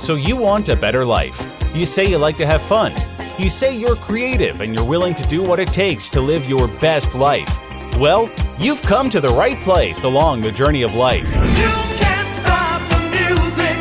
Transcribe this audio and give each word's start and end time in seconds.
So 0.00 0.14
you 0.14 0.34
want 0.34 0.70
a 0.70 0.76
better 0.76 1.04
life. 1.04 1.62
You 1.74 1.84
say 1.84 2.06
you 2.06 2.16
like 2.16 2.38
to 2.38 2.46
have 2.46 2.62
fun. 2.62 2.90
You 3.38 3.50
say 3.50 3.76
you're 3.76 3.96
creative 3.96 4.62
and 4.62 4.74
you're 4.74 4.88
willing 4.88 5.14
to 5.16 5.28
do 5.28 5.42
what 5.42 5.60
it 5.60 5.68
takes 5.68 6.08
to 6.10 6.22
live 6.22 6.48
your 6.48 6.68
best 6.78 7.14
life. 7.14 7.60
Well, 7.98 8.30
you've 8.58 8.80
come 8.80 9.10
to 9.10 9.20
the 9.20 9.28
right 9.28 9.58
place 9.58 10.04
along 10.04 10.40
the 10.40 10.52
journey 10.52 10.80
of 10.80 10.94
life. 10.94 11.34
You 11.34 11.68
can't 12.00 12.26
stop 12.26 12.80
the 12.88 13.00
music. 13.10 13.76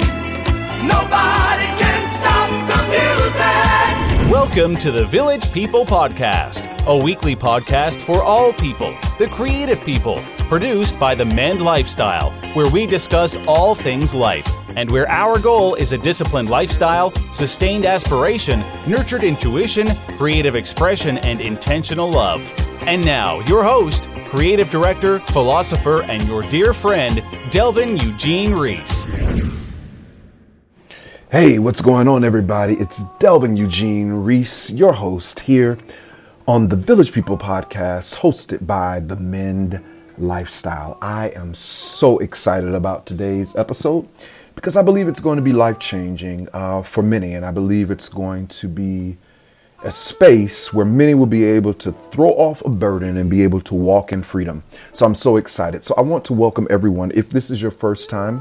Nobody 0.83 1.68
can 1.79 2.10
stop 2.10 2.49
the 2.67 2.81
music. 2.92 4.29
Welcome 4.29 4.76
to 4.81 4.92
the 4.92 5.06
Village 5.06 5.54
People 5.54 5.86
Podcast, 5.86 6.86
a 6.86 6.97
weekly 7.01 7.36
podcast 7.38 7.96
for 7.96 8.22
all 8.22 8.51
people, 8.51 8.94
the 9.20 9.28
creative 9.31 9.81
people, 9.86 10.20
produced 10.49 10.99
by 10.99 11.15
the 11.15 11.26
Mend 11.26 11.62
Lifestyle, 11.62 12.31
where 12.56 12.70
we 12.70 12.86
discuss 12.86 13.38
all 13.47 13.74
things 13.74 14.13
life 14.13 14.58
and 14.80 14.90
where 14.90 15.10
our 15.10 15.38
goal 15.38 15.76
is 15.76 15.92
a 15.92 15.98
disciplined 15.98 16.50
lifestyle, 16.50 17.10
sustained 17.34 17.86
aspiration, 17.86 18.64
nurtured 18.88 19.26
intuition, 19.26 19.86
creative 20.18 20.56
expression, 20.56 21.18
and 21.18 21.42
intentional 21.42 22.10
love. 22.10 22.42
And 22.88 23.04
now, 23.04 23.42
your 23.42 23.62
host, 23.62 24.10
creative 24.28 24.70
director, 24.70 25.20
philosopher, 25.20 26.04
and 26.04 26.26
your 26.30 26.44
dear 26.44 26.72
friend, 26.72 27.22
Delvin 27.52 27.98
Eugene 27.98 28.54
Reese. 28.54 29.28
Hey, 31.30 31.59
what's 31.59 31.82
going 31.82 32.08
on, 32.08 32.23
everybody? 32.23 32.76
It's 32.76 33.04
Delvin 33.20 33.58
Eugene 33.58 34.14
Reese, 34.14 34.70
your 34.70 34.94
host 34.94 35.42
here 35.42 35.78
on 36.48 36.70
the 36.70 36.78
Village 36.78 37.12
People 37.12 37.38
podcast, 37.38 38.20
hosted 38.20 38.66
by 38.66 39.02
the 39.02 39.18
Mend 39.18 39.84
Lifestyle. 40.18 40.98
I 41.02 41.34
am 41.36 41.54
so 41.54 42.18
excited 42.20 42.73
about 42.73 43.06
today's 43.06 43.58
episode 43.58 44.08
because 44.59 44.76
I 44.76 44.81
believe 44.81 45.08
it's 45.08 45.22
going 45.22 45.38
to 45.38 45.41
be 45.41 45.54
life 45.54 45.80
changing 45.80 46.49
uh, 46.52 46.81
for 46.81 47.02
many, 47.02 47.34
and 47.34 47.45
I 47.45 47.52
believe 47.52 47.90
it's 47.90 48.09
going 48.09 48.48
to 48.48 48.67
be 48.67 49.17
a 49.86 49.89
space 49.89 50.73
where 50.73 50.86
many 50.86 51.14
will 51.14 51.28
be 51.28 51.45
able 51.45 51.73
to 51.75 51.94
throw 51.94 52.31
off 52.31 52.61
a 52.66 52.69
burden 52.69 53.16
and 53.16 53.30
be 53.30 53.42
able 53.42 53.61
to 53.61 53.73
walk 53.73 54.11
in 54.11 54.22
freedom. 54.22 54.64
So 54.92 55.06
I'm 55.06 55.16
so 55.16 55.38
excited. 55.38 55.86
So 55.86 55.95
I 55.97 56.02
want 56.02 56.25
to 56.25 56.34
welcome 56.34 56.67
everyone. 56.69 57.14
If 57.16 57.30
this 57.30 57.50
is 57.50 57.61
your 57.61 57.72
first 57.72 58.09
time, 58.09 58.39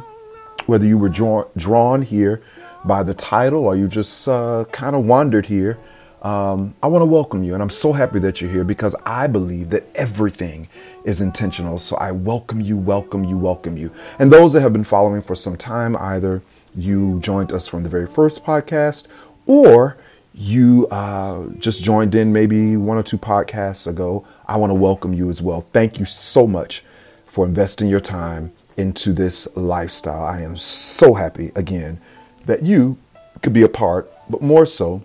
whether 0.67 0.85
you 0.85 0.99
were 0.99 1.09
drawn, 1.09 1.47
drawn 1.57 2.03
here 2.03 2.43
by 2.85 3.05
the 3.05 3.15
title 3.15 3.65
or 3.65 3.77
you 3.77 3.87
just 3.87 4.27
uh, 4.27 4.65
kind 4.73 4.97
of 4.97 5.05
wandered 5.05 5.47
here, 5.47 5.79
um, 6.23 6.75
I 6.83 6.89
want 6.89 7.03
to 7.03 7.07
welcome 7.07 7.45
you. 7.45 7.55
And 7.55 7.63
I'm 7.63 7.71
so 7.71 7.93
happy 7.93 8.19
that 8.21 8.41
you're 8.41 8.51
here 8.51 8.65
because 8.65 8.97
I 9.07 9.27
believe 9.27 9.71
that 9.71 9.85
everything 9.95 10.69
is 11.05 11.21
intentional. 11.21 11.79
So 11.79 11.97
I 11.97 12.13
welcome 12.13 12.61
you, 12.61 12.77
welcome 12.77 13.25
you, 13.25 13.39
welcome 13.39 13.77
you. 13.77 13.93
And 14.19 14.33
those 14.33 14.53
that 14.53 14.61
have 14.61 14.73
been 14.73 14.85
following 14.85 15.23
for 15.23 15.35
some 15.35 15.57
time, 15.57 15.97
either 15.97 16.43
you 16.75 17.21
joined 17.21 17.53
us 17.53 17.69
from 17.69 17.83
the 17.83 17.89
very 17.89 18.07
first 18.07 18.45
podcast 18.45 19.07
or 19.47 19.97
you 20.35 20.87
uh, 20.89 21.47
just 21.59 21.83
joined 21.83 22.15
in 22.15 22.33
maybe 22.33 22.77
one 22.77 22.97
or 22.97 23.03
two 23.03 23.19
podcasts 23.19 23.87
ago, 23.87 24.27
I 24.47 24.57
want 24.57 24.71
to 24.71 24.75
welcome 24.75 25.13
you 25.13 25.29
as 25.29 25.43
well. 25.43 25.67
Thank 25.73 25.99
you 25.99 26.05
so 26.05 26.47
much 26.47 26.85
for 27.27 27.45
investing 27.45 27.89
your 27.89 28.01
time 28.01 28.53
into 28.77 29.13
this 29.13 29.49
lifestyle. 29.57 30.25
I 30.25 30.41
am 30.43 30.57
so 30.57 31.15
happy 31.15 31.51
again 31.55 32.01
that 32.47 32.63
you 32.63 32.99
could 33.43 33.53
be 33.53 33.63
a 33.63 33.69
part, 33.69 34.11
but 34.31 34.43
more 34.43 34.67
so, 34.67 35.03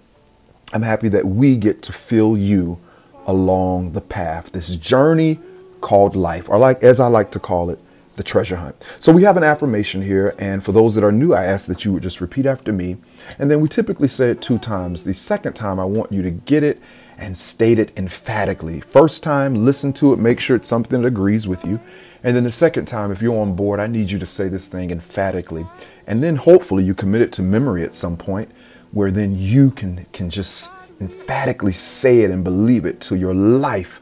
I'm 0.74 0.82
happy 0.82 1.08
that 1.10 1.26
we 1.26 1.56
get 1.56 1.84
to 1.84 1.94
fill 1.94 2.36
you 2.36 2.80
along 3.28 3.92
the 3.92 4.02
path, 4.02 4.52
this 4.52 4.76
journey 4.76 5.40
called 5.82 6.16
life, 6.16 6.50
or 6.50 6.58
like 6.58 6.82
as 6.82 7.00
I 7.00 7.08
like 7.08 7.32
to 7.32 7.40
call 7.40 7.70
it, 7.70 7.80
the 8.16 8.24
treasure 8.24 8.56
hunt. 8.58 8.76
So 9.00 9.12
we 9.12 9.24
have 9.24 9.38
an 9.38 9.44
affirmation 9.44 10.02
here, 10.02 10.36
and 10.40 10.64
for 10.64 10.72
those 10.72 10.96
that 10.96 11.04
are 11.04 11.12
new, 11.12 11.34
I 11.34 11.46
ask 11.46 11.68
that 11.68 11.86
you 11.86 11.94
would 11.94 12.04
just 12.04 12.22
repeat 12.22 12.46
after 12.46 12.74
me. 12.74 12.98
And 13.40 13.50
then 13.50 13.62
we 13.62 13.68
typically 13.68 14.08
say 14.08 14.32
it 14.32 14.42
two 14.42 14.58
times. 14.58 15.04
The 15.04 15.14
second 15.14 15.54
time, 15.54 15.80
I 15.80 15.86
want 15.86 16.12
you 16.12 16.22
to 16.24 16.32
get 16.32 16.64
it 16.64 16.82
and 17.18 17.38
state 17.38 17.80
it 17.80 17.92
emphatically. 17.98 18.82
First 18.82 19.24
time, 19.24 19.66
listen 19.66 19.94
to 19.94 20.14
it, 20.14 20.20
make 20.20 20.40
sure 20.40 20.56
it's 20.56 20.68
something 20.68 21.02
that 21.02 21.08
agrees 21.08 21.48
with 21.48 21.66
you. 21.66 21.80
And 22.24 22.36
then 22.36 22.44
the 22.44 22.52
second 22.52 22.86
time, 22.86 23.12
if 23.12 23.22
you're 23.22 23.40
on 23.40 23.56
board, 23.56 23.80
I 23.80 23.88
need 23.88 24.10
you 24.10 24.20
to 24.20 24.26
say 24.26 24.48
this 24.48 24.68
thing 24.68 24.92
emphatically. 24.92 25.68
And 26.08 26.24
then 26.24 26.38
hopefully 26.38 26.84
you 26.84 26.96
commit 26.96 27.22
it 27.22 27.32
to 27.34 27.42
memory 27.42 27.84
at 27.84 27.96
some 27.96 28.18
point 28.18 28.52
where 28.94 29.12
then 29.12 29.36
you 29.38 29.72
can, 29.72 30.06
can 30.14 30.30
just 30.30 30.70
emphatically 31.02 31.74
say 31.74 32.22
it 32.22 32.32
and 32.32 32.44
believe 32.44 32.86
it 32.86 33.02
till 33.02 33.18
your 33.18 33.34
life 33.34 34.00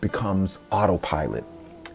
becomes 0.00 0.60
autopilot 0.70 1.44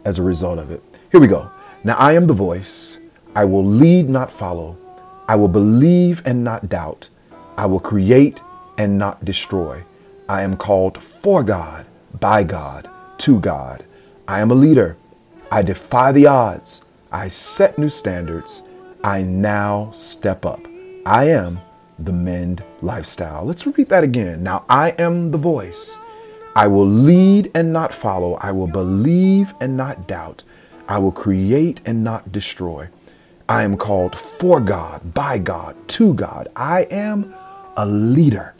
as 0.03 0.17
a 0.17 0.23
result 0.23 0.59
of 0.59 0.71
it. 0.71 0.83
Here 1.11 1.21
we 1.21 1.27
go. 1.27 1.49
Now 1.83 1.95
I 1.95 2.13
am 2.13 2.27
the 2.27 2.33
voice. 2.33 2.97
I 3.35 3.45
will 3.45 3.65
lead, 3.65 4.09
not 4.09 4.33
follow. 4.33 4.77
I 5.27 5.35
will 5.35 5.47
believe 5.47 6.21
and 6.25 6.43
not 6.43 6.67
doubt. 6.67 7.07
I 7.57 7.67
will 7.67 7.79
create 7.79 8.41
and 8.77 8.97
not 8.97 9.23
destroy. 9.23 9.83
I 10.27 10.41
am 10.41 10.57
called 10.57 10.97
for 10.97 11.43
God, 11.43 11.85
by 12.19 12.43
God, 12.43 12.89
to 13.19 13.39
God. 13.39 13.85
I 14.27 14.39
am 14.39 14.49
a 14.49 14.55
leader. 14.55 14.97
I 15.51 15.61
defy 15.61 16.11
the 16.11 16.25
odds. 16.25 16.83
I 17.11 17.27
set 17.27 17.77
new 17.77 17.89
standards. 17.89 18.63
I 19.03 19.21
now 19.21 19.91
step 19.91 20.45
up. 20.45 20.61
I 21.05 21.25
am 21.25 21.59
the 22.03 22.13
Mend 22.13 22.63
lifestyle. 22.81 23.45
Let's 23.45 23.65
repeat 23.65 23.89
that 23.89 24.03
again. 24.03 24.43
Now 24.43 24.65
I 24.69 24.91
am 24.91 25.31
the 25.31 25.37
voice. 25.37 25.97
I 26.55 26.67
will 26.67 26.87
lead 26.87 27.49
and 27.55 27.71
not 27.71 27.93
follow. 27.93 28.35
I 28.35 28.51
will 28.51 28.67
believe 28.67 29.53
and 29.61 29.77
not 29.77 30.07
doubt. 30.07 30.43
I 30.87 30.97
will 30.97 31.11
create 31.11 31.81
and 31.85 32.03
not 32.03 32.31
destroy. 32.31 32.89
I 33.47 33.63
am 33.63 33.77
called 33.77 34.15
for 34.15 34.59
God, 34.59 35.13
by 35.13 35.37
God, 35.37 35.75
to 35.89 36.13
God. 36.13 36.49
I 36.55 36.83
am 36.91 37.33
a 37.77 37.85
leader. 37.85 38.53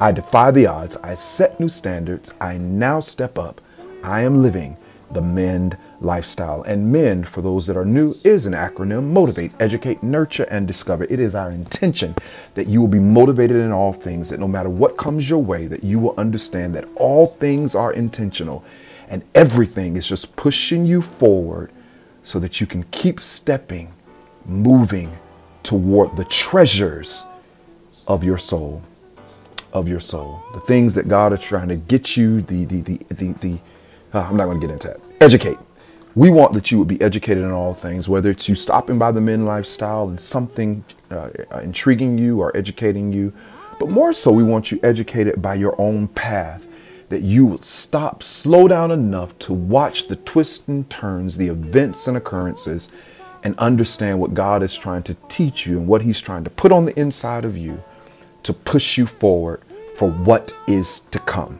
I 0.00 0.12
defy 0.12 0.50
the 0.50 0.66
odds. 0.66 0.96
I 0.98 1.14
set 1.14 1.60
new 1.60 1.68
standards. 1.68 2.34
I 2.40 2.58
now 2.58 3.00
step 3.00 3.38
up. 3.38 3.60
I 4.02 4.22
am 4.22 4.42
living 4.42 4.76
the 5.10 5.20
Mend 5.20 5.76
lifestyle. 6.00 6.62
And 6.62 6.90
MEND, 6.90 7.28
for 7.28 7.42
those 7.42 7.66
that 7.66 7.76
are 7.76 7.84
new, 7.84 8.14
is 8.24 8.46
an 8.46 8.52
acronym 8.52 9.10
motivate, 9.10 9.52
educate, 9.60 10.02
nurture, 10.02 10.44
and 10.44 10.66
discover. 10.66 11.04
It 11.04 11.20
is 11.20 11.34
our 11.34 11.50
intention 11.50 12.14
that 12.54 12.66
you 12.66 12.80
will 12.80 12.88
be 12.88 12.98
motivated 12.98 13.56
in 13.56 13.72
all 13.72 13.92
things, 13.92 14.30
that 14.30 14.40
no 14.40 14.48
matter 14.48 14.70
what 14.70 14.96
comes 14.96 15.28
your 15.28 15.42
way, 15.42 15.66
that 15.66 15.84
you 15.84 15.98
will 15.98 16.14
understand 16.16 16.74
that 16.74 16.88
all 16.96 17.26
things 17.26 17.74
are 17.74 17.92
intentional 17.92 18.64
and 19.08 19.24
everything 19.34 19.96
is 19.96 20.08
just 20.08 20.36
pushing 20.36 20.86
you 20.86 21.02
forward 21.02 21.72
so 22.22 22.38
that 22.38 22.60
you 22.60 22.66
can 22.66 22.84
keep 22.84 23.20
stepping, 23.20 23.92
moving 24.46 25.18
toward 25.62 26.16
the 26.16 26.24
treasures 26.24 27.24
of 28.06 28.22
your 28.22 28.38
soul. 28.38 28.82
Of 29.72 29.88
your 29.88 30.00
soul. 30.00 30.42
The 30.54 30.60
things 30.60 30.94
that 30.94 31.08
God 31.08 31.32
is 31.32 31.40
trying 31.40 31.68
to 31.68 31.76
get 31.76 32.16
you, 32.16 32.40
the, 32.40 32.64
the, 32.64 32.80
the, 32.80 32.98
the, 33.08 33.32
the 33.32 33.58
uh, 34.12 34.22
I'm 34.22 34.36
not 34.36 34.46
going 34.46 34.60
to 34.60 34.66
get 34.66 34.72
into 34.72 34.88
that. 34.88 35.00
Educate. 35.20 35.58
We 36.14 36.30
want 36.30 36.54
that 36.54 36.70
you 36.70 36.78
would 36.78 36.88
be 36.88 37.00
educated 37.00 37.44
in 37.44 37.52
all 37.52 37.74
things, 37.74 38.08
whether 38.08 38.30
it's 38.30 38.48
you 38.48 38.54
stopping 38.54 38.98
by 38.98 39.12
the 39.12 39.20
Mend 39.20 39.46
lifestyle 39.46 40.08
and 40.08 40.20
something 40.20 40.84
uh, 41.10 41.30
intriguing 41.62 42.18
you 42.18 42.40
or 42.40 42.56
educating 42.56 43.12
you, 43.12 43.32
but 43.80 43.88
more 43.88 44.12
so, 44.12 44.30
we 44.30 44.42
want 44.42 44.70
you 44.70 44.78
educated 44.82 45.40
by 45.40 45.54
your 45.54 45.74
own 45.80 46.08
path 46.08 46.66
that 47.08 47.22
you 47.22 47.46
would 47.46 47.64
stop, 47.64 48.22
slow 48.22 48.68
down 48.68 48.90
enough 48.90 49.36
to 49.38 49.54
watch 49.54 50.08
the 50.08 50.16
twists 50.16 50.68
and 50.68 50.88
turns, 50.90 51.38
the 51.38 51.48
events 51.48 52.06
and 52.06 52.14
occurrences, 52.14 52.92
and 53.42 53.58
understand 53.58 54.20
what 54.20 54.34
God 54.34 54.62
is 54.62 54.76
trying 54.76 55.02
to 55.04 55.16
teach 55.28 55.66
you 55.66 55.78
and 55.78 55.88
what 55.88 56.02
He's 56.02 56.20
trying 56.20 56.44
to 56.44 56.50
put 56.50 56.72
on 56.72 56.84
the 56.84 56.98
inside 57.00 57.46
of 57.46 57.56
you 57.56 57.82
to 58.42 58.52
push 58.52 58.98
you 58.98 59.06
forward 59.06 59.62
for 59.96 60.10
what 60.10 60.52
is 60.68 61.00
to 61.00 61.18
come. 61.18 61.58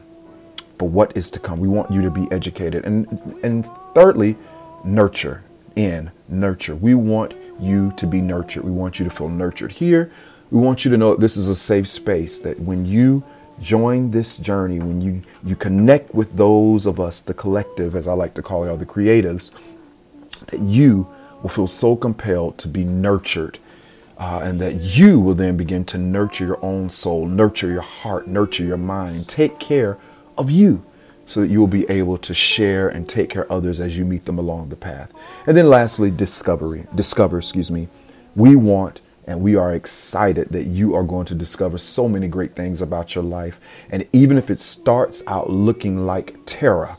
For 0.81 0.89
what 0.89 1.15
is 1.15 1.29
to 1.29 1.39
come. 1.39 1.59
We 1.59 1.67
want 1.67 1.91
you 1.91 2.01
to 2.01 2.09
be 2.09 2.27
educated. 2.31 2.85
And, 2.85 3.05
and 3.43 3.67
thirdly, 3.93 4.35
nurture 4.83 5.43
in 5.75 6.09
nurture. 6.27 6.73
We 6.73 6.95
want 6.95 7.35
you 7.59 7.93
to 7.97 8.07
be 8.07 8.19
nurtured. 8.19 8.63
We 8.63 8.71
want 8.71 8.97
you 8.97 9.05
to 9.05 9.11
feel 9.11 9.29
nurtured 9.29 9.73
here. 9.73 10.11
We 10.49 10.59
want 10.59 10.83
you 10.83 10.89
to 10.89 10.97
know 10.97 11.15
this 11.15 11.37
is 11.37 11.49
a 11.49 11.55
safe 11.55 11.87
space 11.87 12.39
that 12.39 12.59
when 12.59 12.87
you 12.87 13.23
join 13.59 14.09
this 14.09 14.39
journey, 14.39 14.79
when 14.79 15.01
you, 15.01 15.21
you 15.43 15.55
connect 15.55 16.15
with 16.15 16.35
those 16.35 16.87
of 16.87 16.99
us, 16.99 17.21
the 17.21 17.35
collective, 17.35 17.95
as 17.95 18.07
I 18.07 18.13
like 18.13 18.33
to 18.33 18.41
call 18.41 18.63
it, 18.63 18.69
or 18.69 18.77
the 18.77 18.83
creatives, 18.83 19.51
that 20.47 20.61
you 20.61 21.07
will 21.43 21.51
feel 21.51 21.67
so 21.67 21.95
compelled 21.95 22.57
to 22.57 22.67
be 22.67 22.83
nurtured. 22.83 23.59
Uh, 24.17 24.41
and 24.43 24.59
that 24.59 24.73
you 24.81 25.19
will 25.19 25.35
then 25.35 25.57
begin 25.57 25.85
to 25.85 25.99
nurture 25.99 26.45
your 26.45 26.65
own 26.65 26.89
soul, 26.89 27.27
nurture 27.27 27.69
your 27.69 27.81
heart, 27.81 28.27
nurture 28.27 28.63
your 28.63 28.77
mind, 28.77 29.29
take 29.29 29.59
care 29.59 29.99
of 30.41 30.51
you 30.51 30.83
so 31.25 31.41
that 31.41 31.47
you 31.47 31.59
will 31.59 31.67
be 31.67 31.89
able 31.89 32.17
to 32.17 32.33
share 32.33 32.89
and 32.89 33.07
take 33.07 33.29
care 33.29 33.43
of 33.43 33.51
others 33.51 33.79
as 33.79 33.97
you 33.97 34.03
meet 34.03 34.25
them 34.25 34.37
along 34.37 34.67
the 34.67 34.75
path. 34.75 35.13
And 35.47 35.55
then 35.55 35.69
lastly, 35.69 36.11
discovery. 36.11 36.85
Discover, 36.93 37.37
excuse 37.37 37.71
me. 37.71 37.87
We 38.35 38.55
want 38.57 39.01
and 39.25 39.41
we 39.41 39.55
are 39.55 39.73
excited 39.73 40.49
that 40.49 40.65
you 40.65 40.93
are 40.95 41.03
going 41.03 41.25
to 41.27 41.35
discover 41.35 41.77
so 41.77 42.09
many 42.09 42.27
great 42.27 42.55
things 42.55 42.81
about 42.81 43.15
your 43.15 43.23
life. 43.23 43.59
And 43.89 44.05
even 44.11 44.37
if 44.37 44.49
it 44.49 44.59
starts 44.59 45.23
out 45.27 45.49
looking 45.49 46.05
like 46.05 46.35
terror, 46.45 46.97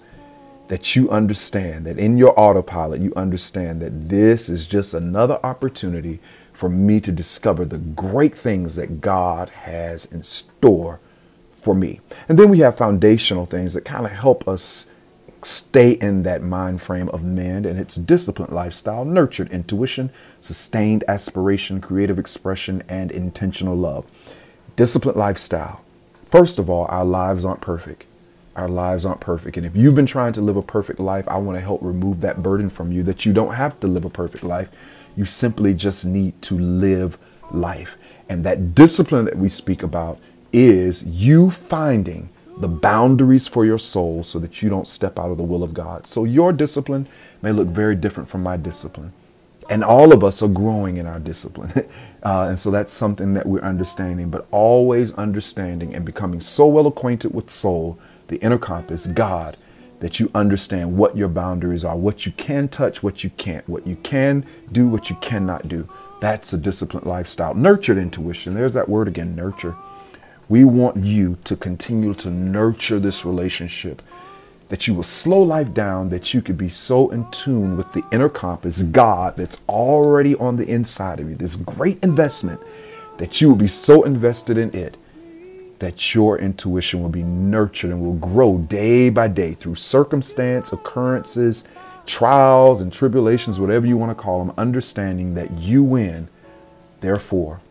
that 0.69 0.97
you 0.97 1.11
understand 1.11 1.85
that 1.85 1.99
in 1.99 2.17
your 2.17 2.39
autopilot, 2.41 3.03
you 3.03 3.13
understand 3.15 3.83
that 3.83 4.09
this 4.09 4.49
is 4.49 4.67
just 4.67 4.95
another 4.95 5.39
opportunity 5.45 6.21
for 6.55 6.71
me 6.71 7.01
to 7.01 7.13
discover 7.13 7.67
the 7.67 7.77
great 7.77 8.35
things 8.35 8.77
that 8.77 9.03
God 9.03 9.51
has 9.51 10.07
in 10.07 10.23
store 10.23 11.01
for 11.63 11.75
me. 11.75 12.01
And 12.29 12.39
then 12.39 12.51
we 12.51 12.59
have 12.59 12.77
foundational 12.77 13.47
things 13.47 13.73
that 13.75 13.85
kind 13.85 14.05
of 14.05 14.13
help 14.13 14.47
us 14.47 14.89
stay 15.45 15.93
in 15.93 16.23
that 16.25 16.43
mind 16.43 16.83
frame 16.83 17.09
of 17.09 17.25
Mend 17.25 17.67
and 17.67 17.79
its 17.79 17.95
disciplined 17.97 18.53
lifestyle, 18.53 19.05
nurtured 19.05 19.51
intuition, 19.51 20.11
sustained 20.41 21.05
aspiration, 21.09 21.81
creative 21.81 22.19
expression, 22.19 22.83
and 22.89 23.11
intentional 23.11 23.77
love. 23.77 24.05
Disciplined 24.77 25.17
lifestyle. 25.17 25.81
First 26.31 26.59
of 26.59 26.69
all, 26.71 26.87
our 26.87 27.05
lives 27.05 27.45
aren't 27.45 27.61
perfect. 27.61 28.05
Our 28.55 28.69
lives 28.69 29.05
aren't 29.05 29.21
perfect. 29.21 29.57
And 29.57 29.65
if 29.65 29.77
you've 29.77 29.95
been 29.95 30.07
trying 30.07 30.33
to 30.35 30.41
live 30.41 30.57
a 30.57 30.63
perfect 30.63 31.01
life, 31.01 31.27
I 31.29 31.39
want 31.39 31.57
to 31.57 31.63
help 31.63 31.83
remove 31.83 32.21
that 32.21 32.43
burden 32.43 32.71
from 32.71 32.93
you 32.93 33.03
that 33.05 33.25
you 33.25 33.33
don't 33.33 33.55
have 33.55 33.79
to 33.81 33.87
live 33.87 34.05
a 34.05 34.11
perfect 34.11 34.45
life. 34.45 34.69
You 35.17 35.25
simply 35.25 35.75
just 35.75 36.05
need 36.05 36.41
to 36.43 36.59
live 36.59 37.19
life. 37.51 37.97
And 38.29 38.45
that 38.45 38.75
discipline 38.75 39.25
that 39.27 39.37
we 39.37 39.49
speak 39.49 39.83
about 39.83 40.19
is 40.53 41.05
you 41.05 41.51
finding 41.51 42.29
the 42.59 42.69
boundaries 42.69 43.49
for 43.49 43.65
your 43.65 43.79
soul 43.79 44.23
so 44.23 44.39
that 44.39 44.63
you 44.63 44.69
don't 44.69 44.87
step 44.87 45.19
out 45.19 45.31
of 45.31 45.39
the 45.39 45.43
will 45.43 45.63
of 45.63 45.75
God. 45.75 46.07
So 46.07 46.25
your 46.25 46.53
discipline 46.53 47.09
may 47.41 47.53
look 47.53 47.69
very 47.69 47.97
different 47.97 48.29
from 48.29 48.43
my 48.43 48.57
discipline. 48.57 49.13
And 49.71 49.83
all 49.83 50.13
of 50.13 50.23
us 50.23 50.43
are 50.43 50.49
growing 50.49 50.97
in 50.97 51.07
our 51.07 51.19
discipline. 51.19 51.73
Uh, 52.25 52.47
and 52.47 52.57
so 52.57 52.71
that's 52.71 52.93
something 52.93 53.35
that 53.35 53.47
we're 53.47 53.61
understanding, 53.63 54.31
but 54.31 54.47
always 54.53 55.13
understanding 55.15 55.93
and 55.93 56.05
becoming 56.05 56.41
so 56.41 56.69
well 56.69 56.87
acquainted 56.87 57.35
with 57.35 57.51
soul, 57.51 57.99
the 58.29 58.37
inner 58.37 58.59
compass, 58.59 59.09
God, 59.09 59.57
that 59.99 60.21
you 60.21 60.31
understand 60.33 60.97
what 60.97 61.17
your 61.17 61.27
boundaries 61.27 61.85
are, 61.85 61.97
what 61.97 62.25
you 62.25 62.31
can 62.31 62.69
touch, 62.69 63.03
what 63.03 63.25
you 63.25 63.31
can't, 63.31 63.69
what 63.69 63.89
you 63.89 63.97
can 64.05 64.47
do, 64.71 64.87
what 64.87 65.11
you 65.11 65.17
cannot 65.17 65.67
do. 65.67 65.89
That's 66.21 66.53
a 66.53 66.59
disciplined 66.59 67.07
lifestyle. 67.07 67.55
Nurtured 67.55 67.99
intuition. 67.99 68.55
There's 68.55 68.75
that 68.75 68.89
word 68.89 69.09
again, 69.09 69.35
nurture. 69.35 69.75
We 70.53 70.65
want 70.65 71.03
you 71.03 71.39
to 71.45 71.57
continue 71.57 72.13
to 72.13 72.29
nurture 72.29 72.99
this 73.01 73.25
relationship, 73.25 74.03
that 74.69 74.87
you 74.87 74.93
will 74.93 75.03
slow 75.03 75.41
life 75.41 75.73
down, 75.73 76.11
that 76.11 76.35
you 76.35 76.43
could 76.43 76.59
be 76.59 76.69
so 76.69 77.09
in 77.09 77.31
tune 77.31 77.75
with 77.75 77.91
the 77.95 78.05
inner 78.13 78.29
compass, 78.29 78.83
God, 78.83 79.39
that's 79.39 79.65
already 79.67 80.35
on 80.35 80.59
the 80.59 80.69
inside 80.69 81.21
of 81.21 81.31
you, 81.31 81.37
this 81.37 81.57
great 81.57 82.05
investment, 82.05 82.61
that 83.17 83.41
you 83.41 83.49
will 83.49 83.57
be 83.57 83.67
so 83.67 84.03
invested 84.03 84.59
in 84.59 84.77
it 84.77 84.99
that 85.79 86.15
your 86.15 86.39
intuition 86.39 87.01
will 87.01 87.09
be 87.09 87.23
nurtured 87.23 87.91
and 87.91 88.03
will 88.03 88.17
grow 88.17 88.59
day 88.59 89.09
by 89.09 89.29
day 89.29 89.55
through 89.55 89.77
circumstance, 89.77 90.71
occurrences, 90.71 91.65
trials, 92.05 92.83
and 92.83 92.93
tribulations, 92.93 93.59
whatever 93.59 93.87
you 93.87 93.97
want 93.97 94.11
to 94.11 94.23
call 94.23 94.45
them, 94.45 94.55
understanding 94.59 95.35
that 95.35 95.51
you 95.53 95.83
win. 95.83 96.29
Therefore, 97.01 97.63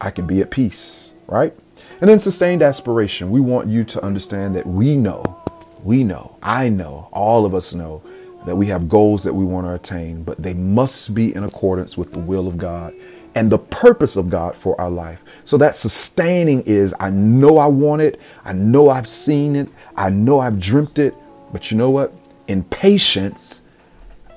I 0.00 0.10
can 0.10 0.26
be 0.26 0.40
at 0.40 0.50
peace, 0.50 1.12
right? 1.26 1.54
And 2.00 2.08
then 2.10 2.18
sustained 2.18 2.62
aspiration. 2.62 3.30
We 3.30 3.40
want 3.40 3.68
you 3.68 3.84
to 3.84 4.04
understand 4.04 4.54
that 4.56 4.66
we 4.66 4.96
know, 4.96 5.40
we 5.82 6.04
know, 6.04 6.36
I 6.42 6.68
know, 6.68 7.08
all 7.12 7.44
of 7.46 7.54
us 7.54 7.72
know 7.72 8.02
that 8.44 8.56
we 8.56 8.66
have 8.66 8.88
goals 8.88 9.24
that 9.24 9.34
we 9.34 9.44
want 9.44 9.66
to 9.66 9.74
attain, 9.74 10.22
but 10.22 10.42
they 10.42 10.54
must 10.54 11.14
be 11.14 11.34
in 11.34 11.42
accordance 11.42 11.96
with 11.96 12.12
the 12.12 12.20
will 12.20 12.46
of 12.46 12.56
God 12.56 12.94
and 13.34 13.50
the 13.50 13.58
purpose 13.58 14.16
of 14.16 14.30
God 14.30 14.56
for 14.56 14.80
our 14.80 14.90
life. 14.90 15.22
So 15.44 15.58
that 15.58 15.76
sustaining 15.76 16.62
is 16.62 16.94
I 16.98 17.10
know 17.10 17.58
I 17.58 17.66
want 17.66 18.02
it, 18.02 18.20
I 18.44 18.52
know 18.52 18.88
I've 18.88 19.08
seen 19.08 19.56
it, 19.56 19.68
I 19.96 20.10
know 20.10 20.40
I've 20.40 20.60
dreamt 20.60 20.98
it, 20.98 21.14
but 21.52 21.70
you 21.70 21.76
know 21.76 21.90
what? 21.90 22.14
In 22.48 22.64
patience, 22.64 23.62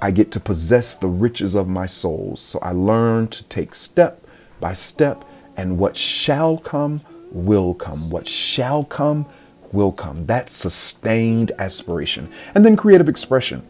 I 0.02 0.12
get 0.12 0.32
to 0.32 0.40
possess 0.40 0.96
the 0.96 1.08
riches 1.08 1.56
of 1.56 1.68
my 1.68 1.86
souls. 1.86 2.42
So 2.42 2.60
I 2.62 2.72
learn 2.72 3.28
to 3.30 3.44
take 3.46 3.76
step 3.76 4.26
by 4.60 4.74
step 4.74 5.24
and 5.60 5.78
what 5.78 5.98
shall 5.98 6.58
come 6.58 7.02
will 7.32 7.74
come. 7.74 8.10
What 8.10 8.30
shall 8.30 8.86
come 8.86 9.26
will 9.74 9.92
come. 9.92 10.26
That 10.28 10.50
sustained 10.50 11.52
aspiration. 11.60 12.32
And 12.56 12.66
then 12.66 12.78
creative 12.78 13.10
expression. 13.10 13.64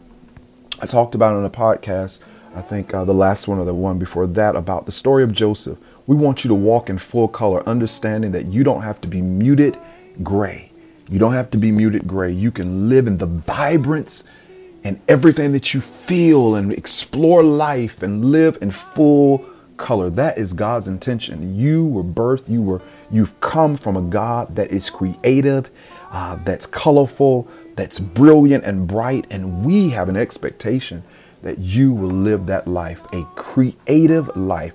I 0.80 0.86
talked 0.86 1.16
about 1.16 1.36
in 1.36 1.44
a 1.44 1.50
podcast, 1.50 2.22
I 2.54 2.62
think 2.62 2.94
uh, 2.94 3.04
the 3.04 3.12
last 3.12 3.48
one 3.48 3.58
or 3.58 3.64
the 3.64 3.74
one 3.74 3.98
before 3.98 4.28
that, 4.28 4.54
about 4.54 4.86
the 4.86 4.92
story 4.92 5.24
of 5.24 5.32
Joseph. 5.32 5.78
We 6.06 6.14
want 6.14 6.44
you 6.44 6.48
to 6.48 6.54
walk 6.54 6.88
in 6.88 6.98
full 6.98 7.26
color, 7.26 7.68
understanding 7.68 8.30
that 8.32 8.46
you 8.46 8.62
don't 8.62 8.82
have 8.82 9.00
to 9.00 9.08
be 9.08 9.20
muted 9.20 9.76
gray. 10.22 10.70
You 11.08 11.18
don't 11.18 11.32
have 11.32 11.50
to 11.50 11.58
be 11.58 11.72
muted 11.72 12.06
gray. 12.06 12.30
You 12.30 12.52
can 12.52 12.88
live 12.88 13.08
in 13.08 13.18
the 13.18 13.26
vibrance 13.26 14.22
and 14.84 15.00
everything 15.08 15.50
that 15.52 15.74
you 15.74 15.80
feel 15.80 16.54
and 16.54 16.72
explore 16.72 17.42
life 17.42 18.00
and 18.00 18.26
live 18.26 18.58
in 18.62 18.70
full 18.70 19.44
color. 19.80 20.10
That 20.10 20.38
is 20.38 20.52
God's 20.52 20.86
intention. 20.86 21.56
You 21.58 21.84
were 21.84 22.04
birthed, 22.04 22.48
you 22.48 22.62
were 22.62 22.82
you've 23.10 23.40
come 23.40 23.76
from 23.76 23.96
a 23.96 24.02
God 24.02 24.54
that 24.54 24.70
is 24.70 24.90
creative, 24.90 25.70
uh, 26.12 26.36
that's 26.44 26.66
colorful, 26.66 27.48
that's 27.74 27.98
brilliant 27.98 28.64
and 28.64 28.86
bright, 28.86 29.26
and 29.30 29.64
we 29.64 29.90
have 29.90 30.08
an 30.08 30.16
expectation 30.16 31.02
that 31.42 31.58
you 31.58 31.92
will 31.92 32.10
live 32.10 32.46
that 32.46 32.68
life, 32.68 33.00
a 33.12 33.24
creative 33.34 34.36
life, 34.36 34.74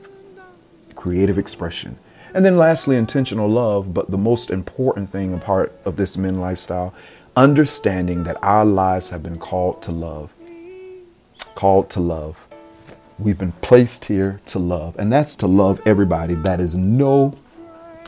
creative 0.96 1.38
expression. 1.38 1.98
And 2.34 2.44
then 2.44 2.58
lastly, 2.58 2.98
intentional 2.98 3.48
love, 3.48 3.94
but 3.94 4.12
the 4.12 4.18
most 4.18 4.50
important 4.50 5.10
thing 5.10 5.34
a 5.34 5.38
part 5.38 5.72
of 5.86 5.96
this 5.96 6.18
Mend 6.18 6.42
lifestyle, 6.42 6.94
understanding 7.36 8.24
that 8.24 8.38
our 8.44 8.66
lives 8.66 9.10
have 9.10 9.24
been 9.24 9.38
called 9.38 9.82
to 9.84 9.92
love. 9.92 10.34
Called 11.54 11.90
to 11.92 12.00
love. 12.02 12.45
We've 13.18 13.38
been 13.38 13.54
placed 13.54 14.06
here 14.06 14.42
to 14.48 14.60
love, 14.60 14.98
and 15.00 15.12
that's 15.12 15.38
to 15.38 15.48
love 15.48 15.82
everybody. 15.86 16.36
That 16.36 16.60
is 16.60 16.76
no, 16.76 17.34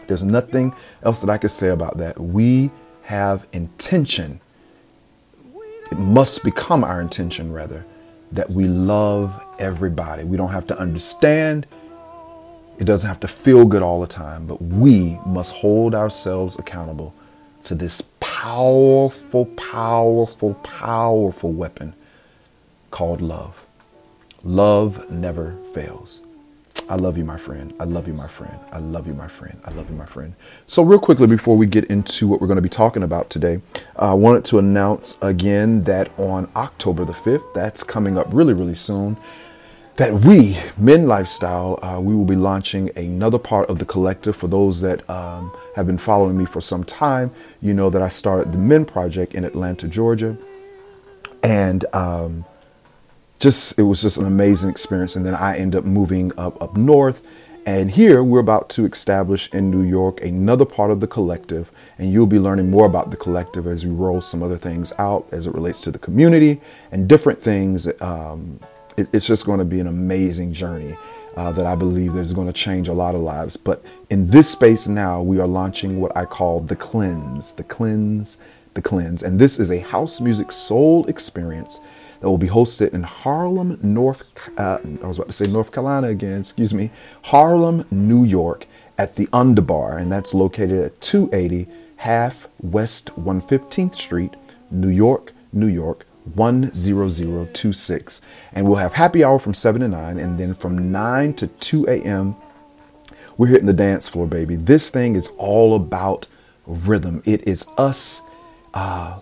there's 0.08 0.24
nothing 0.24 0.76
else 1.02 1.22
that 1.22 1.30
I 1.30 1.38
could 1.38 1.52
say 1.52 1.70
about 1.70 1.98
that. 2.00 2.20
We 2.20 2.72
have 3.04 3.48
intention. 3.54 4.42
It 5.90 5.98
must 5.98 6.44
become 6.44 6.84
our 6.84 7.00
intention, 7.00 7.54
rather, 7.54 7.86
that 8.34 8.50
we 8.50 8.68
love 8.68 9.42
everybody. 9.60 10.26
We 10.26 10.36
don't 10.36 10.52
have 10.52 10.68
to 10.68 10.78
understand. 10.78 11.66
It 12.78 12.84
doesn't 12.84 13.08
have 13.08 13.22
to 13.22 13.30
feel 13.30 13.66
good 13.66 13.82
all 13.82 14.02
the 14.02 14.08
time, 14.08 14.46
but 14.46 14.62
we 14.62 15.20
must 15.26 15.54
hold 15.54 15.96
ourselves 15.96 16.60
accountable 16.60 17.14
to 17.64 17.76
this 17.76 18.02
powerful, 18.20 19.46
powerful, 19.46 20.56
powerful 20.56 21.54
weapon 21.54 21.94
called 22.92 23.22
love. 23.22 23.67
Love 24.44 25.10
never 25.10 25.56
fails. 25.74 26.22
I 26.90 26.96
love 26.96 27.18
you, 27.18 27.26
my 27.26 27.38
friend. 27.38 27.74
I 27.80 27.84
love 27.84 28.08
you, 28.08 28.14
my 28.14 28.28
friend. 28.28 28.58
I 28.72 28.80
love 28.80 29.08
you, 29.08 29.14
my 29.14 29.28
friend. 29.28 29.60
I 29.66 29.72
love 29.72 29.90
you, 29.90 29.96
my 29.96 30.06
friend. 30.06 30.34
So, 30.68 30.84
real 30.84 31.00
quickly, 31.00 31.28
before 31.28 31.58
we 31.58 31.66
get 31.66 31.86
into 31.86 32.28
what 32.28 32.40
we're 32.40 32.48
going 32.48 32.58
to 32.58 32.62
be 32.62 32.70
talking 32.70 33.04
about 33.04 33.30
today, 33.30 33.60
I 33.98 34.14
wanted 34.14 34.46
to 34.46 34.60
announce 34.60 35.18
again 35.22 35.84
that 35.84 36.18
on 36.18 36.50
October 36.56 37.04
the 37.04 37.14
5th, 37.14 37.54
that's 37.54 37.84
coming 37.84 38.18
up 38.18 38.28
really, 38.30 38.54
really 38.54 38.76
soon, 38.76 39.18
that 39.98 40.14
we, 40.14 40.58
Mend 40.78 41.08
Lifestyle, 41.10 41.80
uh, 41.84 42.00
we 42.00 42.16
will 42.16 42.26
be 42.26 42.36
launching 42.36 42.96
another 42.96 43.40
part 43.40 43.70
of 43.70 43.80
the 43.80 43.86
collective. 43.86 44.36
For 44.36 44.48
those 44.48 44.80
that 44.82 45.08
um, 45.10 45.52
have 45.76 45.88
been 45.88 45.98
following 45.98 46.38
me 46.38 46.46
for 46.46 46.62
some 46.62 46.84
time, 46.86 47.32
you 47.62 47.74
know 47.74 47.90
that 47.90 48.02
I 48.02 48.10
started 48.10 48.54
the 48.54 48.60
Mend 48.60 48.88
Project 48.88 49.36
in 49.36 49.44
Atlanta, 49.44 49.88
Georgia. 49.88 50.38
And 51.44 51.84
um, 51.94 52.46
just 53.40 53.78
it 53.78 53.84
was 53.84 54.02
just 54.02 54.18
an 54.18 54.26
amazing 54.26 54.70
experience. 54.70 55.16
And 55.16 55.26
then 55.26 55.36
I 55.36 55.58
end 55.58 55.76
up 55.76 55.86
moving 55.86 56.32
up 56.38 56.62
up 56.62 56.76
north, 56.76 57.26
and 57.66 57.92
here 57.92 58.24
we're 58.24 58.40
about 58.40 58.70
to 58.72 58.86
establish 58.86 59.54
in 59.54 59.70
New 59.70 59.84
York 59.84 60.22
another 60.22 60.66
part 60.66 60.92
of 60.92 61.00
the 61.00 61.08
collective. 61.08 61.72
And 61.98 62.12
you'll 62.12 62.28
be 62.28 62.40
learning 62.40 62.70
more 62.70 62.86
about 62.86 63.12
the 63.12 63.18
collective 63.18 63.68
as 63.68 63.86
we 63.86 63.92
roll 63.92 64.22
some 64.22 64.44
other 64.44 64.58
things 64.58 64.94
out 65.00 65.28
as 65.32 65.48
it 65.48 65.54
relates 65.54 65.82
to 65.82 65.92
the 65.92 66.00
community 66.00 66.62
and 66.92 67.08
different 67.08 67.42
things. 67.42 67.88
Um, 68.02 68.60
it, 68.96 69.08
it's 69.12 69.26
just 69.26 69.46
going 69.46 69.60
to 69.60 69.66
be 69.66 69.80
an 69.80 69.88
amazing 69.88 70.54
journey. 70.54 70.96
Uh, 71.36 71.52
that 71.52 71.68
I 71.68 71.76
believe 71.76 72.16
is 72.16 72.34
going 72.34 72.48
to 72.48 72.54
change 72.54 72.88
a 72.88 72.94
lot 72.94 73.14
of 73.14 73.22
lives. 73.22 73.58
But 73.58 73.86
in 74.10 74.32
this 74.32 74.50
space 74.50 74.88
now, 74.88 75.22
we 75.22 75.40
are 75.40 75.46
launching 75.46 76.02
what 76.02 76.18
I 76.18 76.26
call 76.26 76.62
the 76.62 76.76
cleanse, 76.76 77.52
the 77.52 77.64
cleanse, 77.64 78.40
the 78.74 78.82
cleanse. 78.82 79.22
And 79.22 79.38
this 79.38 79.60
is 79.60 79.70
a 79.70 79.78
house 79.78 80.20
music 80.20 80.52
soul 80.52 81.06
experience 81.06 81.80
that 82.20 82.30
will 82.30 82.38
be 82.38 82.48
hosted 82.48 82.94
in 82.94 83.04
Harlem, 83.04 83.80
North. 83.82 84.32
Uh, 84.58 84.80
I 85.04 85.08
was 85.08 85.18
about 85.18 85.28
to 85.28 85.34
say 85.34 85.46
North 85.46 85.72
Carolina 85.72 86.08
again. 86.08 86.40
Excuse 86.40 86.74
me, 86.74 86.92
Harlem, 87.24 87.86
New 87.92 88.24
York, 88.24 88.66
at 88.98 89.16
the 89.16 89.28
Underbar, 89.28 90.00
and 90.00 90.12
that's 90.12 90.34
located 90.34 90.84
at 90.84 91.00
280 91.02 91.68
Half 91.98 92.48
West 92.62 93.12
115th 93.16 93.94
Street, 93.94 94.36
New 94.70 94.90
York, 94.90 95.34
New 95.52 95.68
York 95.68 96.06
10026. 96.36 98.22
And 98.54 98.68
we'll 98.68 98.76
have 98.78 98.94
happy 98.94 99.24
hour 99.24 99.40
from 99.40 99.54
7 99.54 99.82
to 99.82 99.88
9, 99.88 100.18
and 100.20 100.40
then 100.40 100.54
from 100.56 100.92
9 100.92 101.34
to 101.36 101.48
2 101.48 101.88
a.m. 101.88 102.36
We're 103.38 103.48
hitting 103.48 103.68
the 103.68 103.74
dance 103.74 104.08
floor, 104.10 104.28
baby. 104.28 104.56
This 104.56 104.90
thing 104.90 105.16
is 105.16 105.30
all 105.38 105.76
about 105.76 106.28
rhythm. 106.66 107.22
It 107.26 107.48
is 107.48 107.68
us 107.78 108.22
uh, 108.74 109.20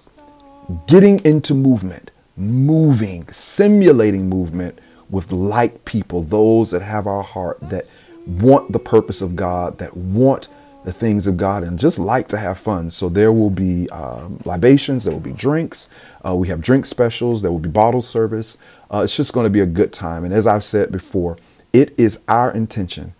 getting 0.87 1.19
into 1.25 1.53
movement 1.53 2.11
moving, 2.37 3.27
simulating 3.31 4.27
movement 4.29 4.79
with 5.09 5.31
like 5.31 5.85
people, 5.85 6.23
those 6.23 6.71
that 6.71 6.81
have 6.81 7.07
our 7.07 7.23
heart, 7.23 7.57
that 7.61 7.89
want 8.25 8.71
the 8.71 8.79
purpose 8.79 9.21
of 9.21 9.35
God, 9.35 9.77
that 9.77 9.95
want 9.95 10.47
the 10.83 10.93
things 10.93 11.25
of 11.25 11.37
God, 11.37 11.63
and 11.63 11.79
just 11.79 11.97
like 11.97 12.27
to 12.27 12.37
have 12.37 12.59
fun. 12.59 12.91
So 12.91 13.09
there 13.09 13.31
will 13.31 13.49
be 13.49 13.89
um, 13.89 14.39
libations, 14.45 15.03
there 15.03 15.13
will 15.13 15.19
be 15.19 15.31
drinks. 15.31 15.89
Uh, 16.25 16.35
we 16.35 16.47
have 16.49 16.61
drink 16.61 16.85
specials, 16.85 17.41
there 17.41 17.51
will 17.51 17.59
be 17.59 17.69
bottle 17.69 18.01
service. 18.01 18.57
Uh, 18.91 19.01
it's 19.03 19.15
just 19.15 19.33
going 19.33 19.45
to 19.45 19.49
be 19.49 19.61
a 19.61 19.65
good 19.65 19.91
time. 19.91 20.23
And 20.23 20.33
as 20.33 20.45
I've 20.45 20.63
said 20.63 20.91
before, 20.91 21.37
it 21.73 21.93
is 21.97 22.21
our 22.27 22.51
intention 22.51 23.13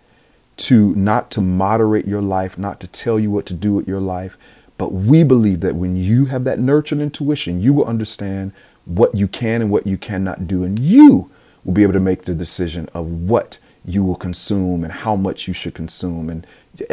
to 0.58 0.94
not 0.94 1.30
to 1.32 1.40
moderate 1.40 2.06
your 2.06 2.22
life, 2.22 2.56
not 2.56 2.80
to 2.80 2.86
tell 2.86 3.18
you 3.18 3.30
what 3.30 3.46
to 3.46 3.54
do 3.54 3.74
with 3.74 3.86
your 3.86 4.00
life, 4.00 4.38
but 4.78 4.92
we 4.92 5.24
believe 5.24 5.60
that 5.60 5.74
when 5.74 5.96
you 5.96 6.26
have 6.26 6.44
that 6.44 6.58
nurtured 6.58 7.00
intuition, 7.00 7.60
you 7.60 7.72
will 7.72 7.84
understand 7.84 8.52
what 8.86 9.14
you 9.14 9.28
can 9.28 9.60
and 9.60 9.70
what 9.70 9.86
you 9.86 9.98
cannot 9.98 10.46
do, 10.46 10.64
and 10.64 10.78
you 10.78 11.30
will 11.64 11.74
be 11.74 11.82
able 11.82 11.92
to 11.92 12.00
make 12.00 12.24
the 12.24 12.34
decision 12.34 12.88
of 12.94 13.06
what 13.06 13.58
you 13.84 14.02
will 14.02 14.16
consume 14.16 14.82
and 14.82 14.92
how 14.92 15.14
much 15.14 15.46
you 15.46 15.52
should 15.52 15.74
consume. 15.74 16.30
And 16.30 16.46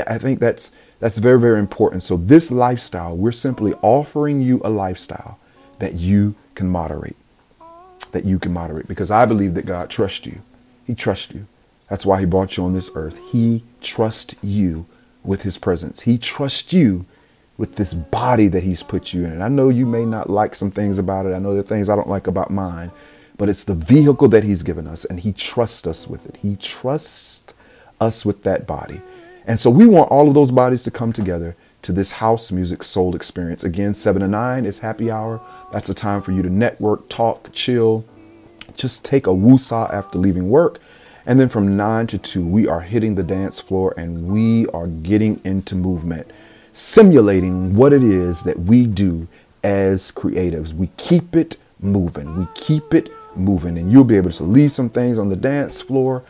I 0.05 0.17
think 0.17 0.39
that's 0.39 0.71
that's 0.99 1.17
very 1.17 1.39
very 1.39 1.59
important. 1.59 2.03
So 2.03 2.17
this 2.17 2.51
lifestyle, 2.51 3.15
we're 3.15 3.31
simply 3.31 3.73
offering 3.81 4.41
you 4.41 4.61
a 4.63 4.69
lifestyle 4.69 5.39
that 5.79 5.93
you 5.95 6.35
can 6.55 6.67
moderate, 6.67 7.15
that 8.11 8.25
you 8.25 8.39
can 8.39 8.53
moderate, 8.53 8.87
because 8.87 9.11
I 9.11 9.25
believe 9.25 9.53
that 9.53 9.65
God 9.65 9.89
trusts 9.89 10.25
you. 10.25 10.41
He 10.85 10.95
trusts 10.95 11.33
you. 11.33 11.47
That's 11.89 12.05
why 12.05 12.19
He 12.19 12.25
brought 12.25 12.57
you 12.57 12.65
on 12.65 12.73
this 12.73 12.89
earth. 12.95 13.19
He 13.31 13.63
trusts 13.81 14.35
you 14.41 14.85
with 15.23 15.43
His 15.43 15.57
presence. 15.57 16.01
He 16.01 16.17
trusts 16.17 16.73
you 16.73 17.05
with 17.57 17.75
this 17.75 17.93
body 17.93 18.47
that 18.47 18.63
he's 18.63 18.83
put 18.83 19.13
you 19.13 19.25
in. 19.25 19.31
And 19.31 19.43
I 19.43 19.47
know 19.47 19.69
you 19.69 19.85
may 19.85 20.05
not 20.05 20.29
like 20.29 20.55
some 20.55 20.71
things 20.71 20.97
about 20.97 21.25
it. 21.25 21.33
I 21.33 21.39
know 21.39 21.51
there 21.51 21.59
are 21.59 21.63
things 21.63 21.89
I 21.89 21.95
don't 21.95 22.09
like 22.09 22.27
about 22.27 22.49
mine, 22.49 22.91
but 23.37 23.49
it's 23.49 23.63
the 23.63 23.75
vehicle 23.75 24.27
that 24.29 24.43
he's 24.43 24.63
given 24.63 24.87
us 24.87 25.05
and 25.05 25.19
he 25.19 25.31
trusts 25.31 25.85
us 25.85 26.07
with 26.07 26.25
it. 26.25 26.37
He 26.41 26.55
trusts 26.55 27.43
us 28.01 28.25
with 28.25 28.43
that 28.43 28.65
body. 28.65 29.01
And 29.45 29.59
so 29.59 29.69
we 29.69 29.85
want 29.85 30.09
all 30.09 30.27
of 30.27 30.33
those 30.33 30.51
bodies 30.51 30.83
to 30.83 30.91
come 30.91 31.13
together 31.13 31.55
to 31.83 31.91
this 31.91 32.13
house 32.13 32.51
music 32.51 32.81
soul 32.81 33.15
experience. 33.15 33.63
Again, 33.63 33.93
7 33.93 34.21
to 34.21 34.27
9 34.27 34.65
is 34.65 34.79
happy 34.79 35.11
hour. 35.11 35.41
That's 35.71 35.89
a 35.89 35.93
time 35.93 36.21
for 36.21 36.31
you 36.31 36.41
to 36.41 36.49
network, 36.49 37.09
talk, 37.09 37.49
chill, 37.51 38.05
just 38.75 39.03
take 39.05 39.27
a 39.27 39.31
woosah 39.31 39.93
after 39.93 40.17
leaving 40.17 40.49
work. 40.49 40.79
And 41.25 41.39
then 41.39 41.49
from 41.49 41.77
9 41.77 42.07
to 42.07 42.17
2, 42.17 42.45
we 42.45 42.67
are 42.67 42.81
hitting 42.81 43.15
the 43.15 43.23
dance 43.23 43.59
floor 43.59 43.93
and 43.97 44.27
we 44.27 44.67
are 44.67 44.87
getting 44.87 45.39
into 45.43 45.75
movement 45.75 46.31
simulating 46.73 47.75
what 47.75 47.93
it 47.93 48.03
is 48.03 48.43
that 48.43 48.59
we 48.59 48.85
do 48.85 49.27
as 49.63 50.11
creatives. 50.11 50.73
We 50.73 50.87
keep 50.97 51.35
it 51.35 51.57
moving. 51.79 52.37
We 52.37 52.47
keep 52.55 52.93
it 52.93 53.09
moving. 53.35 53.77
And 53.77 53.91
you'll 53.91 54.03
be 54.03 54.17
able 54.17 54.31
to 54.31 54.43
leave 54.43 54.73
some 54.73 54.89
things 54.89 55.17
on 55.17 55.29
the 55.29 55.35
dance 55.35 55.79
floor, 55.79 56.23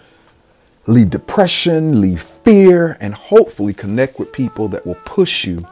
leave 0.86 1.10
depression, 1.10 2.02
leave 2.02 2.22
fear, 2.22 2.98
and 3.00 3.16
hopefully 3.16 3.74
connect 3.74 4.20
with 4.20 4.34
people 4.34 4.68
that 4.68 4.86
will 4.86 4.98
push 5.06 5.46
you 5.46 5.66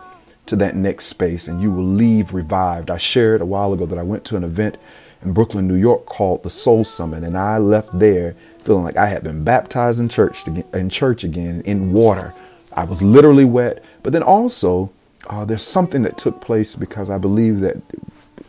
to 0.47 0.55
that 0.55 0.75
next 0.75 1.05
space 1.05 1.47
and 1.47 1.61
you 1.61 1.71
will 1.71 1.83
leave 1.83 2.33
revived. 2.33 2.89
I 2.89 2.97
shared 2.97 3.41
a 3.41 3.45
while 3.45 3.73
ago 3.73 3.85
that 3.85 3.99
I 3.99 4.03
went 4.03 4.25
to 4.25 4.37
an 4.37 4.43
event 4.43 4.77
in 5.21 5.33
Brooklyn, 5.33 5.67
New 5.67 5.75
York 5.75 6.05
called 6.05 6.41
the 6.41 6.49
Soul 6.49 6.83
Summit, 6.83 7.23
and 7.23 7.37
I 7.37 7.59
left 7.59 7.97
there 7.97 8.35
feeling 8.59 8.83
like 8.83 8.97
I 8.97 9.05
had 9.07 9.23
been 9.23 9.43
baptized 9.43 9.99
in 9.99 10.09
church 10.09 10.47
in 10.47 10.89
church 10.89 11.23
again 11.23 11.61
in 11.65 11.93
water. 11.93 12.33
I 12.73 12.83
was 12.85 13.01
literally 13.01 13.45
wet. 13.45 13.83
But 14.03 14.13
then 14.13 14.23
also, 14.23 14.91
uh, 15.27 15.45
there's 15.45 15.63
something 15.63 16.01
that 16.03 16.17
took 16.17 16.41
place 16.41 16.75
because 16.75 17.09
I 17.09 17.17
believe 17.17 17.59
that 17.61 17.77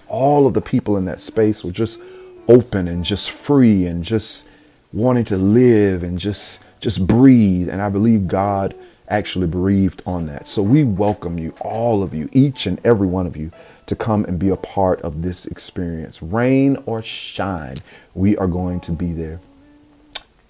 all 0.09 0.47
of 0.47 0.55
the 0.55 0.61
people 0.61 0.97
in 0.97 1.05
that 1.07 1.21
space 1.21 1.65
were 1.65 1.73
just 1.73 2.01
open 2.49 2.89
and 2.89 3.05
just 3.05 3.31
free 3.31 3.87
and 3.87 4.03
just 4.03 4.49
wanting 4.93 5.25
to 5.25 5.37
live 5.37 6.03
and 6.03 6.19
just 6.19 6.63
just 6.81 7.07
breathe. 7.07 7.69
And 7.69 7.81
I 7.81 7.89
believe 7.89 8.27
God 8.27 8.75
actually 9.09 9.47
breathed 9.47 10.03
on 10.07 10.27
that. 10.27 10.47
So 10.47 10.63
we 10.63 10.83
welcome 10.85 11.39
you, 11.39 11.55
all 11.61 12.03
of 12.03 12.13
you, 12.13 12.29
each 12.33 12.67
and 12.67 12.81
every 12.85 13.07
one 13.07 13.27
of 13.27 13.37
you, 13.37 13.53
to 13.87 13.95
come 13.95 14.25
and 14.25 14.39
be 14.39 14.49
a 14.49 14.57
part 14.57 15.01
of 15.03 15.23
this 15.23 15.47
experience. 15.47 16.23
Rain 16.23 16.83
or 16.87 17.03
shine, 17.03 17.77
we 18.15 18.37
are 18.37 18.47
going 18.47 18.81
to 18.81 18.93
be 18.93 19.13
there 19.13 19.41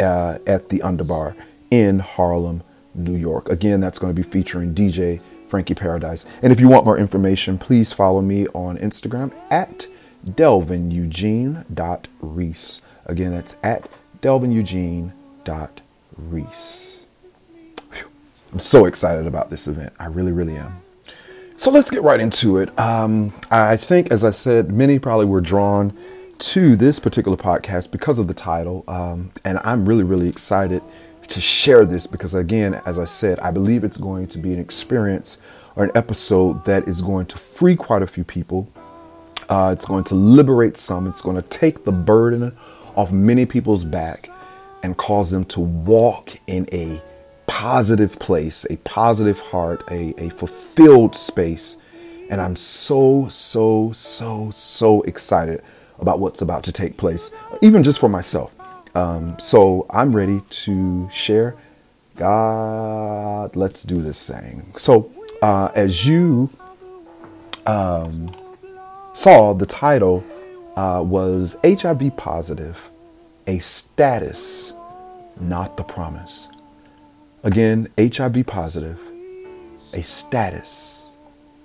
uh, 0.00 0.38
at 0.46 0.68
the 0.68 0.78
Underbar 0.78 1.34
in 1.70 1.98
Harlem, 1.98 2.62
New 2.94 3.16
York. 3.16 3.48
Again, 3.48 3.80
that's 3.80 3.98
going 3.98 4.14
to 4.14 4.22
be 4.22 4.28
featuring 4.28 4.74
DJ 4.74 5.22
Frankie 5.48 5.74
Paradise. 5.74 6.26
And 6.42 6.52
if 6.52 6.60
you 6.60 6.68
want 6.68 6.84
more 6.84 6.98
information, 6.98 7.58
please 7.58 7.92
follow 7.92 8.22
me 8.22 8.46
on 8.48 8.78
Instagram 8.78 9.32
at 9.50 9.86
delvineugene.reese. 10.26 12.82
Again, 13.06 13.32
that's 13.32 13.56
at 13.62 13.88
delvineugene.reese. 14.20 17.02
I'm 18.52 18.60
so 18.60 18.84
excited 18.84 19.26
about 19.26 19.50
this 19.50 19.66
event. 19.66 19.92
I 19.98 20.06
really, 20.06 20.32
really 20.32 20.56
am. 20.56 20.82
So 21.56 21.70
let's 21.70 21.90
get 21.90 22.02
right 22.02 22.20
into 22.20 22.58
it. 22.58 22.76
Um, 22.78 23.32
I 23.50 23.76
think, 23.76 24.10
as 24.10 24.24
I 24.24 24.30
said, 24.30 24.72
many 24.72 24.98
probably 24.98 25.26
were 25.26 25.40
drawn 25.40 25.96
to 26.38 26.76
this 26.76 26.98
particular 26.98 27.36
podcast 27.36 27.92
because 27.92 28.18
of 28.18 28.26
the 28.26 28.34
title. 28.34 28.84
Um, 28.88 29.30
and 29.44 29.60
I'm 29.64 29.88
really, 29.88 30.02
really 30.02 30.28
excited 30.28 30.82
to 31.32 31.40
share 31.40 31.84
this 31.84 32.06
because, 32.06 32.34
again, 32.34 32.80
as 32.86 32.98
I 32.98 33.06
said, 33.06 33.40
I 33.40 33.50
believe 33.50 33.84
it's 33.84 33.96
going 33.96 34.26
to 34.28 34.38
be 34.38 34.52
an 34.52 34.60
experience 34.60 35.38
or 35.76 35.84
an 35.84 35.90
episode 35.94 36.64
that 36.64 36.86
is 36.86 37.00
going 37.00 37.26
to 37.26 37.38
free 37.38 37.74
quite 37.74 38.02
a 38.02 38.06
few 38.06 38.22
people. 38.22 38.68
Uh, 39.48 39.70
it's 39.72 39.86
going 39.86 40.04
to 40.04 40.14
liberate 40.14 40.76
some. 40.76 41.06
It's 41.06 41.22
going 41.22 41.36
to 41.36 41.42
take 41.48 41.84
the 41.84 41.92
burden 41.92 42.56
off 42.96 43.10
many 43.10 43.46
people's 43.46 43.84
back 43.84 44.28
and 44.82 44.96
cause 44.96 45.30
them 45.30 45.44
to 45.46 45.60
walk 45.60 46.38
in 46.46 46.68
a 46.72 47.00
positive 47.46 48.18
place, 48.18 48.66
a 48.68 48.76
positive 48.78 49.40
heart, 49.40 49.82
a, 49.90 50.14
a 50.18 50.28
fulfilled 50.30 51.14
space. 51.14 51.78
And 52.28 52.40
I'm 52.40 52.56
so, 52.56 53.28
so, 53.28 53.92
so, 53.92 54.50
so 54.50 55.02
excited 55.02 55.62
about 55.98 56.20
what's 56.20 56.42
about 56.42 56.64
to 56.64 56.72
take 56.72 56.96
place, 56.96 57.32
even 57.62 57.82
just 57.82 57.98
for 57.98 58.08
myself. 58.08 58.54
Um, 58.94 59.38
so 59.38 59.86
I'm 59.90 60.14
ready 60.14 60.42
to 60.50 61.08
share. 61.10 61.56
God, 62.16 63.56
let's 63.56 63.82
do 63.84 63.96
this 63.96 64.28
thing. 64.28 64.72
So, 64.76 65.10
uh, 65.40 65.70
as 65.74 66.06
you 66.06 66.50
um, 67.66 68.30
saw, 69.14 69.54
the 69.54 69.66
title 69.66 70.24
uh, 70.76 71.02
was 71.04 71.56
HIV 71.64 72.16
positive, 72.16 72.90
a 73.46 73.58
status, 73.58 74.72
not 75.40 75.76
the 75.76 75.84
promise. 75.84 76.48
Again, 77.42 77.88
HIV 77.98 78.46
positive, 78.46 79.00
a 79.94 80.02
status, 80.02 81.10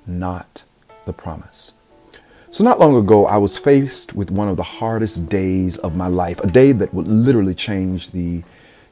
not 0.05 0.63
the 1.05 1.13
promise. 1.13 1.73
So, 2.57 2.63
not 2.63 2.79
long 2.79 2.95
ago, 2.95 3.27
I 3.27 3.37
was 3.37 3.55
faced 3.55 4.15
with 4.15 4.31
one 4.31 4.49
of 4.49 4.57
the 4.57 4.63
hardest 4.63 5.29
days 5.29 5.77
of 5.77 5.95
my 5.95 6.07
life, 6.07 6.39
a 6.39 6.47
day 6.47 6.71
that 6.71 6.91
would 6.91 7.07
literally 7.07 7.53
change 7.53 8.09
the 8.09 8.41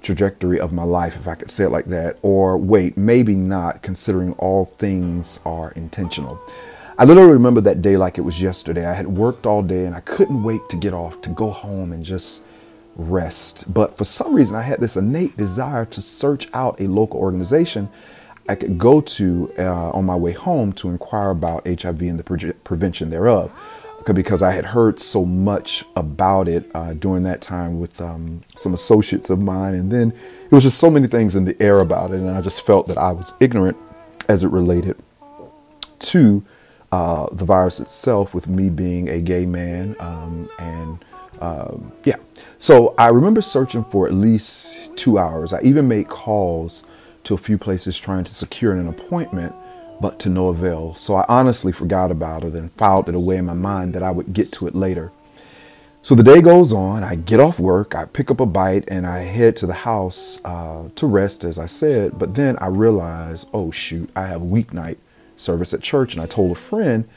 trajectory 0.04 0.60
of 0.60 0.72
my 0.72 0.84
life, 0.84 1.16
if 1.16 1.28
I 1.28 1.34
could 1.34 1.50
say 1.50 1.64
it 1.64 1.72
like 1.72 1.86
that. 1.86 2.20
Or, 2.22 2.60
wait, 2.60 2.96
maybe 2.96 3.34
not, 3.34 3.82
considering 3.82 4.34
all 4.34 4.66
things 4.78 5.40
are 5.46 5.72
intentional. 5.72 6.40
I 7.00 7.06
literally 7.06 7.32
remember 7.32 7.60
that 7.62 7.82
day 7.82 7.98
like 7.98 8.20
it 8.20 8.22
was 8.22 8.40
yesterday. 8.40 8.86
I 8.86 8.94
had 8.94 9.08
worked 9.08 9.48
all 9.48 9.64
day 9.64 9.88
and 9.88 9.96
I 9.96 10.02
couldn't 10.02 10.44
wait 10.44 10.62
to 10.70 10.78
get 10.78 10.94
off, 10.94 11.20
to 11.22 11.30
go 11.30 11.50
home 11.50 11.92
and 11.92 12.06
just 12.06 12.44
rest. 12.96 13.74
But 13.74 13.98
for 13.98 14.04
some 14.04 14.36
reason, 14.36 14.56
I 14.56 14.62
had 14.62 14.80
this 14.80 14.96
innate 14.96 15.38
desire 15.38 15.86
to 15.86 16.04
search 16.04 16.50
out 16.54 16.80
a 16.80 16.86
local 16.86 17.20
organization 17.20 17.90
I 18.48 18.56
could 18.56 18.78
go 18.78 19.02
to 19.02 19.52
uh, 19.58 19.92
on 19.92 20.06
my 20.06 20.16
way 20.16 20.32
home 20.32 20.72
to 20.74 20.90
inquire 20.90 21.32
about 21.32 21.68
HIV 21.68 22.02
and 22.02 22.20
the 22.20 22.24
pre- 22.24 22.54
prevention 22.54 23.10
thereof. 23.10 23.52
Because 24.14 24.44
I 24.44 24.52
had 24.52 24.66
heard 24.66 25.00
so 25.00 25.26
much 25.26 25.84
about 25.96 26.48
it 26.48 26.70
uh, 26.76 26.94
during 26.94 27.24
that 27.24 27.42
time 27.42 27.80
with 27.80 28.00
um, 28.00 28.44
some 28.56 28.76
associates 28.76 29.32
of 29.32 29.42
mine, 29.42 29.74
and 29.74 29.92
then 29.92 30.12
it 30.12 30.52
was 30.52 30.62
just 30.62 30.78
so 30.78 30.92
many 30.92 31.08
things 31.08 31.36
in 31.36 31.46
the 31.46 31.60
air 31.60 31.80
about 31.80 32.12
it, 32.12 32.18
and 32.18 32.30
I 32.30 32.42
just 32.42 32.62
felt 32.62 32.86
that 32.88 33.00
I 33.00 33.12
was 33.12 33.34
ignorant 33.40 33.78
as 34.30 34.44
it 34.44 34.50
related 34.50 34.96
to 35.98 36.44
uh, 36.92 37.28
the 37.32 37.46
virus 37.46 37.80
itself, 37.80 38.36
with 38.36 38.48
me 38.48 38.70
being 38.70 39.10
a 39.10 39.20
gay 39.22 39.48
man, 39.48 39.96
um, 40.00 40.50
and 40.60 41.04
um, 41.42 41.92
yeah. 42.04 42.18
So 42.60 42.94
I 43.00 43.08
remember 43.08 43.42
searching 43.42 43.84
for 43.86 44.06
at 44.06 44.14
least 44.14 44.96
two 44.96 45.18
hours. 45.18 45.52
I 45.52 45.62
even 45.62 45.88
made 45.88 46.10
calls 46.10 46.84
to 47.26 47.34
a 47.34 47.38
few 47.38 47.58
places 47.58 47.98
trying 47.98 48.24
to 48.24 48.34
secure 48.34 48.74
an 48.74 48.88
appointment, 48.88 49.54
but 50.00 50.20
to 50.20 50.30
no 50.30 50.50
avail. 50.50 50.94
So 50.96 51.16
I 51.16 51.26
honestly 51.28 51.72
forgot 51.72 52.12
about 52.12 52.44
it 52.44 52.54
and 52.54 52.72
filed 52.74 53.10
it 53.10 53.16
away 53.16 53.38
in 53.38 53.46
my 53.46 53.54
mind 53.54 53.94
that 53.94 54.04
I 54.04 54.12
would 54.12 54.34
get 54.34 54.52
to 54.54 54.68
it 54.68 54.76
later. 54.76 55.12
So 56.02 56.14
the 56.14 56.22
day 56.22 56.40
goes 56.40 56.72
on, 56.72 57.04
I 57.04 57.16
get 57.16 57.40
off 57.40 57.60
work, 57.60 57.96
I 57.96 58.06
pick 58.06 58.30
up 58.30 58.40
a 58.40 58.46
bite, 58.46 58.84
and 58.90 59.08
I 59.08 59.22
head 59.22 59.56
to 59.58 59.66
the 59.66 59.74
house 59.74 60.40
uh, 60.46 60.90
to 60.94 61.08
rest, 61.08 61.44
as 61.44 61.58
I 61.58 61.66
said. 61.66 62.20
But 62.20 62.36
then 62.36 62.58
I 62.60 62.68
realize, 62.68 63.48
oh 63.54 63.72
shoot, 63.72 64.12
I 64.16 64.28
have 64.28 64.42
weeknight 64.42 64.98
service 65.36 65.74
at 65.74 65.82
church, 65.82 66.14
and 66.14 66.24
I 66.24 66.28
told 66.28 66.52
a 66.52 66.60
friend 66.60 67.08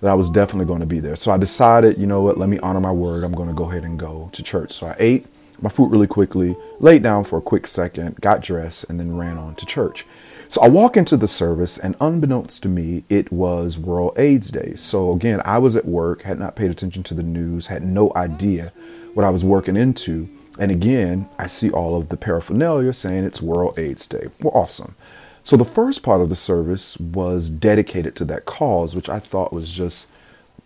that 0.00 0.10
I 0.10 0.14
was 0.14 0.30
definitely 0.30 0.66
going 0.66 0.78
to 0.78 0.86
be 0.86 1.00
there. 1.00 1.16
So 1.16 1.32
I 1.32 1.38
decided, 1.38 1.98
you 1.98 2.06
know 2.06 2.22
what, 2.22 2.38
let 2.38 2.48
me 2.48 2.58
honor 2.60 2.80
my 2.80 2.92
word. 2.92 3.24
I'm 3.24 3.32
going 3.32 3.48
to 3.48 3.54
go 3.54 3.68
ahead 3.68 3.82
and 3.82 3.98
go 3.98 4.30
to 4.32 4.42
church. 4.44 4.72
So 4.72 4.86
I 4.86 4.96
ate, 4.98 5.26
my 5.60 5.70
food 5.70 5.90
really 5.90 6.06
quickly, 6.06 6.56
laid 6.80 7.02
down 7.02 7.24
for 7.24 7.38
a 7.38 7.42
quick 7.42 7.66
second, 7.66 8.20
got 8.20 8.42
dressed, 8.42 8.84
and 8.88 9.00
then 9.00 9.16
ran 9.16 9.38
on 9.38 9.54
to 9.56 9.66
church. 9.66 10.06
So 10.48 10.60
I 10.60 10.68
walk 10.68 10.96
into 10.96 11.16
the 11.16 11.26
service, 11.26 11.76
and 11.76 11.96
unbeknownst 12.00 12.62
to 12.62 12.68
me, 12.68 13.04
it 13.08 13.32
was 13.32 13.78
World 13.78 14.18
AIDS 14.18 14.48
Day. 14.50 14.74
So 14.76 15.12
again, 15.12 15.42
I 15.44 15.58
was 15.58 15.74
at 15.74 15.86
work, 15.86 16.22
had 16.22 16.38
not 16.38 16.54
paid 16.54 16.70
attention 16.70 17.02
to 17.04 17.14
the 17.14 17.22
news, 17.22 17.66
had 17.66 17.82
no 17.82 18.12
idea 18.14 18.72
what 19.14 19.24
I 19.24 19.30
was 19.30 19.44
working 19.44 19.76
into. 19.76 20.28
And 20.58 20.70
again, 20.70 21.28
I 21.38 21.48
see 21.48 21.70
all 21.70 21.96
of 21.96 22.10
the 22.10 22.16
paraphernalia 22.16 22.92
saying 22.92 23.24
it's 23.24 23.42
World 23.42 23.78
AIDS 23.78 24.06
Day. 24.06 24.28
Well, 24.40 24.52
awesome. 24.54 24.94
So 25.42 25.56
the 25.56 25.64
first 25.64 26.02
part 26.02 26.20
of 26.20 26.28
the 26.28 26.36
service 26.36 26.96
was 26.98 27.50
dedicated 27.50 28.16
to 28.16 28.24
that 28.26 28.46
cause, 28.46 28.94
which 28.94 29.08
I 29.08 29.18
thought 29.18 29.52
was 29.52 29.72
just 29.72 30.10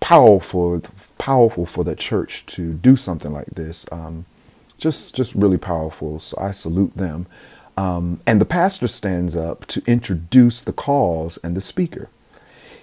powerful, 0.00 0.80
powerful 1.18 1.66
for 1.66 1.84
the 1.84 1.94
church 1.94 2.46
to 2.46 2.74
do 2.74 2.96
something 2.96 3.32
like 3.32 3.50
this. 3.54 3.86
Um, 3.92 4.24
just, 4.80 5.14
just 5.14 5.34
really 5.34 5.58
powerful. 5.58 6.18
So 6.18 6.36
I 6.40 6.50
salute 6.50 6.96
them. 6.96 7.26
Um, 7.76 8.20
and 8.26 8.40
the 8.40 8.46
pastor 8.46 8.88
stands 8.88 9.36
up 9.36 9.66
to 9.66 9.82
introduce 9.86 10.60
the 10.62 10.72
cause 10.72 11.38
and 11.42 11.56
the 11.56 11.60
speaker. 11.60 12.08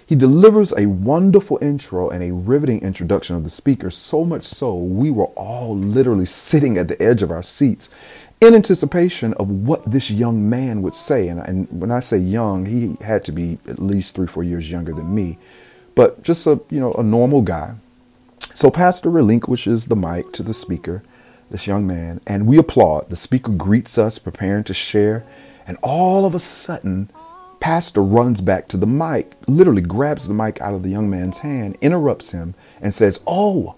He 0.04 0.16
delivers 0.16 0.72
a 0.72 0.86
wonderful 0.86 1.58
intro 1.60 2.08
and 2.08 2.22
a 2.22 2.32
riveting 2.32 2.80
introduction 2.80 3.36
of 3.36 3.44
the 3.44 3.50
speaker, 3.50 3.90
so 3.90 4.24
much 4.24 4.44
so 4.44 4.74
we 4.74 5.10
were 5.10 5.26
all 5.26 5.76
literally 5.76 6.24
sitting 6.24 6.78
at 6.78 6.88
the 6.88 7.00
edge 7.00 7.22
of 7.22 7.30
our 7.30 7.42
seats 7.42 7.90
in 8.40 8.54
anticipation 8.54 9.34
of 9.34 9.50
what 9.50 9.90
this 9.90 10.10
young 10.10 10.48
man 10.48 10.80
would 10.80 10.94
say. 10.94 11.28
And, 11.28 11.40
and 11.40 11.68
when 11.80 11.92
I 11.92 12.00
say 12.00 12.18
young, 12.18 12.66
he 12.66 12.96
had 13.04 13.22
to 13.24 13.32
be 13.32 13.58
at 13.68 13.78
least 13.78 14.14
three, 14.14 14.26
four 14.26 14.44
years 14.44 14.70
younger 14.70 14.94
than 14.94 15.14
me, 15.14 15.38
but 15.94 16.22
just 16.22 16.46
a 16.46 16.60
you 16.70 16.80
know 16.80 16.92
a 16.94 17.02
normal 17.02 17.42
guy. 17.42 17.74
So 18.54 18.70
Pastor 18.70 19.10
relinquishes 19.10 19.86
the 19.86 19.96
mic 19.96 20.32
to 20.32 20.42
the 20.42 20.54
speaker, 20.54 21.02
this 21.50 21.66
young 21.66 21.86
man, 21.86 22.20
and 22.26 22.46
we 22.46 22.58
applaud. 22.58 23.10
The 23.10 23.16
speaker 23.16 23.52
greets 23.52 23.98
us, 23.98 24.18
preparing 24.18 24.64
to 24.64 24.74
share, 24.74 25.24
and 25.66 25.76
all 25.82 26.24
of 26.24 26.34
a 26.34 26.38
sudden 26.38 27.10
Pastor 27.60 28.02
runs 28.02 28.40
back 28.40 28.68
to 28.68 28.76
the 28.76 28.86
mic, 28.86 29.32
literally 29.46 29.82
grabs 29.82 30.28
the 30.28 30.34
mic 30.34 30.60
out 30.60 30.74
of 30.74 30.82
the 30.82 30.90
young 30.90 31.10
man's 31.10 31.38
hand, 31.38 31.76
interrupts 31.80 32.30
him, 32.30 32.54
and 32.80 32.94
says, 32.94 33.20
Oh, 33.26 33.74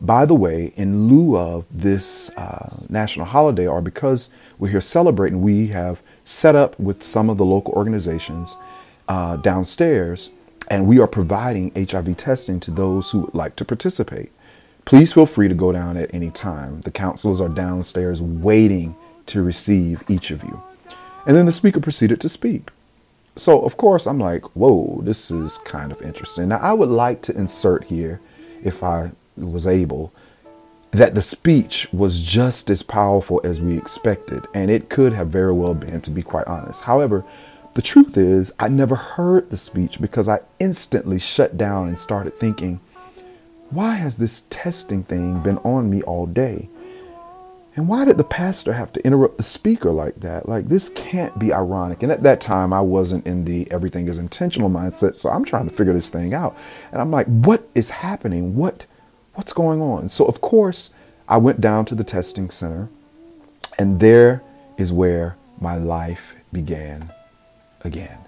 by 0.00 0.26
the 0.26 0.34
way, 0.34 0.72
in 0.76 1.08
lieu 1.08 1.38
of 1.38 1.64
this 1.70 2.30
uh, 2.36 2.76
national 2.88 3.26
holiday, 3.26 3.66
or 3.66 3.80
because 3.80 4.28
we're 4.58 4.68
here 4.68 4.80
celebrating, 4.80 5.40
we 5.40 5.68
have 5.68 6.02
set 6.24 6.54
up 6.54 6.78
with 6.78 7.02
some 7.02 7.30
of 7.30 7.38
the 7.38 7.44
local 7.44 7.72
organizations 7.74 8.56
uh, 9.08 9.36
downstairs, 9.36 10.30
and 10.68 10.86
we 10.86 10.98
are 11.00 11.06
providing 11.06 11.72
HIV 11.74 12.16
testing 12.16 12.60
to 12.60 12.70
those 12.70 13.10
who 13.10 13.20
would 13.20 13.34
like 13.34 13.56
to 13.56 13.64
participate. 13.64 14.30
Please 14.84 15.12
feel 15.12 15.26
free 15.26 15.48
to 15.48 15.54
go 15.54 15.72
down 15.72 15.96
at 15.96 16.12
any 16.12 16.30
time. 16.30 16.80
The 16.82 16.90
counselors 16.90 17.40
are 17.40 17.48
downstairs 17.48 18.20
waiting 18.20 18.96
to 19.26 19.42
receive 19.42 20.02
each 20.08 20.30
of 20.30 20.42
you. 20.42 20.62
And 21.26 21.36
then 21.36 21.46
the 21.46 21.52
speaker 21.52 21.80
proceeded 21.80 22.20
to 22.20 22.28
speak. 22.28 22.70
So, 23.36 23.62
of 23.62 23.76
course, 23.76 24.06
I'm 24.06 24.18
like, 24.18 24.44
whoa, 24.56 25.00
this 25.02 25.30
is 25.30 25.58
kind 25.58 25.92
of 25.92 26.02
interesting. 26.02 26.48
Now, 26.48 26.58
I 26.58 26.72
would 26.72 26.90
like 26.90 27.22
to 27.22 27.36
insert 27.36 27.84
here, 27.84 28.20
if 28.62 28.82
I 28.82 29.12
was 29.36 29.66
able, 29.66 30.12
that 30.90 31.14
the 31.14 31.22
speech 31.22 31.88
was 31.92 32.20
just 32.20 32.68
as 32.68 32.82
powerful 32.82 33.40
as 33.42 33.60
we 33.60 33.78
expected, 33.78 34.46
and 34.52 34.70
it 34.70 34.90
could 34.90 35.14
have 35.14 35.28
very 35.28 35.52
well 35.52 35.72
been, 35.72 36.02
to 36.02 36.10
be 36.10 36.22
quite 36.22 36.46
honest. 36.46 36.82
However, 36.82 37.24
the 37.74 37.80
truth 37.80 38.18
is, 38.18 38.52
I 38.58 38.68
never 38.68 38.96
heard 38.96 39.48
the 39.48 39.56
speech 39.56 39.98
because 39.98 40.28
I 40.28 40.40
instantly 40.60 41.18
shut 41.18 41.56
down 41.56 41.88
and 41.88 41.98
started 41.98 42.34
thinking, 42.34 42.80
why 43.72 43.94
has 43.94 44.18
this 44.18 44.42
testing 44.50 45.02
thing 45.02 45.40
been 45.40 45.58
on 45.58 45.90
me 45.90 46.02
all 46.02 46.26
day? 46.26 46.68
And 47.74 47.88
why 47.88 48.04
did 48.04 48.18
the 48.18 48.24
pastor 48.24 48.74
have 48.74 48.92
to 48.92 49.04
interrupt 49.04 49.38
the 49.38 49.42
speaker 49.42 49.90
like 49.90 50.20
that? 50.20 50.46
Like, 50.46 50.68
this 50.68 50.90
can't 50.90 51.38
be 51.38 51.54
ironic. 51.54 52.02
And 52.02 52.12
at 52.12 52.22
that 52.22 52.42
time, 52.42 52.70
I 52.70 52.82
wasn't 52.82 53.26
in 53.26 53.46
the 53.46 53.70
everything 53.70 54.08
is 54.08 54.18
intentional 54.18 54.68
mindset. 54.68 55.16
So 55.16 55.30
I'm 55.30 55.44
trying 55.44 55.70
to 55.70 55.74
figure 55.74 55.94
this 55.94 56.10
thing 56.10 56.34
out. 56.34 56.54
And 56.90 57.00
I'm 57.00 57.10
like, 57.10 57.26
what 57.26 57.66
is 57.74 57.88
happening? 57.88 58.56
What, 58.56 58.84
what's 59.34 59.54
going 59.54 59.80
on? 59.80 60.10
So, 60.10 60.26
of 60.26 60.42
course, 60.42 60.90
I 61.26 61.38
went 61.38 61.62
down 61.62 61.86
to 61.86 61.94
the 61.94 62.04
testing 62.04 62.50
center. 62.50 62.90
And 63.78 64.00
there 64.00 64.42
is 64.76 64.92
where 64.92 65.36
my 65.58 65.76
life 65.76 66.36
began 66.52 67.10
again. 67.80 68.18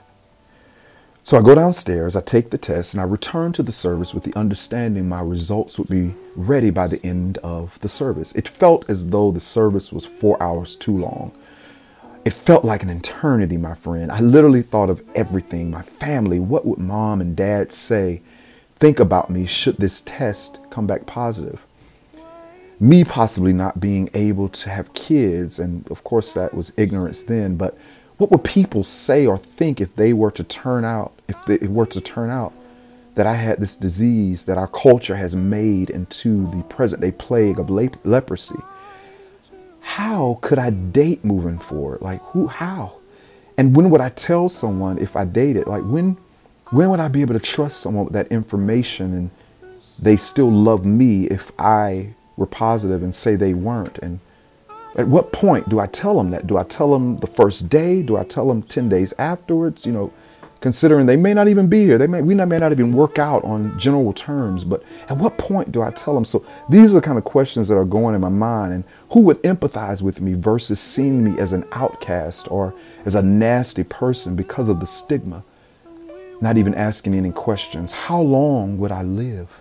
So 1.26 1.38
I 1.38 1.42
go 1.42 1.54
downstairs, 1.54 2.16
I 2.16 2.20
take 2.20 2.50
the 2.50 2.58
test, 2.58 2.92
and 2.92 3.00
I 3.00 3.04
return 3.04 3.52
to 3.54 3.62
the 3.62 3.72
service 3.72 4.12
with 4.12 4.24
the 4.24 4.38
understanding 4.38 5.08
my 5.08 5.22
results 5.22 5.78
would 5.78 5.88
be 5.88 6.14
ready 6.36 6.68
by 6.68 6.86
the 6.86 7.02
end 7.02 7.38
of 7.38 7.80
the 7.80 7.88
service. 7.88 8.34
It 8.34 8.46
felt 8.46 8.90
as 8.90 9.08
though 9.08 9.30
the 9.30 9.40
service 9.40 9.90
was 9.90 10.04
four 10.04 10.40
hours 10.42 10.76
too 10.76 10.94
long. 10.94 11.32
It 12.26 12.34
felt 12.34 12.62
like 12.62 12.82
an 12.82 12.90
eternity, 12.90 13.56
my 13.56 13.74
friend. 13.74 14.12
I 14.12 14.20
literally 14.20 14.60
thought 14.60 14.90
of 14.90 15.02
everything 15.14 15.70
my 15.70 15.80
family, 15.80 16.38
what 16.40 16.66
would 16.66 16.78
mom 16.78 17.22
and 17.22 17.34
dad 17.34 17.72
say, 17.72 18.20
think 18.76 19.00
about 19.00 19.30
me 19.30 19.46
should 19.46 19.78
this 19.78 20.02
test 20.02 20.58
come 20.68 20.86
back 20.86 21.06
positive? 21.06 21.64
Me 22.78 23.02
possibly 23.02 23.54
not 23.54 23.80
being 23.80 24.10
able 24.12 24.50
to 24.50 24.68
have 24.68 24.92
kids, 24.92 25.58
and 25.58 25.90
of 25.90 26.04
course 26.04 26.34
that 26.34 26.52
was 26.52 26.74
ignorance 26.76 27.22
then, 27.22 27.56
but 27.56 27.78
what 28.18 28.30
would 28.30 28.44
people 28.44 28.84
say 28.84 29.26
or 29.26 29.36
think 29.36 29.80
if 29.80 29.94
they 29.96 30.12
were 30.12 30.30
to 30.30 30.44
turn 30.44 30.84
out, 30.84 31.12
if 31.28 31.48
it 31.48 31.70
were 31.70 31.86
to 31.86 32.00
turn 32.00 32.30
out 32.30 32.52
that 33.14 33.26
I 33.26 33.34
had 33.34 33.60
this 33.60 33.76
disease 33.76 34.44
that 34.46 34.58
our 34.58 34.66
culture 34.66 35.16
has 35.16 35.34
made 35.34 35.90
into 35.90 36.50
the 36.50 36.62
present 36.64 37.02
day 37.02 37.12
plague 37.12 37.58
of 37.58 37.70
leprosy? 37.70 38.58
How 39.80 40.38
could 40.42 40.58
I 40.58 40.70
date 40.70 41.24
moving 41.24 41.58
forward? 41.58 42.00
Like 42.00 42.20
who 42.26 42.46
how? 42.46 42.96
And 43.56 43.76
when 43.76 43.90
would 43.90 44.00
I 44.00 44.08
tell 44.08 44.48
someone 44.48 44.98
if 44.98 45.16
I 45.16 45.24
dated? 45.24 45.66
Like 45.66 45.82
when 45.82 46.16
when 46.70 46.90
would 46.90 47.00
I 47.00 47.08
be 47.08 47.20
able 47.20 47.34
to 47.34 47.40
trust 47.40 47.78
someone 47.78 48.04
with 48.04 48.14
that 48.14 48.28
information 48.28 49.12
and 49.14 49.30
they 50.00 50.16
still 50.16 50.50
love 50.50 50.84
me 50.84 51.26
if 51.26 51.52
I 51.58 52.14
were 52.36 52.46
positive 52.46 53.02
and 53.02 53.14
say 53.14 53.36
they 53.36 53.54
weren't? 53.54 53.98
And 53.98 54.20
at 54.96 55.08
what 55.08 55.32
point 55.32 55.68
do 55.68 55.80
I 55.80 55.86
tell 55.86 56.16
them 56.16 56.30
that? 56.30 56.46
Do 56.46 56.56
I 56.56 56.62
tell 56.62 56.92
them 56.92 57.18
the 57.18 57.26
first 57.26 57.68
day? 57.68 58.02
Do 58.02 58.16
I 58.16 58.24
tell 58.24 58.46
them 58.46 58.62
10 58.62 58.88
days 58.88 59.12
afterwards? 59.18 59.84
You 59.84 59.92
know, 59.92 60.12
considering 60.64 61.04
they 61.04 61.16
may 61.16 61.34
not 61.34 61.48
even 61.48 61.66
be 61.66 61.84
here. 61.84 61.98
They 61.98 62.06
may, 62.06 62.22
we 62.22 62.34
may 62.34 62.56
not 62.56 62.72
even 62.72 62.92
work 62.92 63.18
out 63.18 63.44
on 63.44 63.78
general 63.78 64.12
terms, 64.12 64.64
but 64.64 64.82
at 65.10 65.18
what 65.18 65.36
point 65.36 65.72
do 65.72 65.82
I 65.82 65.90
tell 65.90 66.14
them? 66.14 66.24
So 66.24 66.42
these 66.70 66.92
are 66.92 67.00
the 67.00 67.06
kind 67.06 67.18
of 67.18 67.24
questions 67.24 67.68
that 67.68 67.76
are 67.76 67.84
going 67.84 68.14
in 68.14 68.20
my 68.20 68.28
mind. 68.28 68.72
And 68.72 68.84
who 69.10 69.20
would 69.22 69.42
empathize 69.42 70.00
with 70.00 70.20
me 70.20 70.34
versus 70.34 70.80
seeing 70.80 71.24
me 71.24 71.38
as 71.38 71.52
an 71.52 71.66
outcast 71.72 72.50
or 72.50 72.72
as 73.04 73.14
a 73.14 73.22
nasty 73.22 73.84
person 73.84 74.36
because 74.36 74.68
of 74.68 74.80
the 74.80 74.86
stigma? 74.86 75.44
Not 76.40 76.56
even 76.56 76.74
asking 76.74 77.14
any 77.14 77.30
questions. 77.30 77.92
How 77.92 78.20
long 78.20 78.78
would 78.78 78.92
I 78.92 79.02
live? 79.02 79.60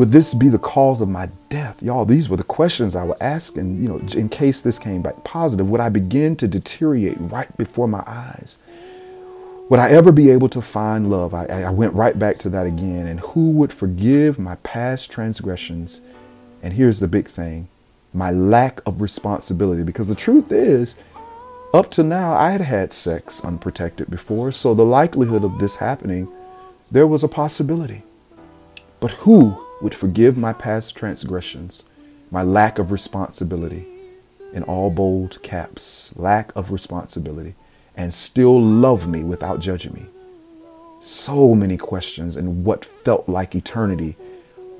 Would 0.00 0.12
this 0.12 0.32
be 0.32 0.48
the 0.48 0.58
cause 0.58 1.02
of 1.02 1.10
my 1.10 1.28
death? 1.50 1.82
Y'all, 1.82 2.06
these 2.06 2.30
were 2.30 2.38
the 2.38 2.42
questions 2.42 2.96
I 2.96 3.04
would 3.04 3.20
ask, 3.20 3.58
and 3.58 3.82
you 3.82 3.86
know, 3.86 3.98
in 4.18 4.30
case 4.30 4.62
this 4.62 4.78
came 4.78 5.02
back 5.02 5.24
positive, 5.24 5.68
would 5.68 5.82
I 5.82 5.90
begin 5.90 6.36
to 6.36 6.48
deteriorate 6.48 7.18
right 7.20 7.54
before 7.58 7.86
my 7.86 8.02
eyes? 8.06 8.56
Would 9.68 9.78
I 9.78 9.90
ever 9.90 10.10
be 10.10 10.30
able 10.30 10.48
to 10.48 10.62
find 10.62 11.10
love? 11.10 11.34
I, 11.34 11.44
I 11.44 11.68
went 11.68 11.92
right 11.92 12.18
back 12.18 12.38
to 12.38 12.48
that 12.48 12.64
again. 12.64 13.06
And 13.06 13.20
who 13.20 13.50
would 13.50 13.74
forgive 13.74 14.38
my 14.38 14.54
past 14.62 15.10
transgressions? 15.10 16.00
And 16.62 16.72
here's 16.72 17.00
the 17.00 17.06
big 17.06 17.28
thing 17.28 17.68
my 18.14 18.30
lack 18.30 18.80
of 18.86 19.02
responsibility. 19.02 19.82
Because 19.82 20.08
the 20.08 20.14
truth 20.14 20.50
is, 20.50 20.94
up 21.74 21.90
to 21.90 22.02
now, 22.02 22.32
I 22.32 22.52
had 22.52 22.62
had 22.62 22.94
sex 22.94 23.44
unprotected 23.44 24.08
before. 24.08 24.50
So 24.50 24.72
the 24.72 24.82
likelihood 24.82 25.44
of 25.44 25.58
this 25.58 25.76
happening, 25.76 26.26
there 26.90 27.06
was 27.06 27.22
a 27.22 27.28
possibility. 27.28 28.02
But 28.98 29.10
who 29.10 29.66
would 29.80 29.94
forgive 29.94 30.36
my 30.36 30.52
past 30.52 30.94
transgressions, 30.94 31.84
my 32.30 32.42
lack 32.42 32.78
of 32.78 32.92
responsibility, 32.92 33.86
in 34.52 34.62
all 34.64 34.90
bold 34.90 35.42
caps, 35.42 36.12
lack 36.16 36.54
of 36.56 36.70
responsibility, 36.70 37.54
and 37.96 38.12
still 38.12 38.60
love 38.60 39.08
me 39.08 39.22
without 39.22 39.60
judging 39.60 39.94
me. 39.94 40.06
So 41.00 41.54
many 41.54 41.76
questions 41.76 42.36
and 42.36 42.64
what 42.64 42.84
felt 42.84 43.28
like 43.28 43.54
eternity, 43.54 44.16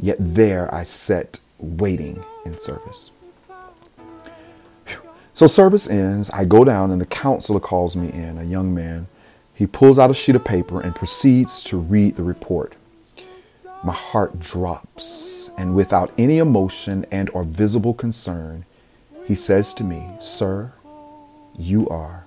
yet 0.00 0.16
there 0.18 0.72
I 0.74 0.82
sat 0.82 1.40
waiting 1.58 2.24
in 2.44 2.58
service. 2.58 3.10
So 5.32 5.46
service 5.46 5.88
ends, 5.88 6.28
I 6.30 6.44
go 6.44 6.64
down 6.64 6.90
and 6.90 7.00
the 7.00 7.06
counselor 7.06 7.60
calls 7.60 7.96
me 7.96 8.12
in, 8.12 8.36
a 8.36 8.44
young 8.44 8.74
man. 8.74 9.06
He 9.54 9.66
pulls 9.66 9.98
out 9.98 10.10
a 10.10 10.14
sheet 10.14 10.36
of 10.36 10.44
paper 10.44 10.80
and 10.80 10.94
proceeds 10.94 11.62
to 11.64 11.78
read 11.78 12.16
the 12.16 12.22
report 12.22 12.74
my 13.84 13.92
heart 13.94 14.38
drops 14.38 15.50
and 15.58 15.74
without 15.74 16.12
any 16.18 16.38
emotion 16.38 17.06
and 17.10 17.30
or 17.30 17.44
visible 17.44 17.94
concern 17.94 18.64
he 19.26 19.34
says 19.34 19.74
to 19.74 19.84
me 19.84 20.08
sir 20.20 20.72
you 21.58 21.88
are 21.88 22.26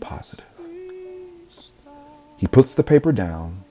positive 0.00 0.44
he 2.36 2.46
puts 2.46 2.74
the 2.74 2.82
paper 2.82 3.12
down 3.12 3.64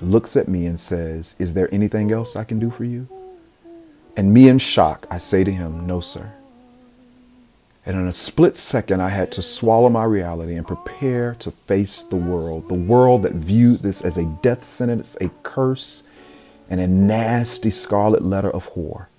looks 0.00 0.36
at 0.36 0.48
me 0.48 0.66
and 0.66 0.80
says 0.80 1.34
is 1.38 1.54
there 1.54 1.72
anything 1.74 2.12
else 2.12 2.36
i 2.36 2.44
can 2.44 2.58
do 2.58 2.70
for 2.70 2.84
you 2.84 3.06
And 4.16 4.34
me 4.34 4.48
in 4.48 4.58
shock, 4.58 5.06
I 5.10 5.18
say 5.18 5.44
to 5.44 5.52
him, 5.52 5.86
No, 5.86 6.00
sir. 6.00 6.32
And 7.86 7.96
in 7.96 8.06
a 8.06 8.12
split 8.12 8.56
second, 8.56 9.00
I 9.00 9.08
had 9.08 9.32
to 9.32 9.42
swallow 9.42 9.88
my 9.88 10.04
reality 10.04 10.54
and 10.54 10.66
prepare 10.66 11.34
to 11.40 11.50
face 11.66 12.02
the 12.02 12.16
world. 12.16 12.68
The 12.68 12.74
world 12.74 13.22
that 13.22 13.32
viewed 13.32 13.80
this 13.80 14.02
as 14.02 14.18
a 14.18 14.26
death 14.42 14.64
sentence, 14.64 15.16
a 15.20 15.30
curse, 15.42 16.04
and 16.72 16.80
a 16.80 16.86
nasty 16.86 17.68
scarlet 17.68 18.24
letter 18.24 18.48
of 18.48 18.64
horror. 18.68 19.10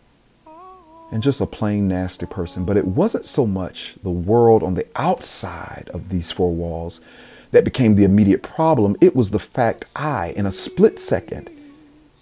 And 1.11 1.21
just 1.21 1.39
a 1.39 1.45
plain 1.45 1.87
nasty 1.87 2.25
person. 2.25 2.65
But 2.65 2.77
it 2.77 2.87
wasn't 2.87 3.25
so 3.25 3.45
much 3.45 3.93
the 4.01 4.09
world 4.09 4.63
on 4.63 4.73
the 4.73 4.87
outside 4.95 5.91
of 5.93 6.09
these 6.09 6.31
four 6.31 6.51
walls 6.51 6.99
that 7.51 7.63
became 7.63 7.93
the 7.93 8.05
immediate 8.05 8.41
problem. 8.41 8.97
It 8.99 9.15
was 9.15 9.29
the 9.29 9.37
fact 9.37 9.85
I, 9.95 10.29
in 10.29 10.47
a 10.47 10.51
split 10.51 10.99
second, 10.99 11.51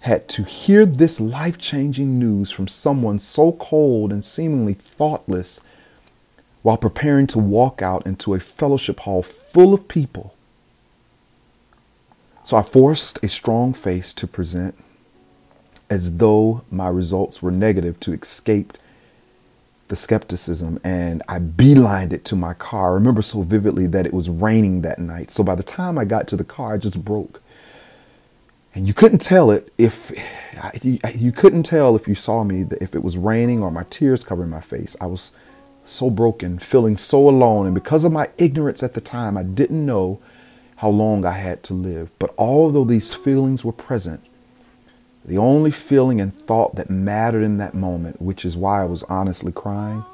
had 0.00 0.28
to 0.28 0.44
hear 0.44 0.84
this 0.84 1.18
life 1.18 1.56
changing 1.56 2.18
news 2.18 2.50
from 2.50 2.68
someone 2.68 3.18
so 3.18 3.52
cold 3.52 4.12
and 4.12 4.22
seemingly 4.22 4.74
thoughtless 4.74 5.60
while 6.60 6.76
preparing 6.76 7.26
to 7.28 7.38
walk 7.38 7.80
out 7.80 8.06
into 8.06 8.34
a 8.34 8.40
fellowship 8.40 9.00
hall 9.00 9.22
full 9.22 9.72
of 9.72 9.88
people. 9.88 10.34
So 12.44 12.58
I 12.58 12.62
forced 12.62 13.24
a 13.24 13.28
strong 13.28 13.72
face 13.72 14.12
to 14.12 14.26
present 14.26 14.74
as 15.92 16.16
though 16.16 16.62
my 16.70 16.88
results 16.88 17.42
were 17.42 17.50
negative 17.50 18.00
to 18.00 18.14
escape 18.14 18.72
the 19.88 19.94
skepticism 19.94 20.80
and 20.82 21.22
I 21.28 21.38
beelined 21.38 22.14
it 22.14 22.24
to 22.26 22.34
my 22.34 22.54
car. 22.54 22.92
I 22.92 22.94
remember 22.94 23.20
so 23.20 23.42
vividly 23.42 23.86
that 23.88 24.06
it 24.06 24.14
was 24.14 24.30
raining 24.30 24.80
that 24.80 24.98
night. 24.98 25.30
So 25.30 25.44
by 25.44 25.54
the 25.54 25.62
time 25.62 25.98
I 25.98 26.06
got 26.06 26.26
to 26.28 26.36
the 26.36 26.44
car, 26.44 26.72
I 26.72 26.78
just 26.78 27.04
broke. 27.04 27.42
And 28.74 28.88
you 28.88 28.94
couldn't 28.94 29.18
tell 29.18 29.50
it 29.50 29.70
if 29.76 30.10
you, 30.82 30.98
you 31.14 31.30
couldn't 31.30 31.64
tell 31.64 31.94
if 31.94 32.08
you 32.08 32.14
saw 32.14 32.42
me 32.42 32.64
if 32.80 32.94
it 32.94 33.04
was 33.04 33.18
raining 33.18 33.62
or 33.62 33.70
my 33.70 33.84
tears 33.90 34.24
covering 34.24 34.48
my 34.48 34.62
face. 34.62 34.96
I 34.98 35.04
was 35.04 35.30
so 35.84 36.08
broken, 36.08 36.58
feeling 36.58 36.96
so 36.96 37.28
alone. 37.28 37.66
And 37.66 37.74
because 37.74 38.06
of 38.06 38.12
my 38.12 38.30
ignorance 38.38 38.82
at 38.82 38.94
the 38.94 39.02
time, 39.02 39.36
I 39.36 39.42
didn't 39.42 39.84
know 39.84 40.20
how 40.76 40.88
long 40.88 41.26
I 41.26 41.32
had 41.32 41.62
to 41.64 41.74
live. 41.74 42.10
But 42.18 42.32
although 42.38 42.84
these 42.84 43.12
feelings 43.12 43.62
were 43.62 43.72
present, 43.72 44.24
the 45.24 45.38
only 45.38 45.70
feeling 45.70 46.20
and 46.20 46.34
thought 46.34 46.74
that 46.74 46.90
mattered 46.90 47.42
in 47.42 47.58
that 47.58 47.74
moment, 47.74 48.20
which 48.20 48.44
is 48.44 48.56
why 48.56 48.82
I 48.82 48.86
was 48.86 49.02
honestly 49.04 49.52
crying, 49.52 50.04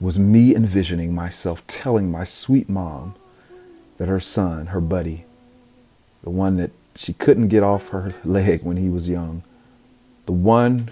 was 0.00 0.18
me 0.18 0.54
envisioning 0.54 1.14
myself 1.14 1.66
telling 1.66 2.10
my 2.10 2.24
sweet 2.24 2.68
mom 2.68 3.14
that 3.98 4.08
her 4.08 4.20
son, 4.20 4.66
her 4.66 4.80
buddy, 4.80 5.24
the 6.22 6.30
one 6.30 6.56
that 6.56 6.72
she 6.94 7.12
couldn't 7.12 7.48
get 7.48 7.62
off 7.62 7.88
her 7.88 8.14
leg 8.24 8.62
when 8.62 8.76
he 8.76 8.88
was 8.88 9.08
young, 9.08 9.42
the 10.26 10.32
one 10.32 10.90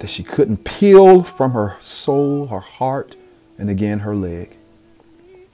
that 0.00 0.08
she 0.08 0.22
couldn't 0.22 0.64
peel 0.64 1.22
from 1.22 1.52
her 1.52 1.76
soul, 1.80 2.48
her 2.48 2.60
heart, 2.60 3.16
and 3.58 3.70
again 3.70 4.00
her 4.00 4.16
leg, 4.16 4.56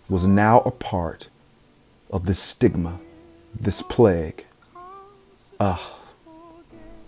was 0.08 0.26
now 0.26 0.60
a 0.60 0.70
part 0.70 1.28
of 2.10 2.26
this 2.26 2.38
stigma, 2.38 3.00
this 3.58 3.82
plague. 3.82 4.45
Ah, 5.58 5.94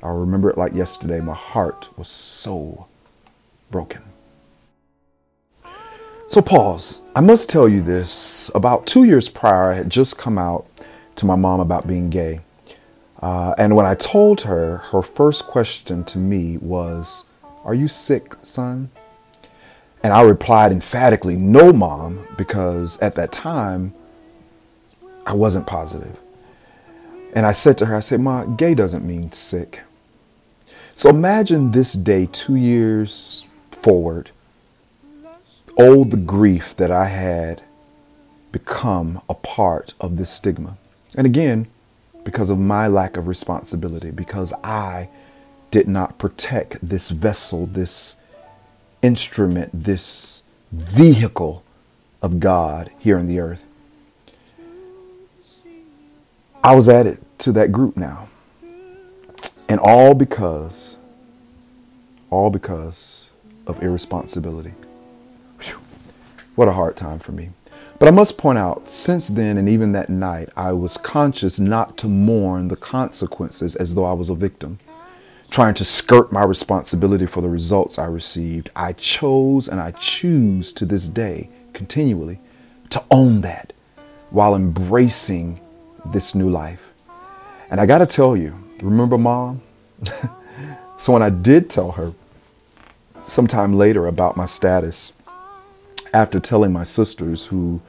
I 0.02 0.08
remember 0.10 0.48
it 0.48 0.56
like 0.56 0.74
yesterday. 0.74 1.20
My 1.20 1.34
heart 1.34 1.88
was 1.98 2.08
so 2.08 2.86
broken. 3.70 4.02
So, 6.28 6.42
pause. 6.42 7.02
I 7.16 7.20
must 7.20 7.48
tell 7.48 7.68
you 7.68 7.82
this. 7.82 8.50
About 8.54 8.86
two 8.86 9.04
years 9.04 9.28
prior, 9.28 9.70
I 9.72 9.74
had 9.74 9.90
just 9.90 10.18
come 10.18 10.38
out 10.38 10.66
to 11.16 11.26
my 11.26 11.36
mom 11.36 11.60
about 11.60 11.86
being 11.86 12.10
gay. 12.10 12.40
Uh, 13.20 13.54
and 13.58 13.74
when 13.74 13.86
I 13.86 13.94
told 13.94 14.42
her, 14.42 14.78
her 14.78 15.02
first 15.02 15.46
question 15.46 16.04
to 16.04 16.18
me 16.18 16.56
was, 16.58 17.24
are 17.64 17.74
you 17.74 17.88
sick, 17.88 18.34
son? 18.42 18.90
And 20.02 20.12
I 20.12 20.22
replied 20.22 20.70
emphatically, 20.70 21.36
No, 21.36 21.72
mom, 21.72 22.26
because 22.36 22.98
at 23.00 23.14
that 23.16 23.32
time, 23.32 23.94
I 25.26 25.32
wasn't 25.32 25.66
positive. 25.66 26.18
And 27.34 27.46
I 27.46 27.52
said 27.52 27.78
to 27.78 27.86
her, 27.86 27.96
I 27.96 28.00
said, 28.00 28.20
Ma, 28.20 28.44
gay 28.44 28.74
doesn't 28.74 29.06
mean 29.06 29.32
sick. 29.32 29.82
So 30.94 31.10
imagine 31.10 31.70
this 31.70 31.92
day 31.92 32.28
two 32.30 32.56
years 32.56 33.46
forward. 33.70 34.30
all 35.76 36.04
the 36.04 36.16
grief 36.16 36.74
that 36.76 36.90
I 36.90 37.06
had 37.06 37.62
become 38.50 39.20
a 39.28 39.34
part 39.34 39.94
of 40.00 40.16
this 40.16 40.30
stigma. 40.30 40.76
And 41.14 41.26
again, 41.26 41.68
because 42.24 42.50
of 42.50 42.58
my 42.58 42.88
lack 42.88 43.16
of 43.16 43.28
responsibility, 43.28 44.10
because 44.10 44.52
I 44.64 45.08
did 45.70 45.86
not 45.86 46.18
protect 46.18 46.78
this 46.86 47.10
vessel, 47.10 47.66
this 47.66 48.16
instrument, 49.02 49.70
this 49.72 50.42
vehicle 50.72 51.62
of 52.20 52.40
God 52.40 52.90
here 52.98 53.18
on 53.18 53.28
the 53.28 53.38
earth. 53.38 53.64
I 56.62 56.74
was 56.74 56.88
added 56.88 57.18
to 57.38 57.52
that 57.52 57.72
group 57.72 57.96
now. 57.96 58.28
And 59.68 59.78
all 59.80 60.14
because, 60.14 60.96
all 62.30 62.50
because 62.50 63.30
of 63.66 63.82
irresponsibility. 63.82 64.74
Whew. 65.60 65.78
What 66.56 66.68
a 66.68 66.72
hard 66.72 66.96
time 66.96 67.18
for 67.18 67.32
me. 67.32 67.50
But 67.98 68.08
I 68.08 68.12
must 68.12 68.38
point 68.38 68.58
out, 68.58 68.88
since 68.88 69.28
then 69.28 69.58
and 69.58 69.68
even 69.68 69.92
that 69.92 70.08
night, 70.08 70.48
I 70.56 70.72
was 70.72 70.96
conscious 70.96 71.58
not 71.58 71.96
to 71.98 72.08
mourn 72.08 72.68
the 72.68 72.76
consequences 72.76 73.76
as 73.76 73.94
though 73.94 74.04
I 74.04 74.12
was 74.12 74.30
a 74.30 74.34
victim 74.34 74.78
trying 75.50 75.74
to 75.74 75.84
skirt 75.84 76.30
my 76.30 76.44
responsibility 76.44 77.26
for 77.26 77.40
the 77.40 77.48
results 77.48 77.98
I 77.98 78.04
received. 78.06 78.70
I 78.76 78.92
chose 78.92 79.68
and 79.68 79.80
I 79.80 79.92
choose 79.92 80.72
to 80.74 80.84
this 80.84 81.08
day 81.08 81.48
continually 81.72 82.38
to 82.90 83.02
own 83.10 83.40
that 83.42 83.72
while 84.30 84.54
embracing 84.54 85.60
this 86.06 86.34
new 86.34 86.48
life. 86.48 86.82
And 87.70 87.80
I 87.80 87.86
got 87.86 87.98
to 87.98 88.06
tell 88.06 88.36
you, 88.36 88.54
remember 88.80 89.18
mom? 89.18 89.60
so 90.98 91.12
when 91.12 91.22
I 91.22 91.30
did 91.30 91.68
tell 91.68 91.92
her 91.92 92.12
sometime 93.22 93.76
later 93.76 94.06
about 94.06 94.36
my 94.36 94.46
status, 94.46 95.12
after 96.14 96.40
telling 96.40 96.72
my 96.72 96.84
sisters 96.84 97.46
who 97.46 97.80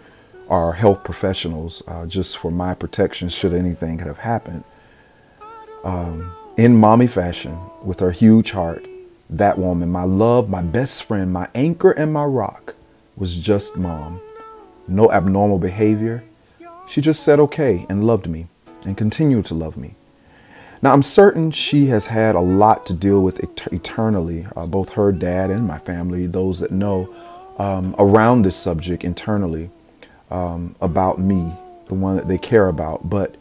are 0.49 0.73
health 0.73 1.03
professionals, 1.03 1.81
uh, 1.87 2.05
just 2.05 2.37
for 2.37 2.51
my 2.51 2.73
protection 2.73 3.29
should 3.29 3.53
anything 3.53 3.99
have 3.99 4.17
happened, 4.17 4.63
um, 5.83 6.31
in 6.57 6.75
mommy 6.75 7.07
fashion, 7.07 7.57
with 7.83 7.99
her 7.99 8.11
huge 8.11 8.51
heart, 8.51 8.85
that 9.29 9.57
woman, 9.57 9.89
my 9.89 10.03
love, 10.03 10.49
my 10.49 10.61
best 10.61 11.03
friend, 11.03 11.31
my 11.31 11.47
anchor, 11.53 11.91
and 11.91 12.11
my 12.11 12.25
rock, 12.25 12.75
was 13.15 13.37
just 13.37 13.77
mom. 13.77 14.19
No 14.87 15.11
abnormal 15.11 15.59
behavior. 15.59 16.23
She 16.89 17.01
just 17.01 17.21
said 17.21 17.39
okay 17.39 17.85
and 17.87 18.07
loved 18.07 18.27
me 18.27 18.47
and 18.83 18.97
continued 18.97 19.45
to 19.45 19.53
love 19.53 19.77
me. 19.77 19.93
Now, 20.81 20.91
I'm 20.91 21.03
certain 21.03 21.51
she 21.51 21.85
has 21.87 22.07
had 22.07 22.33
a 22.33 22.39
lot 22.39 22.87
to 22.87 22.93
deal 22.93 23.21
with 23.21 23.43
et- 23.43 23.71
eternally, 23.71 24.47
uh, 24.55 24.65
both 24.65 24.93
her 24.93 25.11
dad 25.11 25.51
and 25.51 25.67
my 25.67 25.77
family, 25.77 26.25
those 26.25 26.59
that 26.61 26.71
know, 26.71 27.13
um, 27.59 27.95
around 27.99 28.41
this 28.41 28.55
subject 28.55 29.03
internally 29.03 29.69
um, 30.31 30.75
about 30.81 31.19
me, 31.19 31.53
the 31.89 31.93
one 31.93 32.15
that 32.15 32.27
they 32.27 32.39
care 32.39 32.69
about. 32.69 33.07
But 33.07 33.35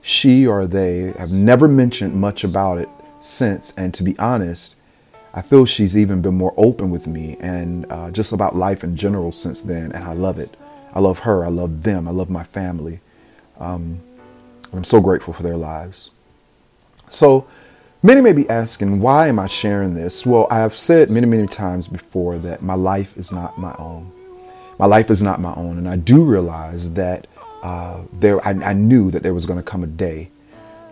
she 0.00 0.44
or 0.44 0.66
they 0.66 1.12
have 1.18 1.30
never 1.30 1.68
mentioned 1.68 2.14
much 2.14 2.42
about 2.42 2.78
it 2.78 2.88
since. 3.20 3.72
And 3.76 3.94
to 3.94 4.02
be 4.02 4.18
honest, 4.18 4.74
I 5.32 5.42
feel 5.42 5.66
she's 5.66 5.96
even 5.96 6.20
been 6.20 6.36
more 6.36 6.54
open 6.56 6.90
with 6.90 7.06
me 7.06 7.36
and 7.38 7.86
uh, 7.90 8.10
just 8.10 8.32
about 8.32 8.56
life 8.56 8.82
in 8.82 8.96
general 8.96 9.30
since 9.30 9.62
then. 9.62 9.92
And 9.92 10.02
I 10.02 10.14
love 10.14 10.40
it. 10.40 10.56
I 10.92 11.00
love 11.00 11.20
her. 11.20 11.44
I 11.44 11.48
love 11.48 11.82
them. 11.82 12.08
I 12.08 12.10
love 12.10 12.30
my 12.30 12.44
family. 12.44 13.00
Um, 13.58 14.00
I'm 14.72 14.84
so 14.84 15.00
grateful 15.00 15.32
for 15.32 15.42
their 15.42 15.56
lives. 15.56 16.10
So, 17.08 17.46
many 18.02 18.20
may 18.20 18.32
be 18.32 18.48
asking, 18.48 19.00
why 19.00 19.28
am 19.28 19.38
I 19.38 19.46
sharing 19.46 19.94
this? 19.94 20.26
Well, 20.26 20.46
I 20.50 20.58
have 20.58 20.76
said 20.76 21.10
many, 21.10 21.26
many 21.26 21.46
times 21.46 21.88
before 21.88 22.38
that 22.38 22.62
my 22.62 22.74
life 22.74 23.16
is 23.16 23.32
not 23.32 23.58
my 23.58 23.74
own. 23.78 24.12
My 24.78 24.86
life 24.86 25.10
is 25.10 25.22
not 25.22 25.40
my 25.40 25.54
own. 25.54 25.78
And 25.78 25.88
I 25.88 25.96
do 25.96 26.24
realize 26.24 26.94
that 26.94 27.26
uh, 27.62 28.02
there 28.12 28.46
I, 28.46 28.50
I 28.50 28.72
knew 28.72 29.10
that 29.10 29.22
there 29.22 29.34
was 29.34 29.46
going 29.46 29.58
to 29.58 29.64
come 29.64 29.82
a 29.82 29.88
day 29.88 30.30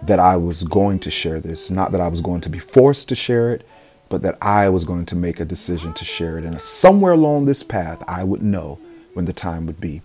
that 0.03 0.19
I 0.19 0.37
was 0.37 0.63
going 0.65 0.99
to 1.01 1.11
share 1.11 1.41
this. 1.41 1.71
Not 1.71 1.93
that 1.93 2.01
I 2.01 2.09
was 2.09 2.21
going 2.21 2.41
to 2.43 2.49
be 2.49 2.59
forced 2.59 3.09
to 3.11 3.15
share 3.15 3.53
it, 3.53 3.67
but 4.09 4.23
that 4.23 4.37
I 4.41 4.69
was 4.69 4.85
going 4.85 5.07
to 5.07 5.17
make 5.17 5.41
a 5.41 5.45
decision 5.45 5.93
to 5.95 6.05
share 6.05 6.39
it. 6.39 6.45
And 6.45 6.61
somewhere 6.61 7.13
along 7.13 7.45
this 7.45 7.63
path, 7.63 8.03
I 8.07 8.25
would 8.25 8.43
know 8.43 8.79
when 9.17 9.25
the 9.25 9.33
time 9.33 9.67
would 9.67 9.81
be. 9.81 10.03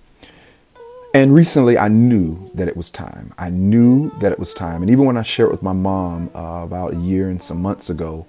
And 1.14 1.36
recently, 1.36 1.78
I 1.78 1.90
knew 1.90 2.50
that 2.54 2.68
it 2.68 2.78
was 2.78 2.90
time. 2.90 3.34
I 3.38 3.50
knew 3.50 4.12
that 4.20 4.32
it 4.32 4.40
was 4.40 4.54
time. 4.54 4.82
And 4.82 4.90
even 4.90 5.06
when 5.06 5.18
I 5.18 5.24
shared 5.24 5.50
it 5.50 5.52
with 5.52 5.62
my 5.62 5.74
mom 5.74 6.32
uh, 6.34 6.64
about 6.64 6.94
a 6.94 6.98
year 6.98 7.30
and 7.30 7.44
some 7.44 7.62
months 7.62 7.90
ago, 7.90 8.26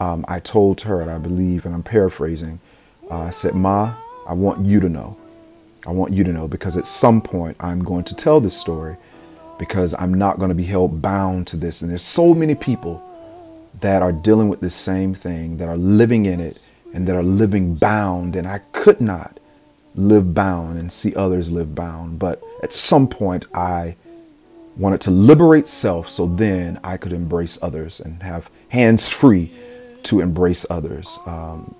um, 0.00 0.24
I 0.28 0.40
told 0.40 0.80
her, 0.82 1.00
and 1.00 1.10
I 1.10 1.18
believe, 1.18 1.64
and 1.64 1.74
I'm 1.74 1.84
paraphrasing, 1.84 2.58
uh, 3.10 3.20
I 3.20 3.30
said, 3.30 3.54
Ma, 3.54 3.94
I 4.26 4.32
want 4.32 4.66
you 4.66 4.80
to 4.80 4.88
know 4.88 5.16
I 5.86 5.92
want 5.92 6.12
you 6.12 6.24
to 6.24 6.32
know 6.32 6.48
because 6.48 6.76
at 6.76 6.84
some 6.84 7.22
point 7.22 7.56
I'm 7.60 7.84
going 7.84 8.02
to 8.04 8.14
tell 8.14 8.40
this 8.40 8.58
story 8.58 8.96
because 9.56 9.94
I'm 9.94 10.12
not 10.12 10.38
going 10.38 10.48
to 10.48 10.54
be 10.54 10.64
held 10.64 11.00
bound 11.00 11.46
to 11.48 11.56
this. 11.56 11.80
And 11.80 11.90
there's 11.90 12.02
so 12.02 12.34
many 12.34 12.56
people 12.56 13.00
that 13.80 14.02
are 14.02 14.12
dealing 14.12 14.48
with 14.48 14.60
the 14.60 14.70
same 14.70 15.14
thing, 15.14 15.58
that 15.58 15.68
are 15.68 15.76
living 15.76 16.26
in 16.26 16.40
it, 16.40 16.68
and 16.92 17.06
that 17.06 17.14
are 17.14 17.22
living 17.22 17.76
bound. 17.76 18.34
And 18.34 18.48
I 18.48 18.58
could 18.72 19.00
not 19.00 19.38
live 19.96 20.34
bound 20.34 20.78
and 20.78 20.92
see 20.92 21.14
others 21.14 21.50
live 21.50 21.74
bound. 21.74 22.18
But 22.18 22.42
at 22.62 22.72
some 22.72 23.08
point, 23.08 23.46
I 23.54 23.96
wanted 24.76 25.00
to 25.02 25.10
liberate 25.10 25.66
self 25.66 26.08
so 26.08 26.26
then 26.26 26.78
I 26.84 26.96
could 26.96 27.12
embrace 27.12 27.58
others 27.62 27.98
and 27.98 28.22
have 28.22 28.50
hands 28.68 29.08
free 29.08 29.50
to 30.04 30.20
embrace 30.20 30.66
others 30.68 31.18
um, 31.26 31.74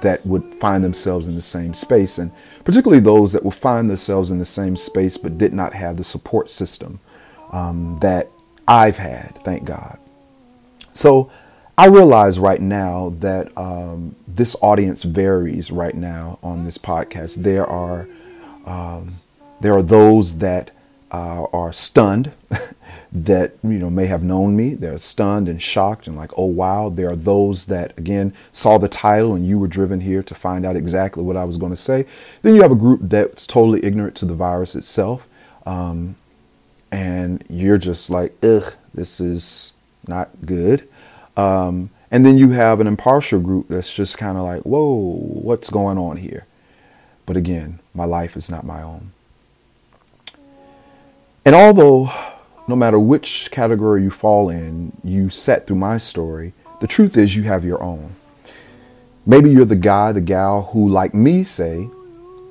that 0.00 0.24
would 0.24 0.54
find 0.54 0.82
themselves 0.82 1.26
in 1.26 1.34
the 1.34 1.42
same 1.42 1.74
space. 1.74 2.18
And 2.18 2.32
particularly 2.64 3.00
those 3.00 3.32
that 3.32 3.44
would 3.44 3.54
find 3.54 3.90
themselves 3.90 4.30
in 4.30 4.38
the 4.38 4.44
same 4.44 4.76
space 4.76 5.16
but 5.16 5.38
did 5.38 5.52
not 5.52 5.74
have 5.74 5.96
the 5.96 6.04
support 6.04 6.50
system 6.50 6.98
um, 7.52 7.96
that 8.00 8.30
I've 8.66 8.98
had, 8.98 9.38
thank 9.44 9.64
God. 9.64 9.98
So 10.92 11.30
I 11.78 11.86
realize 11.86 12.40
right 12.40 12.60
now 12.60 13.14
that 13.20 13.56
um, 13.56 14.16
this 14.26 14.56
audience 14.60 15.04
varies 15.04 15.70
right 15.70 15.94
now 15.94 16.40
on 16.42 16.64
this 16.64 16.76
podcast. 16.76 17.44
There 17.44 17.64
are 17.64 18.08
um, 18.66 19.12
there 19.60 19.74
are 19.74 19.82
those 19.82 20.38
that 20.38 20.72
uh, 21.12 21.44
are 21.52 21.72
stunned 21.72 22.32
that 23.12 23.52
you 23.62 23.78
know 23.78 23.90
may 23.90 24.06
have 24.06 24.24
known 24.24 24.56
me. 24.56 24.74
They're 24.74 24.98
stunned 24.98 25.48
and 25.48 25.62
shocked 25.62 26.08
and 26.08 26.16
like, 26.16 26.32
oh 26.36 26.46
wow. 26.46 26.88
There 26.88 27.10
are 27.10 27.16
those 27.16 27.66
that 27.66 27.96
again 27.96 28.34
saw 28.50 28.78
the 28.78 28.88
title 28.88 29.34
and 29.34 29.46
you 29.46 29.56
were 29.56 29.68
driven 29.68 30.00
here 30.00 30.24
to 30.24 30.34
find 30.34 30.66
out 30.66 30.74
exactly 30.74 31.22
what 31.22 31.36
I 31.36 31.44
was 31.44 31.58
going 31.58 31.72
to 31.72 31.76
say. 31.76 32.06
Then 32.42 32.56
you 32.56 32.62
have 32.62 32.72
a 32.72 32.74
group 32.74 33.02
that's 33.04 33.46
totally 33.46 33.84
ignorant 33.84 34.16
to 34.16 34.24
the 34.24 34.34
virus 34.34 34.74
itself, 34.74 35.28
um, 35.64 36.16
and 36.90 37.44
you're 37.48 37.78
just 37.78 38.10
like, 38.10 38.34
ugh, 38.42 38.74
this 38.92 39.20
is 39.20 39.74
not 40.08 40.44
good. 40.44 40.88
Um, 41.38 41.90
and 42.10 42.26
then 42.26 42.36
you 42.36 42.50
have 42.50 42.80
an 42.80 42.88
impartial 42.88 43.38
group 43.38 43.68
that's 43.68 43.92
just 43.92 44.18
kind 44.18 44.36
of 44.36 44.44
like, 44.44 44.62
whoa, 44.62 45.20
what's 45.20 45.70
going 45.70 45.96
on 45.96 46.16
here? 46.16 46.46
But 47.26 47.36
again, 47.36 47.78
my 47.94 48.04
life 48.04 48.36
is 48.36 48.50
not 48.50 48.66
my 48.66 48.82
own. 48.82 49.12
And 51.44 51.54
although 51.54 52.10
no 52.66 52.74
matter 52.74 52.98
which 52.98 53.50
category 53.52 54.02
you 54.02 54.10
fall 54.10 54.50
in, 54.50 54.92
you 55.04 55.30
sat 55.30 55.66
through 55.66 55.76
my 55.76 55.96
story, 55.96 56.54
the 56.80 56.88
truth 56.88 57.16
is 57.16 57.36
you 57.36 57.44
have 57.44 57.64
your 57.64 57.82
own. 57.82 58.16
Maybe 59.24 59.50
you're 59.50 59.64
the 59.64 59.76
guy, 59.76 60.10
the 60.12 60.20
gal 60.20 60.70
who, 60.72 60.88
like 60.88 61.14
me, 61.14 61.44
say 61.44 61.88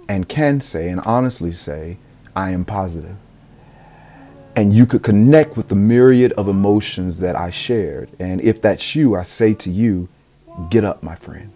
and 0.08 0.30
can 0.30 0.62
say 0.62 0.88
and 0.88 1.02
honestly 1.02 1.52
say, 1.52 1.98
I 2.36 2.52
am 2.52 2.64
positive 2.64 3.18
and 4.58 4.74
you 4.74 4.88
could 4.88 5.04
connect 5.04 5.56
with 5.56 5.68
the 5.68 5.76
myriad 5.76 6.32
of 6.32 6.48
emotions 6.48 7.20
that 7.20 7.36
I 7.36 7.52
shared. 7.52 8.10
And 8.18 8.42
if 8.42 8.60
that's 8.60 8.96
you, 8.96 9.16
I 9.16 9.22
say 9.22 9.54
to 9.54 9.70
you, 9.70 10.10
get 10.72 10.84
up, 10.84 11.04
my 11.04 11.16
friend. 11.16 11.52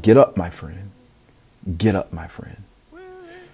Get 0.00 0.16
up, 0.16 0.34
my 0.34 0.48
friend. 0.48 0.90
Get 1.76 1.94
up, 1.94 2.10
my 2.10 2.26
friend. 2.26 2.64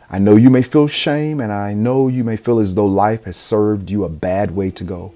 I 0.09 0.21
know 0.21 0.37
you 0.37 0.51
may 0.51 0.63
feel 0.63 0.87
shame 0.87 1.41
and 1.41 1.53
I 1.53 1.75
know 1.75 2.07
you 2.07 2.23
may 2.23 2.37
feel 2.37 2.61
as 2.61 2.77
though 2.77 2.87
life 2.87 3.25
has 3.25 3.37
served 3.37 3.91
you 3.91 4.05
a 4.05 4.09
bad 4.09 4.53
way 4.53 4.71
to 4.71 4.85
go. 4.85 5.13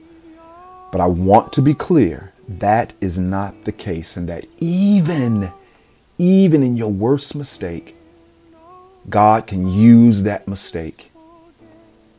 But 0.91 1.01
I 1.01 1.07
want 1.07 1.53
to 1.53 1.63
be 1.63 1.75
clear 1.75 2.33
that 2.49 2.93
is 3.01 3.21
not 3.21 3.65
the 3.65 3.73
case, 3.73 4.17
and 4.17 4.29
that 4.29 4.47
even, 4.59 5.53
even 6.17 6.63
in 6.65 6.75
your 6.75 6.91
worst 6.91 7.37
mistake, 7.37 7.95
God 9.09 9.47
can 9.47 9.71
use 9.71 10.25
that 10.25 10.49
mistake 10.49 11.08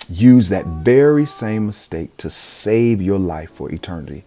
use 0.09 0.49
that 0.49 0.65
very 0.65 1.25
same 1.25 1.67
mistake 1.67 2.15
to 2.17 2.29
save 2.29 3.01
your 3.01 3.19
life 3.19 3.51
for 3.51 3.71
eternity. 3.71 4.23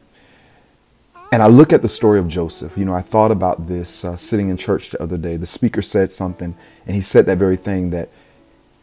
And 1.32 1.42
I 1.42 1.46
look 1.46 1.72
at 1.72 1.82
the 1.82 1.88
story 1.88 2.18
of 2.18 2.28
Joseph. 2.28 2.76
You 2.76 2.84
know, 2.84 2.94
I 2.94 3.00
thought 3.00 3.30
about 3.30 3.66
this 3.66 4.04
uh, 4.04 4.16
sitting 4.16 4.50
in 4.50 4.56
church 4.56 4.90
the 4.90 5.02
other 5.02 5.16
day. 5.16 5.36
The 5.36 5.46
speaker 5.46 5.80
said 5.80 6.12
something, 6.12 6.54
and 6.86 6.94
he 6.94 7.00
said 7.00 7.24
that 7.26 7.38
very 7.38 7.56
thing 7.56 7.90
that 7.90 8.10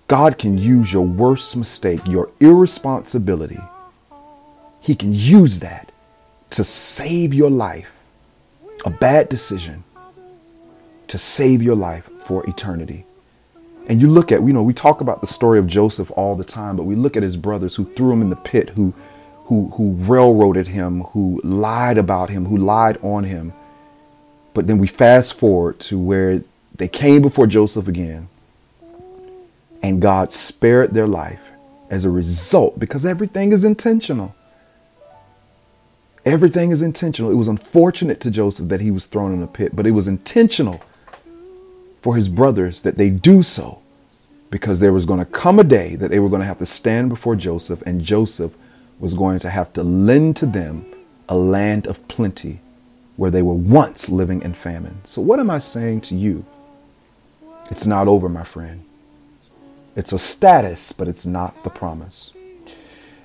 God 0.08 0.40
can 0.40 0.58
use 0.58 0.92
your 0.92 1.06
worst 1.06 1.56
mistake, 1.56 2.02
your 2.08 2.32
irresponsibility. 2.40 3.62
He 4.82 4.96
can 4.96 5.14
use 5.14 5.60
that 5.60 5.92
to 6.52 6.64
save 6.64 7.34
your 7.34 7.52
life. 7.52 7.94
A 8.86 8.90
bad 8.90 9.30
decision 9.30 9.84
to 11.08 11.18
save 11.18 11.62
your 11.62 11.76
life 11.76 12.10
for 12.24 12.48
eternity. 12.50 13.06
And 13.90 14.00
you 14.00 14.08
look 14.08 14.32
at, 14.32 14.44
you 14.44 14.54
know, 14.54 14.62
we 14.62 14.74
talk 14.74 15.02
about 15.02 15.20
the 15.20 15.28
story 15.28 15.58
of 15.58 15.66
Joseph 15.66 16.12
all 16.12 16.36
the 16.36 16.44
time, 16.44 16.78
but 16.78 16.84
we 16.84 16.96
look 16.96 17.18
at 17.18 17.24
his 17.24 17.36
brothers 17.36 17.76
who 17.76 17.86
threw 17.86 18.12
him 18.12 18.22
in 18.22 18.30
the 18.30 18.36
pit, 18.36 18.70
who 18.76 18.94
who 19.46 19.70
who 19.76 19.94
railroaded 19.94 20.68
him, 20.68 21.02
who 21.06 21.42
lied 21.44 21.98
about 21.98 22.30
him, 22.30 22.46
who 22.46 22.56
lied 22.56 23.00
on 23.02 23.24
him. 23.24 23.52
But 24.54 24.68
then 24.68 24.78
we 24.78 24.86
fast 24.86 25.34
forward 25.34 25.80
to 25.82 25.98
where 25.98 26.44
they 26.76 26.88
came 26.88 27.24
before 27.24 27.48
Joseph 27.48 27.88
again, 27.88 28.30
and 29.82 30.00
God 30.00 30.32
spared 30.32 30.94
their 30.94 31.08
life 31.08 31.42
as 31.90 32.06
a 32.06 32.12
result 32.12 32.78
because 32.78 33.08
everything 33.08 33.52
is 33.52 33.66
intentional. 33.66 34.36
Everything 36.26 36.70
is 36.70 36.84
intentional. 36.84 37.32
It 37.32 37.36
was 37.36 37.48
unfortunate 37.48 38.22
to 38.22 38.30
Joseph 38.30 38.70
that 38.70 38.82
he 38.82 38.92
was 38.92 39.08
thrown 39.08 39.34
in 39.34 39.42
a 39.42 39.48
pit, 39.48 39.76
but 39.76 39.88
it 39.88 39.92
was 39.92 40.08
intentional 40.08 40.80
for 42.02 42.16
his 42.16 42.30
brothers 42.30 42.82
that 42.84 42.98
they 42.98 43.10
do 43.10 43.44
so 43.44 43.82
because 44.50 44.80
there 44.80 44.94
was 44.94 45.06
going 45.06 45.20
to 45.20 45.26
come 45.26 45.60
a 45.60 45.64
day 45.64 45.96
that 45.96 46.10
they 46.10 46.20
were 46.20 46.30
going 46.30 46.42
to 46.42 46.48
have 46.48 46.58
to 46.58 46.66
stand 46.66 47.10
before 47.10 47.36
Joseph, 47.36 47.82
and 47.84 48.02
Joseph 48.02 48.54
was 49.00 49.14
going 49.14 49.40
to 49.40 49.50
have 49.50 49.72
to 49.74 49.84
lend 49.84 50.36
to 50.38 50.46
them 50.46 50.86
a 51.28 51.36
land 51.36 51.88
of 51.88 52.06
plenty 52.08 52.60
where 53.16 53.30
they 53.30 53.42
were 53.42 53.54
once 53.54 54.10
living 54.10 54.42
in 54.42 54.54
famine. 54.54 55.02
So, 55.04 55.22
what 55.22 55.40
am 55.40 55.50
I 55.50 55.60
saying 55.60 56.02
to 56.02 56.16
you? 56.16 56.46
It's 57.70 57.86
not 57.86 58.08
over, 58.08 58.28
my 58.30 58.44
friend. 58.44 58.84
It's 59.96 60.14
a 60.14 60.20
status, 60.20 60.92
but 60.92 61.08
it's 61.08 61.26
not 61.26 61.64
the 61.64 61.70
promise. 61.70 62.34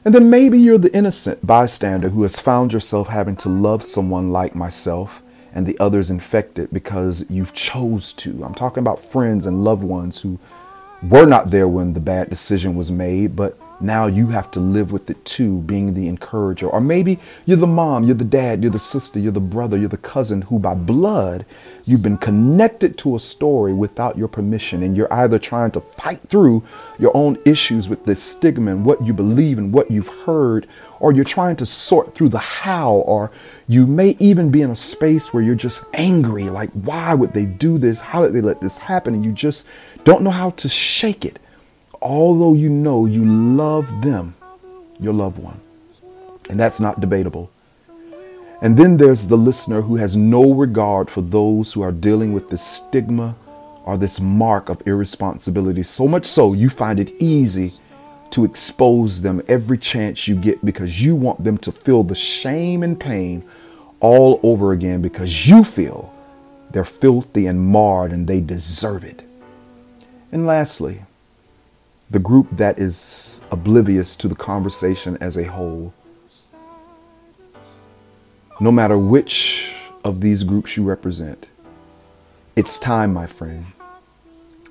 And 0.04 0.14
then 0.14 0.28
maybe 0.28 0.60
you're 0.60 0.76
the 0.76 0.94
innocent 0.94 1.46
bystander 1.46 2.10
who 2.10 2.22
has 2.24 2.38
found 2.38 2.72
yourself 2.72 3.08
having 3.08 3.36
to 3.36 3.48
love 3.48 3.82
someone 3.82 4.30
like 4.30 4.54
myself 4.54 5.22
and 5.54 5.66
the 5.66 5.78
others 5.78 6.10
infected 6.10 6.68
because 6.72 7.24
you've 7.30 7.54
chose 7.54 8.12
to. 8.14 8.44
I'm 8.44 8.54
talking 8.54 8.82
about 8.82 9.02
friends 9.02 9.46
and 9.46 9.64
loved 9.64 9.84
ones 9.84 10.20
who 10.20 10.38
were 11.02 11.26
not 11.26 11.50
there 11.50 11.68
when 11.68 11.92
the 11.92 12.00
bad 12.00 12.28
decision 12.28 12.74
was 12.74 12.90
made, 12.90 13.36
but 13.36 13.56
now 13.80 14.06
you 14.06 14.28
have 14.28 14.50
to 14.52 14.60
live 14.60 14.92
with 14.92 15.10
it 15.10 15.24
too, 15.24 15.60
being 15.62 15.94
the 15.94 16.08
encourager. 16.08 16.68
Or 16.68 16.80
maybe 16.80 17.18
you're 17.44 17.56
the 17.56 17.66
mom, 17.66 18.04
you're 18.04 18.14
the 18.14 18.24
dad, 18.24 18.62
you're 18.62 18.70
the 18.70 18.78
sister, 18.78 19.18
you're 19.18 19.32
the 19.32 19.40
brother, 19.40 19.76
you're 19.76 19.88
the 19.88 19.96
cousin 19.96 20.42
who 20.42 20.58
by 20.58 20.74
blood 20.74 21.44
you've 21.84 22.02
been 22.02 22.16
connected 22.16 22.96
to 22.98 23.14
a 23.14 23.20
story 23.20 23.72
without 23.72 24.16
your 24.16 24.28
permission. 24.28 24.82
And 24.82 24.96
you're 24.96 25.12
either 25.12 25.38
trying 25.38 25.72
to 25.72 25.80
fight 25.80 26.20
through 26.28 26.64
your 26.98 27.14
own 27.16 27.36
issues 27.44 27.88
with 27.88 28.04
this 28.04 28.22
stigma 28.22 28.70
and 28.70 28.86
what 28.86 29.04
you 29.04 29.12
believe 29.12 29.58
and 29.58 29.72
what 29.72 29.90
you've 29.90 30.08
heard, 30.24 30.66
or 31.00 31.12
you're 31.12 31.24
trying 31.24 31.56
to 31.56 31.66
sort 31.66 32.14
through 32.14 32.30
the 32.30 32.38
how, 32.38 32.94
or 32.94 33.30
you 33.66 33.86
may 33.86 34.16
even 34.18 34.50
be 34.50 34.62
in 34.62 34.70
a 34.70 34.76
space 34.76 35.32
where 35.32 35.42
you're 35.42 35.54
just 35.54 35.84
angry 35.94 36.44
like, 36.44 36.70
why 36.72 37.14
would 37.14 37.32
they 37.32 37.46
do 37.46 37.78
this? 37.78 38.00
How 38.00 38.22
did 38.22 38.32
they 38.32 38.40
let 38.40 38.60
this 38.60 38.78
happen? 38.78 39.14
And 39.14 39.24
you 39.24 39.32
just 39.32 39.66
don't 40.04 40.22
know 40.22 40.30
how 40.30 40.50
to 40.50 40.68
shake 40.68 41.24
it 41.24 41.38
although 42.04 42.52
you 42.52 42.68
know 42.68 43.06
you 43.06 43.24
love 43.24 44.02
them, 44.02 44.34
your 45.00 45.14
loved 45.14 45.38
one. 45.38 45.60
And 46.50 46.60
that's 46.60 46.78
not 46.78 47.00
debatable. 47.00 47.50
And 48.60 48.76
then 48.76 48.98
there's 48.98 49.26
the 49.26 49.38
listener 49.38 49.80
who 49.80 49.96
has 49.96 50.14
no 50.14 50.52
regard 50.52 51.10
for 51.10 51.22
those 51.22 51.72
who 51.72 51.82
are 51.82 51.90
dealing 51.90 52.32
with 52.32 52.50
this 52.50 52.62
stigma 52.64 53.34
or 53.84 53.96
this 53.96 54.20
mark 54.20 54.68
of 54.68 54.86
irresponsibility. 54.86 55.82
So 55.82 56.06
much 56.06 56.26
so, 56.26 56.52
you 56.52 56.68
find 56.68 57.00
it 57.00 57.12
easy 57.18 57.72
to 58.34 58.44
expose 58.44 59.22
them 59.22 59.40
every 59.46 59.78
chance 59.78 60.26
you 60.26 60.34
get 60.34 60.64
because 60.64 61.00
you 61.00 61.14
want 61.14 61.44
them 61.44 61.56
to 61.56 61.70
feel 61.70 62.02
the 62.02 62.16
shame 62.16 62.82
and 62.82 62.98
pain 62.98 63.44
all 64.00 64.40
over 64.42 64.72
again 64.72 65.00
because 65.00 65.48
you 65.48 65.62
feel 65.62 66.12
they're 66.72 66.84
filthy 66.84 67.46
and 67.46 67.60
marred 67.60 68.10
and 68.10 68.26
they 68.26 68.40
deserve 68.40 69.04
it. 69.04 69.22
And 70.32 70.48
lastly, 70.48 71.02
the 72.10 72.18
group 72.18 72.48
that 72.50 72.76
is 72.76 73.40
oblivious 73.52 74.16
to 74.16 74.26
the 74.26 74.34
conversation 74.34 75.16
as 75.20 75.36
a 75.36 75.44
whole. 75.44 75.94
No 78.60 78.72
matter 78.72 78.98
which 78.98 79.72
of 80.02 80.22
these 80.22 80.42
groups 80.42 80.76
you 80.76 80.82
represent, 80.82 81.46
it's 82.56 82.80
time, 82.80 83.14
my 83.14 83.28
friend. 83.28 83.66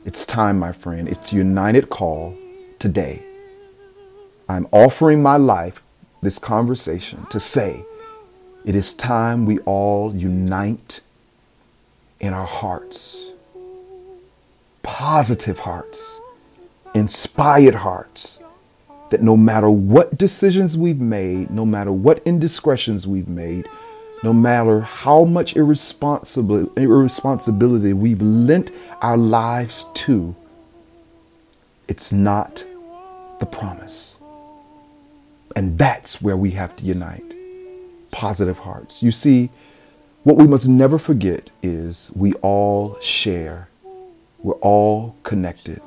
It's 0.04 0.26
time, 0.26 0.60
my 0.60 0.74
friend. 0.74 1.08
It's 1.08 1.32
united 1.32 1.90
call 1.90 2.38
today. 2.78 3.24
I'm 4.48 4.68
offering 4.72 5.22
my 5.22 5.38
life, 5.38 5.82
this 6.22 6.40
conversation, 6.40 7.26
to 7.30 7.40
say 7.40 7.86
it 8.66 8.76
is 8.76 8.94
time 8.94 9.46
we 9.46 9.60
all 9.60 10.16
unite 10.16 11.02
in 12.20 12.34
our 12.34 12.48
hearts, 12.48 13.32
positive 14.82 15.60
hearts 15.60 16.20
inspired 16.94 17.76
hearts 17.76 18.44
that 19.10 19.22
no 19.22 19.38
matter 19.38 19.70
what 19.70 20.18
decisions 20.18 20.78
we've 20.78 21.00
made, 21.00 21.52
no 21.52 21.66
matter 21.66 21.92
what 21.92 22.20
indiscretions 22.26 23.06
we've 23.06 23.28
made, 23.28 23.68
no 24.24 24.34
matter 24.34 24.82
how 24.82 25.26
much 25.26 25.56
irresponsibility 25.56 27.94
we've 27.94 28.22
lent 28.22 28.72
our 29.02 29.18
lives 29.18 29.86
to, 29.94 30.36
it's 31.88 32.12
not 32.12 32.64
the 33.40 33.46
promise. 33.46 34.13
And 35.56 35.78
that's 35.78 36.22
where 36.22 36.38
we 36.38 36.52
have 36.52 36.76
to 36.78 36.86
unite 36.86 37.24
positive 38.12 38.60
hearts. 38.60 39.04
You 39.04 39.12
see, 39.12 39.50
what 40.24 40.38
we 40.38 40.48
must 40.48 40.68
never 40.70 40.98
forget 40.98 41.50
is 41.62 42.12
we 42.16 42.34
all 42.36 42.98
share, 43.02 43.68
we're 44.40 44.54
all 44.56 45.16
connected, 45.24 45.82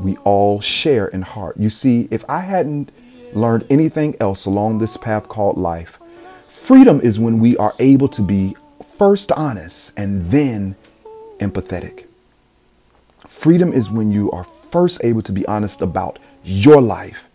we 0.00 0.16
all 0.18 0.60
share 0.60 1.08
in 1.08 1.22
heart. 1.22 1.56
You 1.58 1.68
see, 1.68 2.08
if 2.10 2.24
I 2.28 2.40
hadn't 2.40 2.90
learned 3.34 3.66
anything 3.68 4.14
else 4.20 4.46
along 4.46 4.78
this 4.78 4.96
path 4.96 5.28
called 5.28 5.58
life, 5.58 5.98
freedom 6.40 7.00
is 7.00 7.18
when 7.18 7.40
we 7.40 7.56
are 7.56 7.74
able 7.78 8.08
to 8.08 8.22
be 8.22 8.56
first 8.96 9.32
honest 9.32 9.92
and 9.96 10.26
then 10.26 10.76
empathetic. 11.38 12.04
Freedom 13.26 13.72
is 13.72 13.90
when 13.90 14.12
you 14.12 14.30
are 14.30 14.44
first 14.44 15.02
able 15.04 15.22
to 15.22 15.32
be 15.32 15.44
honest 15.46 15.82
about 15.82 16.18
your 16.44 16.80
life. 16.80 17.28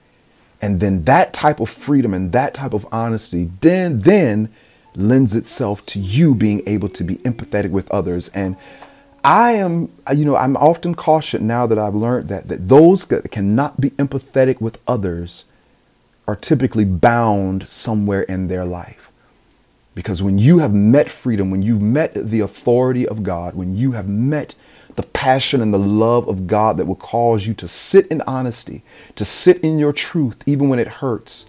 And 0.62 0.80
then 0.80 1.04
that 1.04 1.34
type 1.34 1.60
of 1.60 1.70
freedom 1.70 2.14
and 2.14 2.32
that 2.32 2.54
type 2.54 2.74
of 2.74 2.88
honesty 2.92 3.52
then 3.62 4.00
then 4.00 4.50
lends 4.96 5.36
itself 5.36 5.86
to 5.86 6.00
you 6.00 6.34
being 6.34 6.64
able 6.66 6.90
to 6.90 7.04
be 7.04 7.18
empathetic 7.18 7.70
with 7.70 7.90
others. 7.92 8.30
And 8.30 8.56
I 9.24 9.52
am, 9.52 9.92
you 10.14 10.26
know, 10.26 10.36
I'm 10.36 10.58
often 10.58 10.96
cautioned 10.96 11.48
now 11.48 11.68
that 11.68 11.78
I've 11.78 11.94
learned 11.96 12.30
that 12.30 12.48
that 12.48 12.70
those 12.70 13.06
that 13.06 13.32
cannot 13.32 13.80
be 13.80 13.92
empathetic 13.92 14.60
with 14.60 14.80
others 14.88 15.46
are 16.28 16.36
typically 16.36 16.86
bound 16.86 17.68
somewhere 17.68 18.24
in 18.24 18.48
their 18.48 18.66
life. 18.66 19.12
Because 19.96 20.22
when 20.22 20.38
you 20.38 20.60
have 20.60 20.74
met 20.74 21.10
freedom, 21.10 21.50
when 21.50 21.62
you've 21.62 21.82
met 21.82 22.14
the 22.14 22.40
authority 22.40 23.08
of 23.08 23.24
God, 23.24 23.56
when 23.56 23.76
you 23.76 23.94
have 23.94 24.08
met 24.08 24.56
the 24.98 25.04
passion 25.04 25.62
and 25.62 25.74
the 25.74 25.80
love 25.80 26.28
of 26.28 26.48
God 26.48 26.78
that 26.78 26.86
will 26.86 26.96
cause 26.96 27.48
you 27.48 27.54
to 27.54 27.68
sit 27.68 28.08
in 28.08 28.22
honesty, 28.22 28.84
to 29.16 29.24
sit 29.24 29.60
in 29.62 29.80
your 29.80 29.94
truth, 29.94 30.42
even 30.46 30.70
when 30.70 30.80
it 30.80 30.88
hurts. 30.88 31.46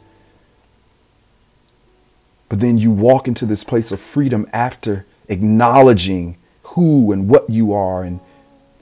But 2.50 2.60
then 2.60 2.78
you 2.78 2.90
walk 2.90 3.26
into 3.26 3.46
this 3.46 3.64
place 3.64 3.90
of 3.90 4.00
freedom 4.00 4.48
after 4.52 5.06
acknowledging 5.28 6.36
who 6.62 7.10
and 7.10 7.28
what 7.28 7.48
you 7.48 7.72
are 7.72 8.04
and 8.04 8.20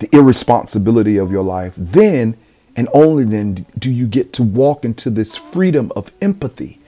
the 0.00 0.14
irresponsibility 0.14 1.16
of 1.16 1.30
your 1.30 1.44
life. 1.44 1.72
Then 1.76 2.36
and 2.74 2.88
only 2.92 3.24
then 3.24 3.66
do 3.78 3.90
you 3.90 4.06
get 4.06 4.32
to 4.34 4.42
walk 4.42 4.84
into 4.84 5.10
this 5.10 5.36
freedom 5.36 5.92
of 5.96 6.12
empathy 6.20 6.80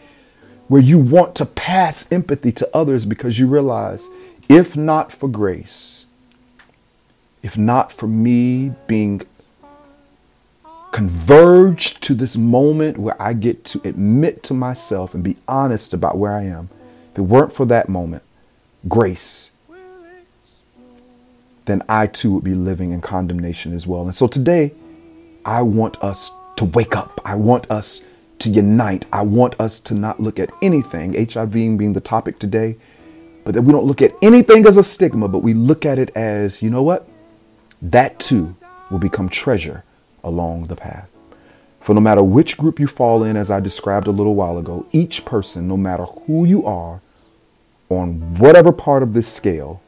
where 0.66 0.82
you 0.82 0.98
want 0.98 1.34
to 1.36 1.46
pass 1.46 2.10
empathy 2.12 2.52
to 2.52 2.76
others 2.76 3.04
because 3.04 3.38
you 3.38 3.46
realize 3.46 4.08
if 4.48 4.76
not 4.76 5.12
for 5.12 5.28
grace, 5.28 5.97
if 7.42 7.56
not 7.56 7.92
for 7.92 8.06
me 8.06 8.72
being 8.86 9.22
converged 10.92 12.02
to 12.02 12.14
this 12.14 12.36
moment 12.36 12.98
where 12.98 13.20
I 13.20 13.32
get 13.32 13.64
to 13.66 13.80
admit 13.84 14.42
to 14.44 14.54
myself 14.54 15.14
and 15.14 15.22
be 15.22 15.36
honest 15.46 15.92
about 15.92 16.18
where 16.18 16.34
I 16.34 16.44
am, 16.44 16.70
if 17.12 17.18
it 17.18 17.22
weren't 17.22 17.52
for 17.52 17.66
that 17.66 17.88
moment, 17.88 18.22
grace, 18.88 19.50
then 21.66 21.82
I 21.88 22.06
too 22.06 22.32
would 22.34 22.44
be 22.44 22.54
living 22.54 22.92
in 22.92 23.00
condemnation 23.00 23.74
as 23.74 23.86
well. 23.86 24.02
And 24.02 24.14
so 24.14 24.26
today, 24.26 24.72
I 25.44 25.62
want 25.62 26.02
us 26.02 26.30
to 26.56 26.64
wake 26.64 26.96
up. 26.96 27.20
I 27.24 27.34
want 27.34 27.70
us 27.70 28.02
to 28.40 28.50
unite. 28.50 29.06
I 29.12 29.22
want 29.22 29.60
us 29.60 29.80
to 29.80 29.94
not 29.94 30.20
look 30.20 30.38
at 30.38 30.50
anything, 30.62 31.14
HIV 31.14 31.52
being 31.52 31.92
the 31.92 32.00
topic 32.00 32.38
today, 32.38 32.76
but 33.44 33.54
that 33.54 33.62
we 33.62 33.72
don't 33.72 33.86
look 33.86 34.02
at 34.02 34.14
anything 34.22 34.66
as 34.66 34.76
a 34.76 34.82
stigma, 34.82 35.28
but 35.28 35.40
we 35.40 35.54
look 35.54 35.86
at 35.86 35.98
it 35.98 36.10
as, 36.14 36.62
you 36.62 36.70
know 36.70 36.82
what? 36.82 37.07
That 37.82 38.18
too 38.18 38.56
will 38.90 38.98
become 38.98 39.28
treasure 39.28 39.84
along 40.24 40.66
the 40.66 40.76
path. 40.76 41.10
For 41.80 41.94
no 41.94 42.00
matter 42.00 42.22
which 42.22 42.58
group 42.58 42.80
you 42.80 42.86
fall 42.86 43.22
in, 43.22 43.36
as 43.36 43.50
I 43.50 43.60
described 43.60 44.08
a 44.08 44.12
little 44.12 44.34
while 44.34 44.58
ago, 44.58 44.86
each 44.92 45.24
person, 45.24 45.68
no 45.68 45.76
matter 45.76 46.04
who 46.04 46.44
you 46.44 46.66
are, 46.66 47.00
on 47.88 48.36
whatever 48.36 48.72
part 48.72 49.02
of 49.02 49.14
this 49.14 49.32
scale, 49.32 49.80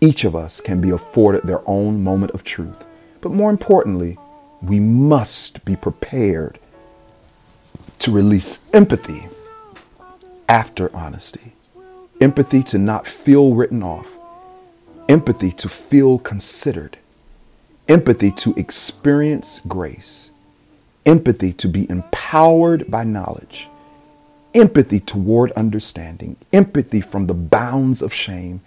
each 0.00 0.24
of 0.24 0.36
us 0.36 0.60
can 0.60 0.80
be 0.80 0.90
afforded 0.90 1.42
their 1.42 1.68
own 1.68 2.04
moment 2.04 2.32
of 2.32 2.44
truth. 2.44 2.84
But 3.20 3.32
more 3.32 3.50
importantly, 3.50 4.16
we 4.62 4.78
must 4.78 5.64
be 5.64 5.74
prepared 5.74 6.58
to 7.98 8.12
release 8.12 8.72
empathy 8.72 9.26
after 10.48 10.94
honesty. 10.94 11.52
Empathy 12.20 12.62
to 12.64 12.78
not 12.78 13.06
feel 13.06 13.54
written 13.54 13.82
off 13.82 14.17
empathy 15.08 15.50
to 15.52 15.68
feel 15.68 16.18
considered, 16.18 16.98
empathy 17.88 18.30
to 18.30 18.54
experience 18.56 19.60
grace, 19.66 20.30
empathy 21.06 21.52
to 21.54 21.68
be 21.68 21.88
empowered 21.90 22.90
by 22.90 23.04
knowledge, 23.04 23.68
empathy 24.54 25.00
toward 25.00 25.50
understanding, 25.52 26.36
empathy 26.52 27.00
from 27.00 27.26
the 27.26 27.34
bounds 27.34 28.02
of 28.02 28.12
shame, 28.12 28.60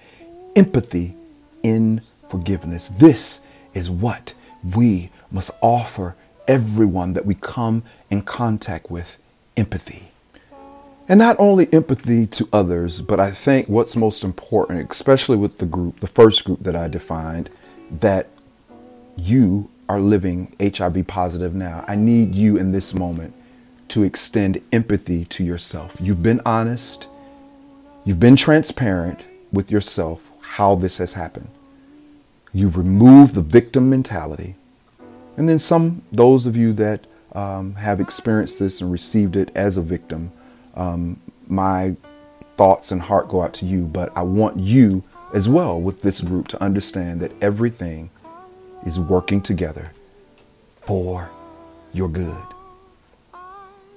empathy 0.55 1.15
in 1.63 2.01
forgiveness. 2.27 2.87
This 2.87 3.41
is 3.73 3.89
what 3.89 4.33
we 4.63 5.11
must 5.31 5.51
offer 5.61 6.15
everyone 6.47 7.13
that 7.13 7.25
we 7.25 7.35
come 7.35 7.83
in 8.09 8.21
contact 8.21 8.89
with 8.89 9.17
empathy. 9.55 10.10
And 11.11 11.17
not 11.17 11.35
only 11.41 11.67
empathy 11.73 12.25
to 12.27 12.47
others, 12.53 13.01
but 13.01 13.19
I 13.19 13.31
think 13.31 13.67
what's 13.67 13.97
most 13.97 14.23
important, 14.23 14.89
especially 14.89 15.35
with 15.35 15.57
the 15.57 15.65
group, 15.65 15.99
the 15.99 16.07
first 16.07 16.45
group 16.45 16.59
that 16.59 16.73
I 16.73 16.87
defined, 16.87 17.49
that 17.91 18.29
you 19.17 19.69
are 19.89 19.99
living 19.99 20.55
HIV 20.61 21.07
positive 21.07 21.53
now. 21.53 21.83
I 21.85 21.95
need 21.95 22.33
you 22.33 22.55
in 22.55 22.71
this 22.71 22.93
moment 22.93 23.33
to 23.89 24.03
extend 24.03 24.61
empathy 24.71 25.25
to 25.25 25.43
yourself. 25.43 25.97
You've 25.99 26.23
been 26.23 26.39
honest, 26.45 27.09
you've 28.05 28.21
been 28.21 28.37
transparent 28.37 29.25
with 29.51 29.69
yourself 29.69 30.21
how 30.39 30.75
this 30.75 30.97
has 30.99 31.15
happened. 31.15 31.49
You've 32.53 32.77
removed 32.77 33.35
the 33.35 33.41
victim 33.41 33.89
mentality. 33.89 34.55
And 35.35 35.49
then 35.49 35.59
some, 35.59 36.03
those 36.09 36.45
of 36.45 36.55
you 36.55 36.71
that 36.71 37.05
um, 37.33 37.75
have 37.75 37.99
experienced 37.99 38.59
this 38.59 38.79
and 38.79 38.89
received 38.89 39.35
it 39.35 39.49
as 39.53 39.75
a 39.75 39.81
victim, 39.81 40.31
um, 40.75 41.19
my 41.47 41.95
thoughts 42.57 42.91
and 42.91 43.01
heart 43.01 43.27
go 43.29 43.41
out 43.41 43.53
to 43.55 43.65
you, 43.65 43.85
but 43.85 44.15
I 44.15 44.21
want 44.21 44.59
you 44.59 45.03
as 45.33 45.47
well 45.47 45.79
with 45.79 46.01
this 46.01 46.21
group 46.21 46.47
to 46.49 46.61
understand 46.61 47.21
that 47.21 47.31
everything 47.41 48.09
is 48.85 48.99
working 48.99 49.41
together 49.41 49.91
for 50.81 51.29
your 51.93 52.09
good. 52.09 52.43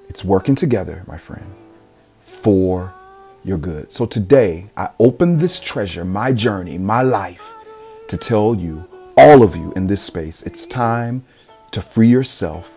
It's 0.08 0.24
working 0.24 0.54
together, 0.54 1.02
my 1.06 1.18
friend, 1.18 1.54
for 2.22 2.92
your 3.44 3.58
good. 3.58 3.92
So 3.92 4.06
today, 4.06 4.70
I 4.76 4.90
open 4.98 5.38
this 5.38 5.60
treasure, 5.60 6.04
my 6.04 6.32
journey, 6.32 6.78
my 6.78 7.02
life, 7.02 7.42
to 8.08 8.16
tell 8.16 8.54
you, 8.54 8.88
all 9.16 9.42
of 9.42 9.54
you 9.54 9.72
in 9.74 9.86
this 9.86 10.02
space, 10.02 10.42
it's 10.42 10.66
time 10.66 11.24
to 11.70 11.80
free 11.80 12.08
yourself, 12.08 12.76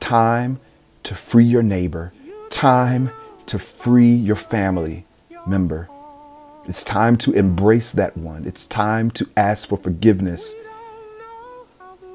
time 0.00 0.60
to 1.04 1.14
free 1.14 1.44
your 1.44 1.62
neighbor, 1.62 2.12
time 2.50 3.10
to 3.46 3.58
free 3.58 4.12
your 4.12 4.36
family 4.36 5.04
member. 5.46 5.88
It's 6.66 6.82
time 6.82 7.16
to 7.18 7.32
embrace 7.32 7.92
that 7.92 8.16
one. 8.16 8.44
It's 8.44 8.66
time 8.66 9.10
to 9.12 9.28
ask 9.36 9.68
for 9.68 9.78
forgiveness 9.78 10.54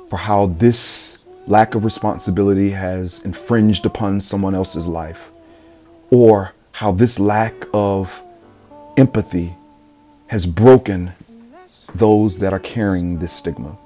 for 0.09 0.17
how 0.17 0.47
this 0.47 1.19
lack 1.47 1.73
of 1.73 1.85
responsibility 1.85 2.71
has 2.71 3.23
infringed 3.23 3.85
upon 3.85 4.19
someone 4.19 4.53
else's 4.53 4.87
life, 4.87 5.29
or 6.09 6.51
how 6.73 6.91
this 6.91 7.17
lack 7.17 7.53
of 7.73 8.21
empathy 8.97 9.55
has 10.27 10.45
broken 10.45 11.13
those 11.95 12.39
that 12.39 12.51
are 12.53 12.59
carrying 12.59 13.19
this 13.19 13.31
stigma. 13.31 13.77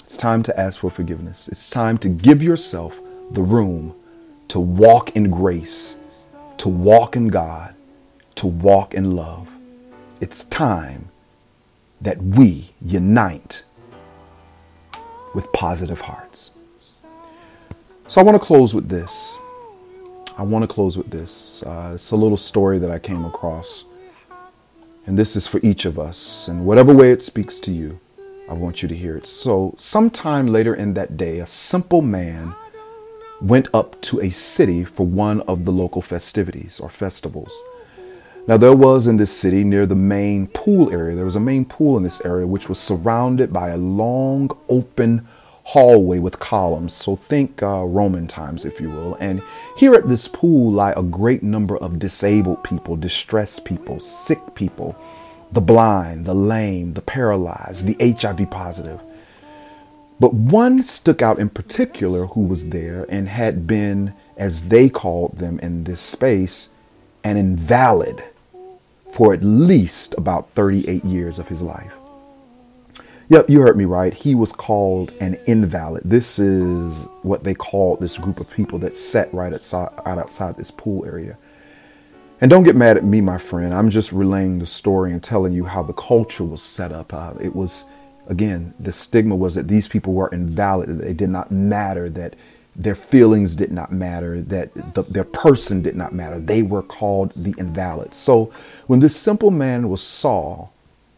It's 0.00 0.16
time 0.16 0.42
to 0.44 0.58
ask 0.58 0.80
for 0.80 0.90
forgiveness. 0.90 1.48
It's 1.48 1.70
time 1.70 1.98
to 1.98 2.08
give 2.08 2.42
yourself 2.42 2.98
the 3.30 3.42
room 3.42 3.94
to 4.48 4.58
walk 4.58 5.14
in 5.14 5.30
grace 5.30 5.97
to 6.58 6.68
walk 6.68 7.16
in 7.16 7.28
God, 7.28 7.74
to 8.36 8.46
walk 8.46 8.94
in 8.94 9.16
love. 9.16 9.48
It's 10.20 10.44
time 10.44 11.08
that 12.00 12.22
we 12.22 12.70
unite 12.80 13.64
with 15.34 15.52
positive 15.52 16.02
hearts. 16.02 16.50
So 18.08 18.20
I 18.20 18.24
want 18.24 18.40
to 18.40 18.44
close 18.46 18.74
with 18.74 18.88
this. 18.88 19.38
I 20.36 20.42
want 20.42 20.62
to 20.62 20.68
close 20.68 20.96
with 20.96 21.10
this. 21.10 21.62
Uh, 21.62 21.92
it's 21.94 22.10
a 22.10 22.16
little 22.16 22.36
story 22.36 22.78
that 22.78 22.90
I 22.90 22.98
came 22.98 23.24
across. 23.24 23.84
And 25.06 25.18
this 25.18 25.36
is 25.36 25.46
for 25.46 25.60
each 25.62 25.84
of 25.84 25.98
us. 25.98 26.48
And 26.48 26.64
whatever 26.64 26.94
way 26.94 27.12
it 27.12 27.22
speaks 27.22 27.60
to 27.60 27.72
you, 27.72 28.00
I 28.48 28.54
want 28.54 28.82
you 28.82 28.88
to 28.88 28.96
hear 28.96 29.16
it. 29.16 29.26
So, 29.26 29.74
sometime 29.76 30.46
later 30.46 30.74
in 30.74 30.94
that 30.94 31.16
day, 31.16 31.38
a 31.38 31.46
simple 31.46 32.00
man 32.00 32.54
went 33.40 33.68
up 33.72 34.00
to 34.02 34.20
a 34.20 34.30
city 34.30 34.84
for 34.84 35.06
one 35.06 35.40
of 35.42 35.64
the 35.64 35.72
local 35.72 36.02
festivities 36.02 36.80
or 36.80 36.88
festivals. 36.88 37.56
Now, 38.46 38.56
there 38.56 38.74
was 38.74 39.06
in 39.06 39.18
this 39.18 39.36
city 39.36 39.62
near 39.62 39.84
the 39.84 39.94
main 39.94 40.46
pool 40.46 40.90
area, 40.90 41.14
there 41.14 41.24
was 41.24 41.36
a 41.36 41.40
main 41.40 41.66
pool 41.66 41.98
in 41.98 42.02
this 42.02 42.24
area 42.24 42.46
which 42.46 42.68
was 42.68 42.78
surrounded 42.78 43.52
by 43.52 43.68
a 43.68 43.76
long 43.76 44.56
open 44.68 45.28
hallway 45.64 46.18
with 46.18 46.38
columns. 46.38 46.94
So 46.94 47.14
think 47.14 47.62
uh, 47.62 47.84
Roman 47.84 48.26
times, 48.26 48.64
if 48.64 48.80
you 48.80 48.88
will. 48.88 49.16
And 49.16 49.42
here 49.76 49.92
at 49.92 50.08
this 50.08 50.26
pool 50.26 50.72
lie 50.72 50.94
a 50.96 51.02
great 51.02 51.42
number 51.42 51.76
of 51.76 51.98
disabled 51.98 52.64
people, 52.64 52.96
distressed 52.96 53.66
people, 53.66 54.00
sick 54.00 54.38
people, 54.54 54.96
the 55.52 55.60
blind, 55.60 56.24
the 56.24 56.34
lame, 56.34 56.94
the 56.94 57.02
paralyzed, 57.02 57.86
the 57.86 58.14
HIV 58.14 58.50
positive. 58.50 59.02
But 60.20 60.34
one 60.34 60.82
stuck 60.82 61.22
out 61.22 61.38
in 61.38 61.48
particular 61.48 62.26
who 62.26 62.42
was 62.42 62.70
there 62.70 63.06
and 63.08 63.28
had 63.28 63.66
been, 63.66 64.14
as 64.36 64.68
they 64.68 64.88
called 64.88 65.38
them 65.38 65.58
in 65.60 65.84
this 65.84 66.00
space, 66.00 66.70
an 67.22 67.36
invalid 67.36 68.24
for 69.12 69.32
at 69.32 69.42
least 69.42 70.14
about 70.18 70.50
38 70.54 71.04
years 71.04 71.38
of 71.38 71.48
his 71.48 71.62
life. 71.62 71.92
Yep, 73.30 73.50
you 73.50 73.60
heard 73.60 73.76
me 73.76 73.84
right. 73.84 74.14
He 74.14 74.34
was 74.34 74.52
called 74.52 75.12
an 75.20 75.36
invalid. 75.46 76.02
This 76.04 76.38
is 76.38 77.04
what 77.22 77.44
they 77.44 77.54
called 77.54 78.00
this 78.00 78.16
group 78.16 78.40
of 78.40 78.50
people 78.50 78.78
that 78.78 78.96
sat 78.96 79.32
right 79.34 79.52
outside, 79.52 79.90
outside 80.06 80.56
this 80.56 80.70
pool 80.70 81.04
area. 81.04 81.36
And 82.40 82.50
don't 82.50 82.62
get 82.62 82.76
mad 82.76 82.96
at 82.96 83.04
me, 83.04 83.20
my 83.20 83.36
friend. 83.36 83.74
I'm 83.74 83.90
just 83.90 84.12
relaying 84.12 84.60
the 84.60 84.66
story 84.66 85.12
and 85.12 85.22
telling 85.22 85.52
you 85.52 85.64
how 85.64 85.82
the 85.82 85.92
culture 85.92 86.44
was 86.44 86.62
set 86.62 86.90
up. 86.90 87.12
Uh, 87.12 87.34
it 87.40 87.54
was, 87.54 87.84
again, 88.28 88.74
the 88.78 88.92
stigma 88.92 89.34
was 89.34 89.56
that 89.56 89.68
these 89.68 89.88
people 89.88 90.12
were 90.12 90.28
invalid, 90.28 90.88
that 90.88 91.02
they 91.02 91.14
did 91.14 91.30
not 91.30 91.50
matter, 91.50 92.08
that 92.10 92.36
their 92.76 92.94
feelings 92.94 93.56
did 93.56 93.72
not 93.72 93.90
matter, 93.90 94.40
that 94.40 94.72
the, 94.94 95.02
their 95.02 95.24
person 95.24 95.82
did 95.82 95.96
not 95.96 96.14
matter. 96.14 96.38
They 96.38 96.62
were 96.62 96.82
called 96.82 97.32
the 97.34 97.54
invalid. 97.58 98.14
So 98.14 98.52
when 98.86 99.00
this 99.00 99.16
simple 99.16 99.50
man 99.50 99.88
was 99.88 100.02
saw, 100.02 100.68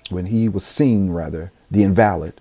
when 0.09 0.27
he 0.27 0.49
was 0.49 0.65
seen, 0.65 1.11
rather, 1.11 1.53
the 1.71 1.83
invalid, 1.83 2.41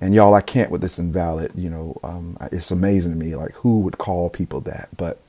and 0.00 0.14
y'all, 0.14 0.34
I 0.34 0.40
can't 0.40 0.70
with 0.70 0.80
this 0.80 0.98
invalid, 0.98 1.52
you 1.54 1.70
know, 1.70 2.00
um, 2.02 2.36
it's 2.50 2.70
amazing 2.72 3.12
to 3.12 3.18
me, 3.18 3.36
like 3.36 3.52
who 3.56 3.80
would 3.80 3.98
call 3.98 4.28
people 4.30 4.60
that? 4.62 4.88
But 4.96 5.20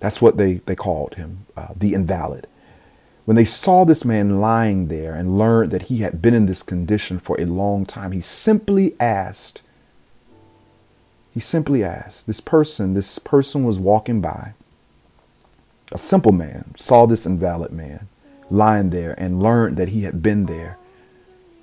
that's 0.00 0.20
what 0.20 0.36
they, 0.36 0.54
they 0.54 0.74
called 0.74 1.14
him, 1.14 1.46
uh, 1.56 1.68
the 1.76 1.94
invalid. 1.94 2.48
When 3.24 3.36
they 3.36 3.44
saw 3.44 3.84
this 3.84 4.04
man 4.04 4.40
lying 4.40 4.88
there 4.88 5.14
and 5.14 5.38
learned 5.38 5.70
that 5.70 5.82
he 5.82 5.98
had 5.98 6.20
been 6.20 6.34
in 6.34 6.46
this 6.46 6.62
condition 6.62 7.18
for 7.18 7.40
a 7.40 7.46
long 7.46 7.86
time, 7.86 8.12
he 8.12 8.20
simply 8.20 8.94
asked, 8.98 9.62
he 11.32 11.40
simply 11.40 11.84
asked, 11.84 12.26
this 12.26 12.40
person, 12.40 12.94
this 12.94 13.18
person 13.18 13.64
was 13.64 13.78
walking 13.78 14.20
by. 14.20 14.54
A 15.92 15.98
simple 15.98 16.32
man 16.32 16.74
saw 16.74 17.06
this 17.06 17.24
invalid 17.24 17.70
man 17.70 18.08
lying 18.50 18.90
there 18.90 19.14
and 19.18 19.42
learned 19.42 19.76
that 19.76 19.88
he 19.88 20.02
had 20.02 20.22
been 20.22 20.46
there. 20.46 20.76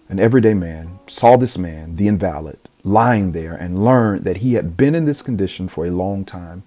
An 0.07 0.19
everyday 0.19 0.53
man 0.53 0.99
saw 1.07 1.35
this 1.35 1.57
man, 1.57 1.97
the 1.97 2.07
invalid, 2.07 2.57
lying 2.83 3.31
there 3.33 3.53
and 3.53 3.83
learned 3.83 4.23
that 4.23 4.37
he 4.37 4.53
had 4.53 4.77
been 4.77 4.95
in 4.95 5.05
this 5.05 5.21
condition 5.21 5.67
for 5.67 5.85
a 5.85 5.91
long 5.91 6.25
time. 6.25 6.63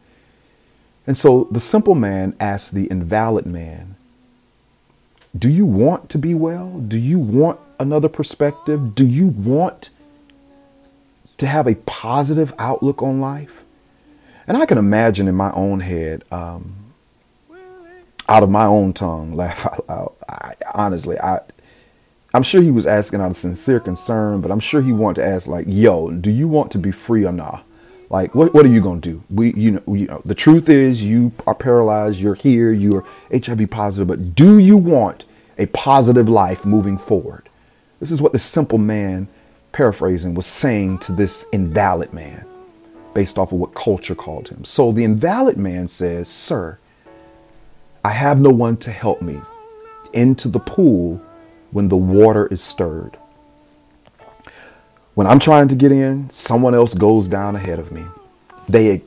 And 1.07 1.17
so 1.17 1.49
the 1.51 1.61
simple 1.61 1.95
man 1.95 2.37
asked 2.39 2.75
the 2.75 2.89
invalid 2.91 3.47
man, 3.47 3.92
Do 5.37 5.49
you 5.49 5.65
want 5.67 6.11
to 6.11 6.19
be 6.19 6.35
well? 6.35 6.79
Do 6.79 6.99
you 6.99 7.19
want 7.19 7.59
another 7.79 8.09
perspective? 8.09 8.95
Do 8.95 9.07
you 9.07 9.27
want 9.27 9.91
to 11.43 11.49
have 11.49 11.67
a 11.67 11.75
positive 11.75 12.55
outlook 12.57 13.03
on 13.03 13.21
life. 13.21 13.65
And 14.47 14.57
I 14.57 14.65
can 14.65 14.79
imagine 14.79 15.27
in 15.27 15.35
my 15.35 15.51
own 15.53 15.81
head, 15.81 16.23
um, 16.31 16.77
out 18.29 18.45
of 18.45 18.49
my 18.49 18.65
own 18.65 18.93
tongue, 18.93 19.35
laugh 19.37 19.67
out 19.67 19.89
loud. 19.89 20.13
I, 20.29 20.55
honestly, 20.73 21.19
I, 21.19 21.41
I'm 22.33 22.45
sure 22.45 22.63
he 22.63 22.71
was 22.71 22.87
asking 22.87 23.21
out 23.21 23.33
of 23.33 23.37
sincere 23.37 23.81
concern, 23.81 24.41
but 24.41 24.53
I'm 24.53 24.61
sure 24.61 24.83
he 24.83 24.93
wanted 24.93 25.23
to 25.23 25.27
ask, 25.27 25.49
like, 25.49 25.67
"Yo, 25.69 26.13
do 26.13 26.31
you 26.31 26.47
want 26.47 26.71
to 26.73 26.79
be 26.79 26.93
free 26.93 27.27
or 27.27 27.33
not? 27.33 27.65
Like, 28.13 28.35
what 28.35 28.53
what 28.53 28.67
are 28.67 28.69
you 28.69 28.83
gonna 28.83 29.01
do? 29.01 29.25
We, 29.31 29.55
you 29.55 29.71
know, 29.73 29.95
you 29.95 30.07
uh, 30.09 30.15
know, 30.15 30.23
the 30.27 30.35
truth 30.35 30.69
is, 30.69 31.03
you 31.03 31.33
are 31.47 31.55
paralyzed. 31.55 32.21
You're 32.21 32.35
here. 32.35 32.71
You're 32.71 33.05
HIV 33.33 33.71
positive, 33.71 34.07
but 34.07 34.35
do 34.35 34.59
you 34.59 34.77
want 34.77 35.25
a 35.59 35.65
positive 35.67 36.29
life 36.29 36.67
moving 36.67 36.99
forward? 36.99 37.49
This 38.01 38.11
is 38.11 38.21
what 38.21 38.33
the 38.33 38.39
simple 38.39 38.79
man 38.79 39.29
paraphrasing, 39.73 40.35
was 40.35 40.45
saying 40.45 40.99
to 40.99 41.13
this 41.13 41.47
invalid 41.53 42.13
man 42.13 42.45
based 43.15 43.39
off 43.39 43.53
of 43.53 43.59
what 43.59 43.75
culture 43.75 44.15
called 44.15 44.49
him. 44.49 44.65
So 44.65 44.93
the 44.93 45.05
invalid 45.05 45.57
man 45.57 45.89
says, 45.89 46.29
Sir, 46.29 46.79
I 48.05 48.11
have 48.11 48.39
no 48.39 48.51
one 48.51 48.77
to 48.79 48.93
help 48.93 49.23
me 49.23 49.41
into 50.13 50.49
the 50.49 50.61
pool 50.61 51.23
when 51.71 51.89
the 51.89 51.97
water 51.97 52.47
is 52.49 52.63
stirred. 52.63 53.19
When 55.15 55.27
I'm 55.27 55.39
trying 55.39 55.69
to 55.69 55.75
get 55.75 55.93
in, 55.93 56.31
someone 56.31 56.75
else 56.75 56.95
goes 56.95 57.29
down 57.29 57.57
ahead 57.57 57.79
of 57.79 57.93
me. 57.93 58.05
They 58.69 59.03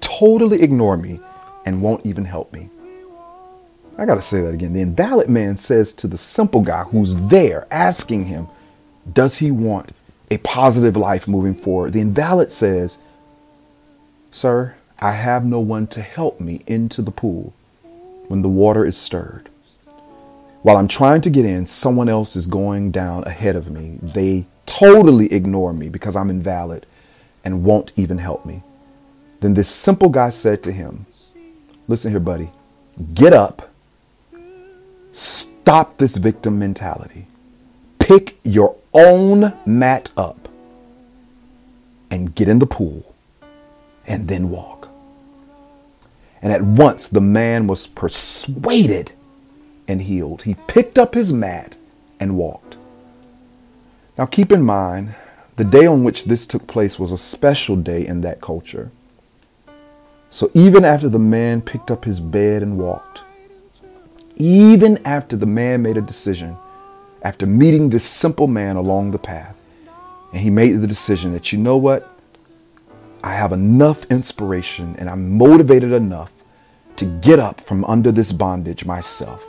totally 0.00 0.62
ignore 0.62 0.96
me 0.96 1.20
and 1.66 1.82
won't 1.82 2.06
even 2.06 2.24
help 2.24 2.52
me. 2.52 2.70
I 3.96 4.06
got 4.06 4.14
to 4.14 4.22
say 4.22 4.40
that 4.40 4.54
again. 4.54 4.72
The 4.72 4.80
invalid 4.80 5.28
man 5.28 5.56
says 5.56 5.92
to 5.94 6.06
the 6.06 6.18
simple 6.18 6.62
guy 6.62 6.84
who's 6.84 7.16
there 7.16 7.66
asking 7.70 8.26
him, 8.26 8.46
Does 9.12 9.38
he 9.38 9.50
want 9.50 9.92
a 10.30 10.38
positive 10.38 10.96
life 10.96 11.26
moving 11.26 11.54
forward. 11.54 11.92
The 11.92 12.00
invalid 12.00 12.52
says, 12.52 12.98
Sir, 14.30 14.76
I 14.98 15.12
have 15.12 15.44
no 15.44 15.60
one 15.60 15.86
to 15.88 16.02
help 16.02 16.40
me 16.40 16.62
into 16.66 17.02
the 17.02 17.10
pool 17.10 17.54
when 18.26 18.42
the 18.42 18.48
water 18.48 18.84
is 18.84 18.96
stirred. 18.96 19.48
While 20.62 20.76
I'm 20.76 20.88
trying 20.88 21.20
to 21.22 21.30
get 21.30 21.44
in, 21.44 21.66
someone 21.66 22.08
else 22.08 22.36
is 22.36 22.46
going 22.46 22.90
down 22.90 23.24
ahead 23.24 23.56
of 23.56 23.70
me. 23.70 23.98
They 24.02 24.46
totally 24.68 25.32
ignore 25.32 25.72
me 25.72 25.88
because 25.88 26.14
I'm 26.14 26.30
invalid 26.30 26.86
and 27.42 27.64
won't 27.64 27.92
even 27.96 28.18
help 28.18 28.44
me. 28.44 28.62
Then 29.40 29.54
this 29.54 29.68
simple 29.68 30.10
guy 30.10 30.28
said 30.28 30.62
to 30.64 30.72
him, 30.72 31.06
Listen 31.88 32.10
here, 32.10 32.20
buddy, 32.20 32.50
get 33.14 33.32
up, 33.32 33.70
stop 35.10 35.96
this 35.96 36.16
victim 36.16 36.58
mentality, 36.58 37.26
pick 37.98 38.38
your 38.44 38.76
own 38.92 39.54
mat 39.64 40.10
up 40.16 40.48
and 42.10 42.34
get 42.34 42.48
in 42.48 42.58
the 42.58 42.66
pool 42.66 43.14
and 44.06 44.28
then 44.28 44.50
walk. 44.50 44.88
And 46.42 46.52
at 46.52 46.62
once 46.62 47.08
the 47.08 47.20
man 47.20 47.66
was 47.66 47.86
persuaded 47.86 49.12
and 49.86 50.02
healed. 50.02 50.42
He 50.42 50.54
picked 50.54 50.98
up 50.98 51.14
his 51.14 51.32
mat 51.32 51.76
and 52.20 52.36
walked. 52.36 52.77
Now 54.18 54.26
keep 54.26 54.50
in 54.50 54.62
mind, 54.62 55.14
the 55.54 55.64
day 55.64 55.86
on 55.86 56.02
which 56.02 56.24
this 56.24 56.46
took 56.46 56.66
place 56.66 56.98
was 56.98 57.12
a 57.12 57.18
special 57.18 57.76
day 57.76 58.04
in 58.04 58.20
that 58.22 58.40
culture. 58.40 58.90
So 60.28 60.50
even 60.54 60.84
after 60.84 61.08
the 61.08 61.20
man 61.20 61.62
picked 61.62 61.90
up 61.90 62.04
his 62.04 62.20
bed 62.20 62.62
and 62.62 62.78
walked, 62.78 63.22
even 64.36 65.00
after 65.04 65.36
the 65.36 65.46
man 65.46 65.82
made 65.82 65.96
a 65.96 66.02
decision 66.02 66.56
after 67.22 67.46
meeting 67.46 67.90
this 67.90 68.04
simple 68.04 68.46
man 68.46 68.76
along 68.76 69.10
the 69.10 69.18
path. 69.18 69.56
And 70.32 70.42
he 70.42 70.50
made 70.50 70.72
the 70.80 70.86
decision 70.86 71.32
that, 71.32 71.52
you 71.52 71.58
know 71.58 71.76
what? 71.76 72.08
I 73.24 73.34
have 73.34 73.52
enough 73.52 74.04
inspiration 74.04 74.94
and 74.98 75.08
I'm 75.08 75.36
motivated 75.36 75.92
enough 75.92 76.30
to 76.96 77.04
get 77.04 77.38
up 77.38 77.60
from 77.60 77.84
under 77.84 78.12
this 78.12 78.32
bondage 78.32 78.84
myself. 78.84 79.42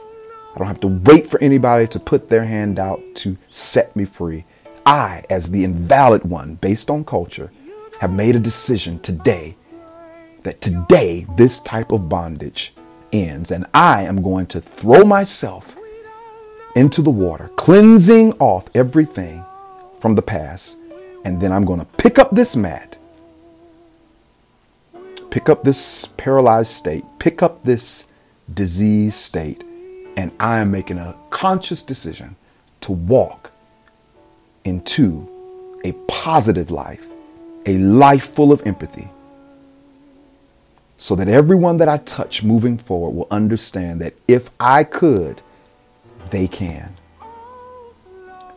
I 0.56 0.60
don't 0.60 0.68
have 0.68 0.80
to 0.82 0.88
wait 0.88 1.30
for 1.30 1.40
anybody 1.42 1.88
to 1.88 2.00
put 2.00 2.30
their 2.30 2.46
hand 2.46 2.80
out 2.80 3.02
to 3.16 3.38
set 3.50 3.96
me 3.96 4.06
free. 4.06 4.46
I, 4.90 5.24
as 5.30 5.52
the 5.52 5.64
invalid 5.64 6.24
one, 6.24 6.56
based 6.56 6.90
on 6.90 7.06
culture, 7.06 7.52
have 8.00 8.12
made 8.12 8.36
a 8.36 8.40
decision 8.40 9.00
today 9.02 9.56
that 10.42 10.62
today 10.62 11.28
this 11.38 11.60
type 11.60 11.92
of 11.92 12.10
bondage 12.10 12.74
ends 13.14 13.52
and 13.52 13.68
I 13.72 14.02
am 14.04 14.24
going 14.24 14.48
to 14.48 14.60
throw 14.60 15.04
myself 15.04 15.78
into 16.76 17.04
the 17.04 17.12
water, 17.12 17.50
cleansing 17.50 18.34
off 18.40 18.68
everything 18.76 19.46
from 20.00 20.16
the 20.16 20.24
past. 20.24 20.76
And 21.24 21.40
then 21.40 21.52
I'm 21.52 21.66
going 21.66 21.82
to 21.82 21.86
pick 21.86 22.18
up 22.18 22.32
this 22.32 22.56
mat, 22.56 22.98
pick 25.30 25.50
up 25.50 25.64
this 25.64 26.08
paralyzed 26.18 26.72
state, 26.72 27.06
pick 27.20 27.44
up 27.44 27.62
this 27.62 28.08
disease 28.52 29.14
state, 29.14 29.64
and 30.18 30.32
I 30.40 30.58
am 30.58 30.72
making 30.72 30.98
a 30.98 31.16
conscious 31.30 31.84
decision 31.84 32.38
to 32.82 32.92
walk 32.92 33.52
into 34.70 35.28
a 35.84 35.92
positive 36.08 36.70
life, 36.70 37.04
a 37.66 37.78
life 37.78 38.30
full 38.36 38.52
of 38.52 38.62
empathy, 38.66 39.08
so 40.98 41.16
that 41.16 41.28
everyone 41.28 41.78
that 41.78 41.90
I 41.90 41.98
touch 41.98 42.44
moving 42.44 42.78
forward 42.78 43.16
will 43.16 43.28
understand 43.32 44.00
that 44.02 44.14
if 44.28 44.50
I 44.60 44.84
could, 44.84 45.42
they 46.30 46.48
can. 46.48 46.96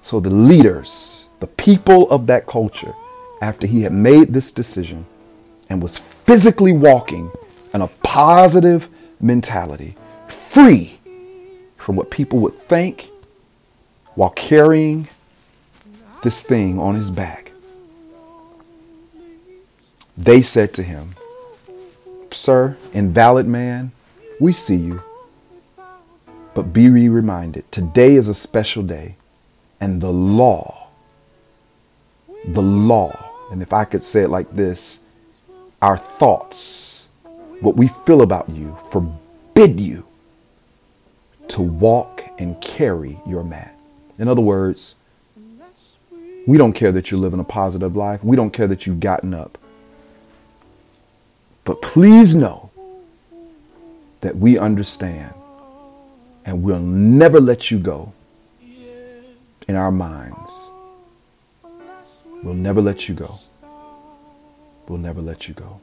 So 0.03 0.21
the 0.21 0.31
leaders, 0.31 1.29
the 1.41 1.47
people 1.47 2.11
of 2.11 2.27
that 2.27 2.47
culture, 2.47 2.93
after 3.41 3.67
he 3.67 3.83
had 3.83 3.93
made 3.93 4.33
this 4.33 4.53
decision 4.53 5.07
and 5.69 5.83
was 5.83 5.97
physically 5.97 6.73
walking 6.73 7.31
in 7.73 7.81
a 7.81 7.89
positive 8.03 8.89
mentality, 9.21 9.97
free, 10.29 10.99
from 11.77 11.97
what 11.97 12.11
people 12.11 12.39
would 12.41 12.55
think 12.55 13.11
while 14.15 14.31
carrying 14.31 15.09
this 16.23 16.43
thing 16.43 16.79
on 16.79 16.95
his 16.95 17.11
back. 17.11 17.53
They 20.17 20.43
said 20.43 20.73
to 20.75 20.83
him, 20.83 21.15
Sir, 22.31 22.77
invalid 22.93 23.47
man, 23.47 23.93
we 24.41 24.53
see 24.53 24.77
you. 24.77 25.03
But 26.55 26.73
be 26.73 26.83
ye 26.83 27.09
reminded, 27.09 27.71
today 27.73 28.15
is 28.15 28.29
a 28.29 28.35
special 28.35 28.83
day, 28.83 29.17
and 29.81 30.01
the 30.01 30.13
law, 30.13 30.89
the 32.45 32.63
law, 32.63 33.31
and 33.51 33.63
if 33.63 33.73
I 33.73 33.85
could 33.85 34.05
say 34.05 34.23
it 34.23 34.29
like 34.29 34.55
this, 34.55 35.01
our 35.81 35.97
thoughts, 35.97 37.09
what 37.61 37.77
we 37.77 37.89
feel 37.89 38.23
about 38.23 38.49
you, 38.49 38.77
forbid 38.91 39.81
you 39.81 40.07
to 41.49 41.63
walk 41.63 42.25
and 42.39 42.61
carry 42.61 43.19
your 43.27 43.45
mat. 43.45 43.77
In 44.19 44.29
other 44.29 44.41
words, 44.41 44.95
we 46.47 46.59
don't 46.59 46.73
care 46.73 46.93
that 46.93 47.11
you're 47.11 47.21
living 47.21 47.41
a 47.41 47.45
positive 47.45 47.97
life. 47.97 48.23
We 48.25 48.37
don't 48.37 48.51
care 48.51 48.67
that 48.67 48.87
you've 48.87 49.01
gotten 49.01 49.35
up. 49.35 49.59
But 51.65 51.81
please 51.83 52.35
know 52.35 52.71
that 54.21 54.37
we 54.37 54.59
understand 54.59 55.35
and 56.45 56.63
we'll 56.63 56.81
never 56.81 57.41
let 57.41 57.71
you 57.71 57.79
go 57.79 58.13
in 59.69 59.77
our 59.77 59.93
minds. 59.93 60.69
We'll 62.43 62.55
never 62.55 62.81
let 62.81 63.09
you 63.09 63.15
go. 63.15 63.39
We'll 64.89 64.99
never 64.99 65.23
let 65.23 65.47
you 65.47 65.55
go 65.55 65.81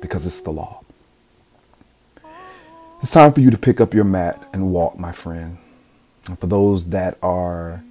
because 0.00 0.26
it's 0.26 0.40
the 0.42 0.52
law. 0.52 0.80
It's 3.00 3.12
time 3.12 3.32
for 3.32 3.40
you 3.40 3.50
to 3.50 3.58
pick 3.58 3.80
up 3.80 3.92
your 3.92 4.04
mat 4.04 4.48
and 4.52 4.70
walk, 4.70 4.98
my 4.98 5.12
friend. 5.12 5.58
And 6.26 6.38
for 6.38 6.46
those 6.46 6.90
that 6.90 7.18
are 7.22 7.82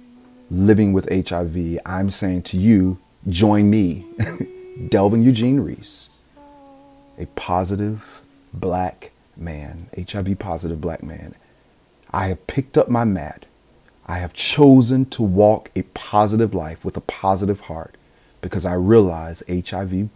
living 0.54 0.92
with 0.92 1.28
HIV, 1.28 1.80
I'm 1.84 2.10
saying 2.10 2.42
to 2.42 2.56
you, 2.56 2.98
join 3.28 3.70
me, 3.70 4.06
Delvin 4.88 5.22
Eugene 5.22 5.60
Rhys, 5.60 6.24
a 7.18 7.26
positive 7.26 8.04
black 8.52 9.10
man, 9.36 9.88
HIV 9.96 10.38
positive 10.38 10.80
black 10.80 11.02
man. 11.02 11.34
I 12.12 12.28
have 12.28 12.46
picked 12.46 12.78
up 12.78 12.88
my 12.88 13.04
mat. 13.04 13.46
I 14.06 14.18
have 14.18 14.32
chosen 14.32 15.06
to 15.06 15.22
walk 15.22 15.70
a 15.74 15.82
positive 15.82 16.54
life 16.54 16.84
with 16.84 16.96
a 16.96 17.00
positive 17.00 17.62
heart 17.62 17.96
because 18.40 18.66
I 18.66 18.74
realize 18.74 19.42
HIV, 19.48 20.08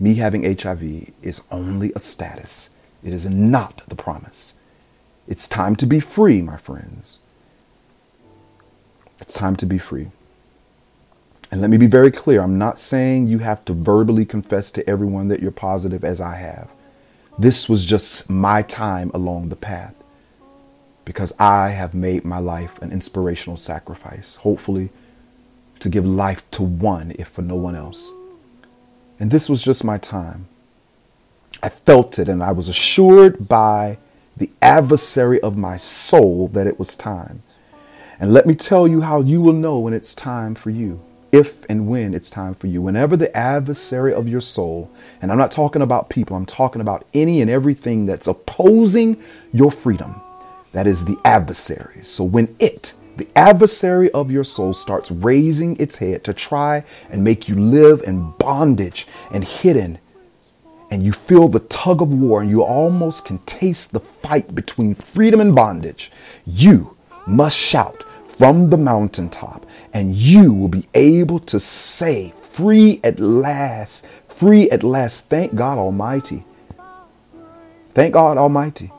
me 0.00 0.14
having 0.14 0.42
HIV, 0.42 1.12
is 1.22 1.42
only 1.50 1.92
a 1.94 1.98
status. 2.00 2.70
It 3.04 3.12
is 3.12 3.26
not 3.26 3.82
the 3.86 3.94
promise. 3.94 4.54
It's 5.28 5.46
time 5.46 5.76
to 5.76 5.86
be 5.86 6.00
free, 6.00 6.40
my 6.40 6.56
friends. 6.56 7.20
It's 9.20 9.34
time 9.34 9.56
to 9.56 9.66
be 9.66 9.78
free. 9.78 10.10
And 11.50 11.60
let 11.60 11.70
me 11.70 11.76
be 11.76 11.86
very 11.86 12.10
clear 12.10 12.42
I'm 12.42 12.58
not 12.58 12.78
saying 12.78 13.26
you 13.26 13.38
have 13.38 13.64
to 13.66 13.72
verbally 13.72 14.24
confess 14.24 14.70
to 14.72 14.88
everyone 14.88 15.28
that 15.28 15.40
you're 15.40 15.50
positive 15.50 16.04
as 16.04 16.20
I 16.20 16.36
have. 16.36 16.70
This 17.38 17.68
was 17.68 17.86
just 17.86 18.28
my 18.28 18.62
time 18.62 19.10
along 19.14 19.48
the 19.48 19.56
path 19.56 19.94
because 21.04 21.32
I 21.38 21.70
have 21.70 21.94
made 21.94 22.24
my 22.24 22.38
life 22.38 22.80
an 22.82 22.92
inspirational 22.92 23.56
sacrifice, 23.56 24.36
hopefully 24.36 24.90
to 25.80 25.88
give 25.88 26.04
life 26.04 26.42
to 26.50 26.62
one, 26.62 27.14
if 27.18 27.28
for 27.28 27.42
no 27.42 27.56
one 27.56 27.74
else. 27.74 28.12
And 29.18 29.30
this 29.30 29.48
was 29.48 29.62
just 29.62 29.84
my 29.84 29.98
time. 29.98 30.48
I 31.62 31.70
felt 31.70 32.18
it 32.18 32.28
and 32.28 32.42
I 32.42 32.52
was 32.52 32.68
assured 32.68 33.48
by 33.48 33.98
the 34.36 34.50
adversary 34.60 35.40
of 35.40 35.56
my 35.56 35.76
soul 35.76 36.48
that 36.48 36.66
it 36.66 36.78
was 36.78 36.94
time. 36.94 37.42
And 38.20 38.32
let 38.32 38.46
me 38.46 38.54
tell 38.54 38.88
you 38.88 39.02
how 39.02 39.20
you 39.20 39.40
will 39.40 39.52
know 39.52 39.78
when 39.78 39.94
it's 39.94 40.14
time 40.14 40.56
for 40.56 40.70
you, 40.70 41.00
if 41.30 41.64
and 41.68 41.86
when 41.86 42.14
it's 42.14 42.30
time 42.30 42.54
for 42.54 42.66
you. 42.66 42.82
Whenever 42.82 43.16
the 43.16 43.34
adversary 43.36 44.12
of 44.12 44.28
your 44.28 44.40
soul, 44.40 44.90
and 45.22 45.30
I'm 45.30 45.38
not 45.38 45.52
talking 45.52 45.82
about 45.82 46.10
people, 46.10 46.36
I'm 46.36 46.46
talking 46.46 46.80
about 46.80 47.06
any 47.14 47.40
and 47.40 47.48
everything 47.48 48.06
that's 48.06 48.26
opposing 48.26 49.22
your 49.52 49.70
freedom, 49.70 50.20
that 50.72 50.86
is 50.86 51.04
the 51.04 51.16
adversary. 51.24 52.02
So 52.02 52.24
when 52.24 52.56
it, 52.58 52.92
the 53.16 53.28
adversary 53.36 54.10
of 54.10 54.32
your 54.32 54.44
soul, 54.44 54.72
starts 54.72 55.12
raising 55.12 55.76
its 55.76 55.98
head 55.98 56.24
to 56.24 56.34
try 56.34 56.84
and 57.10 57.22
make 57.22 57.48
you 57.48 57.54
live 57.54 58.02
in 58.02 58.32
bondage 58.32 59.06
and 59.30 59.44
hidden, 59.44 59.98
and 60.90 61.04
you 61.04 61.12
feel 61.12 61.46
the 61.46 61.60
tug 61.60 62.02
of 62.02 62.12
war 62.12 62.40
and 62.40 62.50
you 62.50 62.64
almost 62.64 63.26
can 63.26 63.38
taste 63.40 63.92
the 63.92 64.00
fight 64.00 64.56
between 64.56 64.96
freedom 64.96 65.38
and 65.38 65.54
bondage, 65.54 66.10
you 66.44 66.96
must 67.26 67.56
shout 67.56 68.04
from 68.38 68.70
the 68.70 68.76
mountaintop, 68.78 69.66
and 69.92 70.14
you 70.14 70.54
will 70.54 70.68
be 70.68 70.86
able 70.94 71.40
to 71.40 71.58
say, 71.58 72.32
Free 72.40 73.00
at 73.02 73.18
last, 73.18 74.06
free 74.26 74.70
at 74.70 74.84
last. 74.84 75.28
Thank 75.28 75.56
God 75.56 75.76
Almighty. 75.76 76.44
Thank 77.94 78.14
God 78.14 78.38
Almighty. 78.38 78.92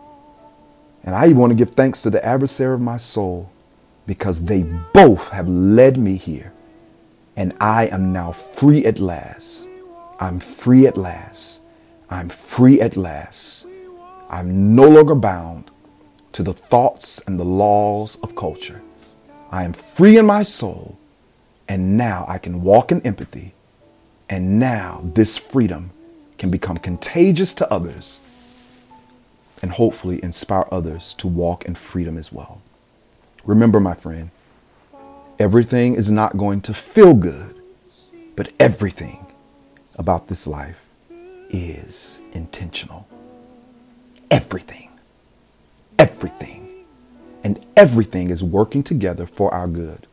And 1.03 1.15
I 1.15 1.29
want 1.29 1.51
to 1.51 1.55
give 1.55 1.71
thanks 1.71 2.01
to 2.03 2.09
the 2.09 2.23
adversary 2.25 2.73
of 2.73 2.81
my 2.81 2.97
soul 2.97 3.49
because 4.05 4.45
they 4.45 4.63
both 4.93 5.29
have 5.29 5.47
led 5.47 5.97
me 5.97 6.17
here. 6.17 6.51
And 7.37 7.53
I 7.61 7.87
am 7.87 8.11
now 8.11 8.33
free 8.33 8.85
at 8.85 8.99
last. 8.99 9.67
I'm 10.19 10.41
free 10.41 10.85
at 10.85 10.97
last. 10.97 11.61
I'm 12.09 12.27
free 12.27 12.81
at 12.81 12.97
last. 12.97 13.67
I'm 14.29 14.75
no 14.75 14.87
longer 14.87 15.15
bound 15.15 15.71
to 16.33 16.43
the 16.43 16.53
thoughts 16.53 17.19
and 17.25 17.39
the 17.39 17.45
laws 17.45 18.19
of 18.21 18.35
culture. 18.35 18.81
I 19.51 19.63
am 19.63 19.73
free 19.73 20.17
in 20.17 20.25
my 20.25 20.43
soul, 20.43 20.97
and 21.67 21.97
now 21.97 22.25
I 22.27 22.37
can 22.37 22.61
walk 22.61 22.91
in 22.91 23.01
empathy. 23.01 23.53
And 24.29 24.59
now 24.59 25.01
this 25.03 25.37
freedom 25.37 25.91
can 26.37 26.51
become 26.51 26.77
contagious 26.77 27.53
to 27.55 27.71
others 27.73 28.25
and 29.61 29.71
hopefully 29.71 30.23
inspire 30.23 30.65
others 30.71 31.13
to 31.15 31.27
walk 31.27 31.65
in 31.65 31.75
freedom 31.75 32.17
as 32.17 32.31
well. 32.31 32.61
Remember, 33.43 33.79
my 33.79 33.93
friend, 33.93 34.29
everything 35.37 35.95
is 35.95 36.11
not 36.11 36.37
going 36.37 36.61
to 36.61 36.73
feel 36.73 37.13
good, 37.13 37.55
but 38.35 38.51
everything 38.59 39.25
about 39.97 40.27
this 40.27 40.47
life 40.47 40.79
is 41.49 42.21
intentional. 42.33 43.07
Everything. 44.31 44.89
Everything. 45.97 46.59
And 47.43 47.65
everything 47.77 48.29
is 48.29 48.43
working 48.43 48.83
together 48.83 49.25
for 49.25 49.53
our 49.53 49.67
good. 49.67 50.07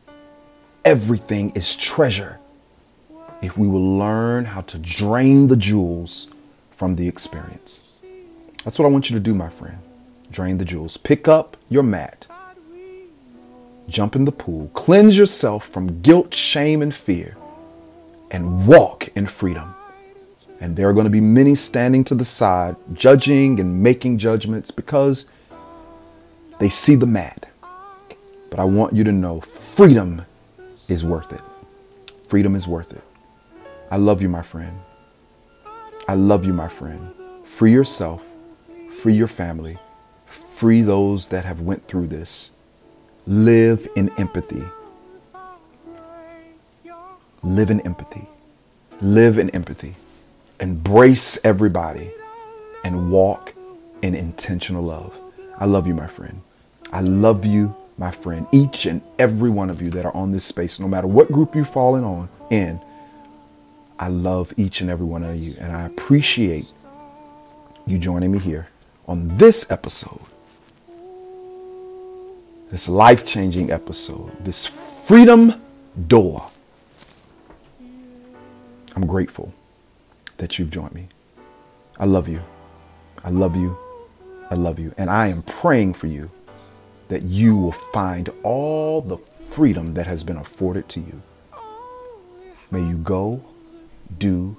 Everything 0.85 1.51
is 1.51 1.75
treasure 1.75 2.39
if 3.41 3.57
we 3.57 3.67
will 3.67 3.97
learn 3.97 4.45
how 4.45 4.61
to 4.61 4.77
drain 4.77 5.47
the 5.47 5.57
jewels 5.57 6.27
from 6.71 6.95
the 6.95 7.07
experience. 7.07 8.01
That's 8.63 8.79
what 8.79 8.85
I 8.85 8.89
want 8.89 9.09
you 9.09 9.15
to 9.15 9.19
do, 9.19 9.33
my 9.33 9.49
friend. 9.49 9.79
Drain 10.31 10.57
the 10.57 10.65
jewels. 10.65 10.97
Pick 10.97 11.27
up 11.27 11.57
your 11.69 11.83
mat. 11.83 12.27
Jump 13.87 14.15
in 14.15 14.25
the 14.25 14.31
pool. 14.31 14.69
Cleanse 14.73 15.17
yourself 15.17 15.67
from 15.67 16.01
guilt, 16.01 16.33
shame, 16.33 16.81
and 16.81 16.93
fear. 16.93 17.37
And 18.29 18.67
walk 18.67 19.09
in 19.15 19.25
freedom. 19.27 19.73
And 20.59 20.75
there 20.75 20.89
are 20.89 20.93
going 20.93 21.05
to 21.05 21.09
be 21.09 21.21
many 21.21 21.55
standing 21.55 22.03
to 22.05 22.15
the 22.15 22.25
side, 22.25 22.75
judging 22.93 23.59
and 23.59 23.81
making 23.81 24.17
judgments 24.17 24.71
because 24.71 25.25
they 26.59 26.69
see 26.69 26.95
the 26.95 27.05
mat. 27.05 27.49
But 28.49 28.59
I 28.59 28.63
want 28.63 28.93
you 28.93 29.03
to 29.03 29.11
know 29.11 29.41
freedom 29.41 30.25
is 30.87 31.03
worth 31.03 31.33
it. 31.33 31.41
Freedom 32.27 32.55
is 32.55 32.67
worth 32.67 32.93
it. 32.93 33.03
I 33.91 33.97
love 33.97 34.21
you, 34.21 34.29
my 34.29 34.41
friend. 34.41 34.79
I 36.07 36.15
love 36.15 36.45
you, 36.45 36.53
my 36.53 36.67
friend. 36.67 37.13
Free 37.43 37.71
yourself, 37.71 38.21
free 39.01 39.13
your 39.15 39.27
family, 39.27 39.77
free 40.25 40.81
those 40.81 41.29
that 41.29 41.45
have 41.45 41.61
went 41.61 41.85
through 41.85 42.07
this. 42.07 42.51
Live 43.25 43.87
in 43.95 44.09
empathy. 44.17 44.63
Live 47.43 47.69
in 47.69 47.81
empathy. 47.81 48.27
Live 49.01 49.37
in 49.37 49.49
empathy. 49.51 49.95
Embrace 50.59 51.37
everybody 51.45 52.11
and 52.83 53.11
walk 53.11 53.53
in 54.01 54.15
intentional 54.15 54.83
love. 54.83 55.17
I 55.57 55.65
love 55.65 55.87
you, 55.87 55.93
my 55.93 56.07
friend. 56.07 56.41
I 56.91 57.01
love 57.01 57.45
you, 57.45 57.75
my 57.97 58.11
friend. 58.11 58.47
Each 58.51 58.85
and 58.85 59.01
every 59.19 59.49
one 59.49 59.69
of 59.69 59.81
you 59.81 59.89
that 59.91 60.05
are 60.05 60.15
on 60.15 60.31
this 60.31 60.45
space, 60.45 60.79
no 60.79 60.87
matter 60.87 61.07
what 61.07 61.31
group 61.31 61.55
you've 61.55 61.69
fallen 61.69 62.03
on 62.03 62.29
in, 62.49 62.79
I 63.99 64.09
love 64.09 64.53
each 64.57 64.81
and 64.81 64.89
every 64.89 65.05
one 65.05 65.23
of 65.23 65.37
you. 65.37 65.55
And 65.59 65.71
I 65.71 65.85
appreciate 65.85 66.71
you 67.85 67.97
joining 67.97 68.31
me 68.31 68.39
here 68.39 68.67
on 69.07 69.37
this 69.37 69.69
episode, 69.71 70.21
this 72.69 72.87
life 72.87 73.25
changing 73.25 73.71
episode, 73.71 74.31
this 74.43 74.65
freedom 74.65 75.61
door. 76.07 76.49
I'm 78.95 79.05
grateful 79.05 79.53
that 80.37 80.57
you've 80.57 80.71
joined 80.71 80.93
me. 80.93 81.07
I 81.99 82.05
love 82.05 82.27
you. 82.27 82.41
I 83.23 83.29
love 83.29 83.55
you. 83.55 83.77
I 84.49 84.55
love 84.55 84.79
you. 84.79 84.93
And 84.97 85.09
I 85.09 85.27
am 85.27 85.41
praying 85.41 85.93
for 85.93 86.07
you 86.07 86.29
that 87.07 87.23
you 87.23 87.55
will 87.55 87.71
find 87.71 88.29
all 88.43 89.01
the 89.01 89.17
freedom 89.17 89.93
that 89.93 90.07
has 90.07 90.23
been 90.23 90.37
afforded 90.37 90.89
to 90.89 90.99
you. 90.99 91.21
May 92.69 92.81
you 92.81 92.97
go, 92.97 93.41
do, 94.17 94.57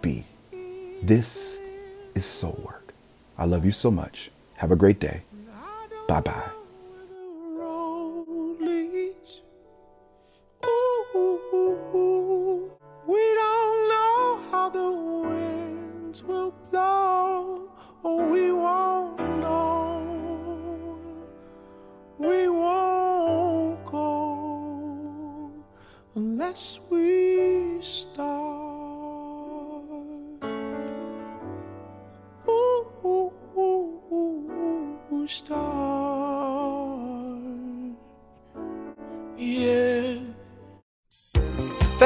be. 0.00 0.24
This 1.02 1.58
is 2.14 2.24
soul 2.24 2.60
work. 2.64 2.94
I 3.36 3.46
love 3.46 3.64
you 3.64 3.72
so 3.72 3.90
much. 3.90 4.30
Have 4.56 4.70
a 4.70 4.76
great 4.76 5.00
day. 5.00 5.22
Bye 6.06 6.20
bye. 6.20 6.61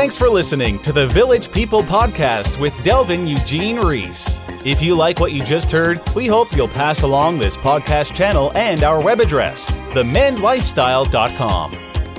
Thanks 0.07 0.17
for 0.17 0.31
listening 0.31 0.79
to 0.83 0.93
the 0.93 1.09
Village 1.09 1.51
People 1.51 1.83
Podcast 1.83 2.61
with 2.61 2.81
Delvin 2.85 3.27
Eugene 3.27 3.81
Rhys. 3.81 4.39
If 4.65 4.81
you 4.81 4.95
like 4.95 5.19
what 5.19 5.33
you 5.33 5.43
just 5.43 5.73
heard, 5.73 6.01
we 6.15 6.29
hope 6.29 6.55
you'll 6.55 6.69
pass 6.69 7.03
along 7.03 7.41
this 7.41 7.57
podcast 7.57 8.15
channel 8.15 8.53
and 8.55 8.85
our 8.85 9.03
web 9.03 9.19
address, 9.19 9.67
themendlifestyle.com, 9.67 11.73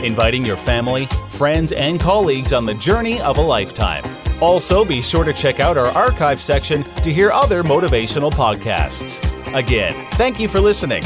inviting 0.03 0.43
your 0.43 0.57
family, 0.57 1.05
friends, 1.29 1.71
and 1.71 1.97
colleagues 1.97 2.51
on 2.51 2.65
the 2.65 2.73
journey 2.73 3.21
of 3.21 3.38
a 3.38 3.41
lifetime. 3.41 4.03
Also, 4.41 4.83
be 4.83 5.01
sure 5.01 5.23
to 5.23 5.31
check 5.31 5.61
out 5.61 5.77
our 5.77 5.88
archive 5.88 6.41
section 6.41 6.83
to 6.83 7.13
hear 7.13 7.31
other 7.31 7.63
motivational 7.63 8.33
podcasts. 8.33 9.23
Again, 9.57 9.93
thank 10.15 10.41
you 10.41 10.49
for 10.49 10.59
listening. 10.59 11.03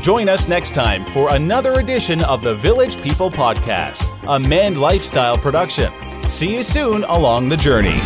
Join 0.00 0.30
us 0.30 0.48
next 0.48 0.74
time 0.74 1.04
for 1.04 1.34
another 1.34 1.74
edition 1.74 2.24
of 2.24 2.42
the 2.42 2.54
Village 2.54 2.96
People 3.02 3.30
Podcast, 3.30 4.08
a 4.34 4.40
Mend 4.40 4.80
Lifestyle 4.80 5.36
production. 5.36 5.92
See 6.32 6.54
you 6.54 6.62
soon 6.62 7.04
along 7.04 7.50
the 7.50 7.58
journey. 7.58 8.00